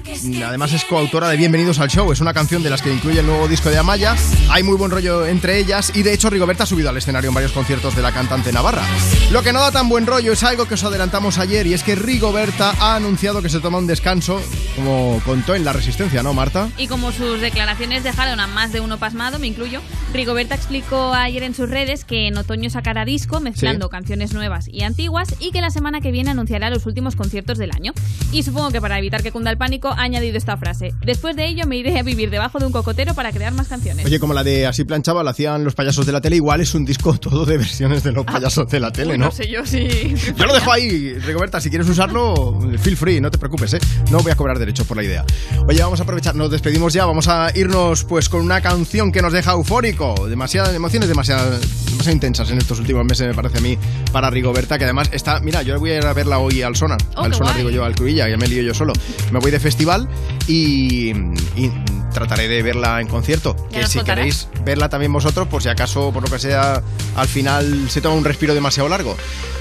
además 0.46 0.74
es 0.74 0.86
coautora 0.86 1.30
de 1.30 1.38
Bienvenidos 1.38 1.80
al 1.80 1.90
Show, 1.90 2.12
es 2.12 2.22
una 2.22 2.34
canción 2.34 2.64
de 2.64 2.70
las 2.70 2.82
que 2.82 2.94
incluye 2.94 3.20
el 3.20 3.26
nuevo 3.26 3.48
disco 3.48 3.70
de 3.70 3.78
Amaya. 3.78 4.16
Hay 4.50 4.64
muy 4.64 4.78
buen 4.78 4.92
rollo 4.92 5.26
entre 5.26 5.58
ellas 5.58 5.92
y 5.96 6.04
de 6.04 6.14
hecho 6.14 6.30
Rigoberta 6.30 6.64
ha 6.64 6.68
subido 6.68 6.90
al 6.90 6.98
escenario 6.98 7.30
en 7.30 7.34
varios 7.34 7.52
conciertos 7.52 7.96
de 7.96 8.02
la 8.02 8.12
cantante 8.12 8.52
navarra. 8.52 8.84
Lo 9.32 9.44
que 9.44 9.54
no 9.54 9.62
da 9.62 9.72
tan 9.72 9.90
buen 9.90 10.06
rollo 10.06 10.34
es 10.34 10.44
algo 10.44 10.66
que 10.66 10.76
os 10.76 10.84
adelantamos 10.84 11.38
ayer 11.38 11.68
y 11.68 11.74
es 11.74 11.84
que 11.84 11.96
Rigoberta 11.96 12.74
ha 12.80 12.96
anunciado 12.96 13.42
que 13.42 13.50
se 13.50 13.60
toma 13.60 13.78
un 13.78 13.88
descanso, 13.88 14.42
como 14.76 15.22
contó 15.26 15.56
en 15.56 15.66
La 15.66 15.74
Resistencia, 15.74 16.24
¿no, 16.24 16.34
Marta? 16.34 16.70
Y 16.78 16.88
como 16.88 17.12
sus 17.12 17.42
declaraciones 17.42 18.04
dejaron 18.04 18.40
a 18.40 18.48
más 18.48 18.72
de 18.72 18.80
uno 18.80 18.98
pasmado, 18.98 19.21
me 19.40 19.48
incluyo, 19.48 19.82
Rigoberta 20.14 20.56
explicó 20.56 21.14
ayer 21.14 21.44
en 21.44 21.54
sus 21.54 21.70
redes 21.70 22.06
que 22.06 22.28
en 22.28 22.38
otoño 22.38 22.70
sacará 22.70 23.06
disco 23.06 23.40
mezclando 23.40 23.86
Sí. 23.88 23.92
canciones 23.92 24.34
nuevas 24.34 24.68
y 24.68 24.82
antiguas 24.84 25.36
y 25.40 25.52
que 25.52 25.62
la 25.62 25.70
semana 25.70 26.02
que 26.02 26.12
viene 26.12 26.32
anunciará 26.32 26.70
los 26.70 26.86
últimos 26.86 27.16
conciertos 27.16 27.58
del 27.58 27.72
año. 27.72 27.94
Y 28.32 28.44
supongo 28.44 28.72
que 28.72 28.82
para 28.82 28.98
evitar 28.98 29.22
que 29.22 29.32
cunda 29.32 29.52
el 29.52 29.58
pánico 29.58 29.90
ha 29.90 30.02
añadido 30.02 30.38
esta 30.38 30.58
frase. 30.58 30.94
Después 31.06 31.36
de 31.36 31.46
ello 31.48 31.66
me 31.68 31.78
iré 31.78 31.98
a 32.00 32.04
vivir 32.04 32.30
debajo 32.30 32.58
de 32.60 32.66
un 32.66 32.72
cocotero 32.72 33.14
para 33.14 33.32
crear 33.32 33.54
más 33.54 33.68
canciones. 33.68 34.06
Oye, 34.06 34.20
como 34.20 34.34
la 34.34 34.44
de 34.44 34.66
Así 34.66 34.84
planchaba, 34.86 35.24
la 35.24 35.32
hacían 35.32 35.64
los 35.64 35.76
payasos 35.76 36.06
de 36.06 36.12
la 36.12 36.22
tele, 36.22 36.38
igual 36.38 36.62
es 36.62 36.74
un 36.74 36.84
disco 36.86 37.14
todo 37.20 37.46
de 37.46 37.58
versiones 37.58 38.04
de 38.04 38.12
los 38.12 38.26
payasos 38.26 38.68
de 38.70 38.80
la 38.80 38.92
tele, 38.92 39.18
¿no? 39.18 39.26
no 39.26 39.32
sé 39.32 39.48
yo 39.50 39.66
si... 39.66 40.16
Yo 40.36 40.46
lo 40.46 40.54
dejo 40.54 40.72
ahí, 40.72 41.14
Rigoberta, 41.20 41.62
si 41.62 41.70
quieres 41.70 41.88
usarlo, 41.88 42.60
feel 42.80 42.98
free, 42.98 43.22
no 43.22 43.30
te 43.30 43.38
preocupes, 43.38 43.74
¿eh? 43.76 43.80
No 44.10 44.20
voy 44.20 44.32
a 44.32 44.36
cobrar 44.36 44.58
derechos 44.60 44.88
por 44.88 44.98
la 44.98 45.04
idea. 45.04 45.26
Oye, 45.68 45.82
vamos 45.82 46.00
a 46.00 46.04
aprovechar, 46.04 46.36
nos 46.36 46.50
despedimos 46.52 46.94
ya, 46.94 47.06
vamos 47.06 47.28
a 47.28 47.52
irnos 47.56 48.04
pues 48.06 48.30
con 48.30 48.42
una 48.42 48.62
canción 48.62 49.11
que 49.12 49.22
nos 49.22 49.34
deja 49.34 49.52
eufórico, 49.54 50.28
demasiadas 50.28 50.74
emociones 50.76 51.08
demasiado, 51.10 51.52
demasiado 51.52 52.12
intensas 52.12 52.50
en 52.52 52.58
estos 52.58 52.80
últimos 52.80 53.06
meses, 53.06 53.28
me 53.28 53.34
parece 53.34 53.58
a 53.60 53.62
mí, 53.62 53.78
para 54.12 54.30
Rigoberta, 54.30 54.78
que 54.78 54.86
además 54.86 55.10
está, 55.14 55.40
mira, 55.40 55.62
yo 55.62 55.78
voy 55.80 55.92
a 55.92 55.98
ir 55.98 56.06
a 56.06 56.14
verla 56.14 56.40
hoy 56.40 56.62
al 56.62 56.76
Sonar, 56.76 56.98
Oh, 57.16 57.22
al 57.24 57.34
Sonar 57.34 57.54
guay. 57.54 57.58
digo 57.58 57.70
yo, 57.70 57.86
al 57.86 57.96
Cruilla, 57.96 58.28
ya 58.30 58.38
me 58.38 58.48
lío 58.48 58.64
yo 58.64 58.74
solo. 58.74 58.94
Me 59.32 59.40
voy 59.40 59.52
de 59.52 59.60
festival 59.60 60.08
y, 60.48 61.12
y 61.56 61.72
trataré 62.12 62.48
de 62.48 62.62
verla 62.62 63.02
en 63.02 63.08
concierto, 63.08 63.56
Ya 63.72 63.82
que 63.82 63.88
si 63.88 63.98
contarás. 64.00 64.18
queréis 64.24 64.48
verla 64.66 64.90
también 64.90 65.12
vosotros, 65.14 65.48
por 65.48 65.64
si 65.64 65.70
acaso, 65.70 66.12
por 66.12 66.24
lo 66.24 66.30
que 66.30 66.40
sea, 66.40 66.82
al 67.16 67.28
final 67.28 67.90
se 67.90 68.02
toma 68.02 68.16
un 68.16 68.24
respiro 68.26 68.54
demasiado 68.54 68.88
largo. 68.90 69.16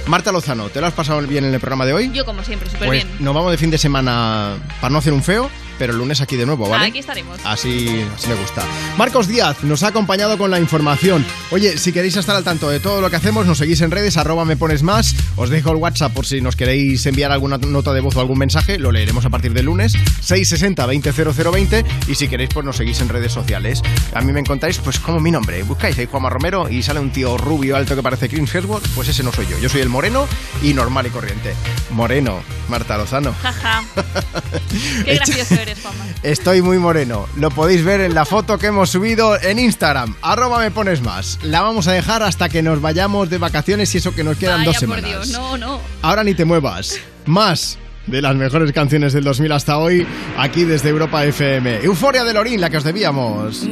Marta 0.07 0.33
Lozano, 0.33 0.69
¿te 0.71 0.81
lo 0.81 0.87
has 0.87 0.95
pasado 0.95 1.21
bien 1.23 1.45
en 1.45 1.53
el 1.55 1.61
programa 1.61 1.87
de 1.87 1.93
hoy? 1.93 2.11
Yo 2.13 2.25
como 2.25 2.43
siempre, 2.43 2.69
súper 2.71 2.87
Pues 2.89 3.05
bien. 3.05 3.17
nos 3.25 3.35
vamos 3.35 3.51
de 3.51 3.59
fin 3.59 3.71
de 3.71 3.79
semana 3.79 4.57
para 4.81 4.91
no 4.91 4.99
hacer 4.99 5.13
un 5.13 5.23
feo, 5.23 5.51
pero 5.79 5.93
el 5.93 5.99
lunes 5.99 6.21
aquí 6.21 6.37
de 6.37 6.47
nuevo, 6.47 6.69
¿vale? 6.69 6.87
Aquí 6.87 6.99
estaremos. 6.99 7.39
Así, 7.45 8.03
así 8.17 8.29
me 8.29 8.35
gusta. 8.35 8.63
Marcos 8.97 9.29
Díaz 9.29 9.63
nos 9.63 9.83
ha 9.83 9.89
acompañado 9.89 10.37
con 10.39 10.51
la 10.51 10.59
información. 10.59 11.25
Oye, 11.51 11.77
si 11.79 11.93
queréis 11.93 12.17
estar 12.17 12.35
al 12.35 12.45
tanto 12.45 12.69
de 12.71 12.81
todo 12.81 13.01
lo 13.01 13.09
que 13.11 13.17
hacemos, 13.17 13.47
nos 13.47 13.59
seguís 13.59 13.81
en 13.83 13.91
redes, 13.91 14.17
arroba 14.17 14.45
me 14.45 14.57
pones 14.57 14.83
más. 14.83 15.15
Os 15.37 15.51
dejo 15.51 15.71
el 15.71 15.77
WhatsApp 15.77 16.13
por 16.13 16.27
si 16.27 16.41
nos 16.41 16.57
queréis 16.57 17.05
enviar 17.07 17.31
alguna 17.31 17.59
nota 17.59 17.93
de 17.93 18.01
voz 18.01 18.17
o 18.17 18.21
algún 18.21 18.39
mensaje. 18.39 18.79
Lo 18.79 18.93
leeremos 18.93 19.25
a 19.27 19.31
partir 19.31 19.53
del 19.53 19.67
lunes, 19.67 19.93
660-200020. 20.23 21.85
Y 22.09 22.15
si 22.15 22.29
queréis, 22.29 22.40
pues 22.49 22.65
nos 22.65 22.77
seguís 22.77 23.01
en 23.01 23.09
redes 23.09 23.33
sociales. 23.33 23.83
A 24.15 24.21
mí 24.21 24.33
me 24.33 24.41
encontráis, 24.41 24.79
pues 24.79 24.99
como 24.99 25.21
mi 25.21 25.31
nombre. 25.31 25.63
Buscáis 25.63 25.99
ahí 25.99 26.07
Juanma 26.07 26.31
Romero 26.31 26.69
y 26.69 26.83
sale 26.83 27.01
un 27.01 27.11
tío 27.11 27.37
rubio 27.37 27.77
alto 27.77 27.95
que 27.95 28.03
parece 28.03 28.29
Chris 28.29 28.55
Hemsworth. 28.55 28.87
Pues 28.95 29.09
ese 29.09 29.23
no 29.23 29.33
soy 29.33 29.47
yo. 29.47 29.59
Yo 29.59 29.69
soy 29.69 29.81
el 29.81 29.89
moreno 29.89 30.27
y 30.63 30.75
normal 30.75 31.07
y 31.07 31.11
corriente. 31.11 31.55
Moreno, 31.91 32.43
Marta 32.69 32.97
Lozano. 32.97 33.35
Jaja. 33.43 33.83
Qué 35.05 35.15
gracioso 35.15 35.55
eres, 35.55 35.79
Juanma. 35.81 36.05
Estoy 36.23 36.63
muy 36.63 36.79
moreno. 36.79 37.29
Lo 37.37 37.51
podéis 37.51 37.85
ver 37.85 38.01
en 38.01 38.15
la 38.15 38.25
foto 38.25 38.59
que 38.59 38.69
hemos 38.69 38.91
subido 38.91 39.41
en 39.41 39.59
Instagram. 39.59 40.17
Arroba 40.23 40.59
me 40.59 40.71
pones 40.71 41.03
más. 41.03 41.39
La 41.43 41.61
vamos 41.63 41.89
a 41.89 41.93
dejar 41.93 42.23
hasta 42.23 42.49
que 42.49 42.63
nos 42.63 42.81
vayamos 42.81 43.31
de 43.31 43.39
vacaciones 43.39 43.95
y 43.95 43.99
eso 43.99 44.15
que 44.15 44.25
nos 44.25 44.39
quedan 44.39 44.61
Vaya, 44.61 44.67
dos 44.67 44.75
por 44.77 44.81
semanas. 44.81 45.05
Dios, 45.05 45.29
no, 45.31 45.59
no. 45.59 45.81
Ahora 46.03 46.25
ni 46.25 46.35
te 46.35 46.45
muevas. 46.45 46.99
Más 47.27 47.79
de 48.11 48.23
las 48.23 48.37
mejores 48.37 48.73
canciones 48.73 49.13
del 49.13 49.25
2000 49.25 49.53
hasta 49.53 49.79
hoy, 49.79 50.07
aquí 50.37 50.65
desde 50.65 50.89
Europa 50.89 51.25
FM. 51.25 51.85
Euforia 51.85 52.25
de 52.25 52.35
Lorín, 52.35 52.61
la 52.61 52.71
que 52.71 52.79
os 52.79 52.85
debíamos. 52.85 53.69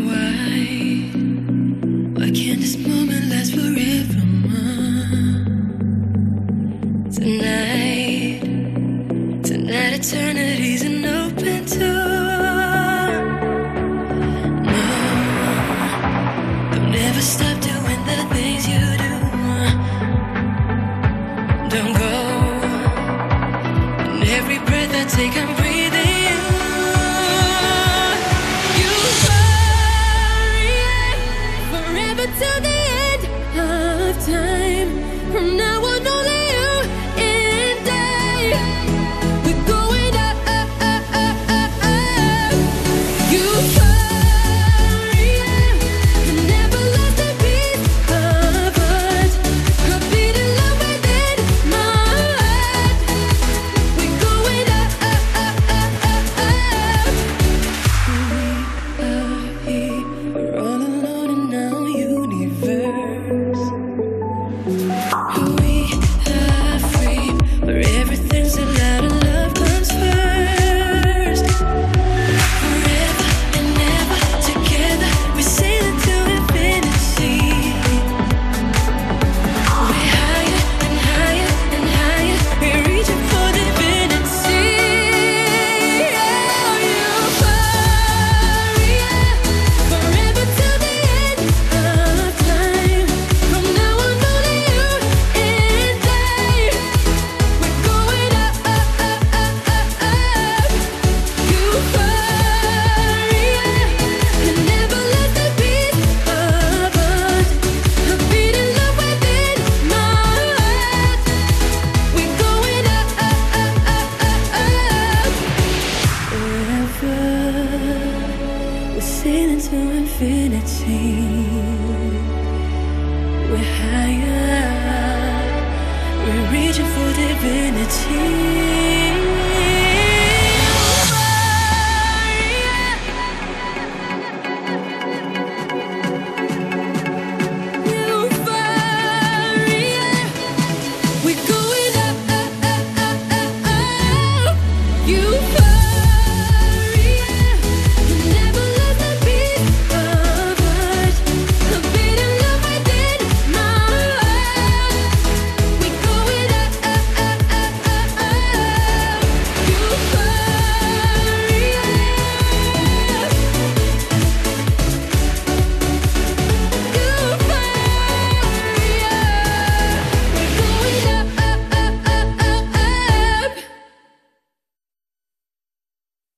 Why 21.59 21.91
can't 21.91 22.18
taken 25.19 25.58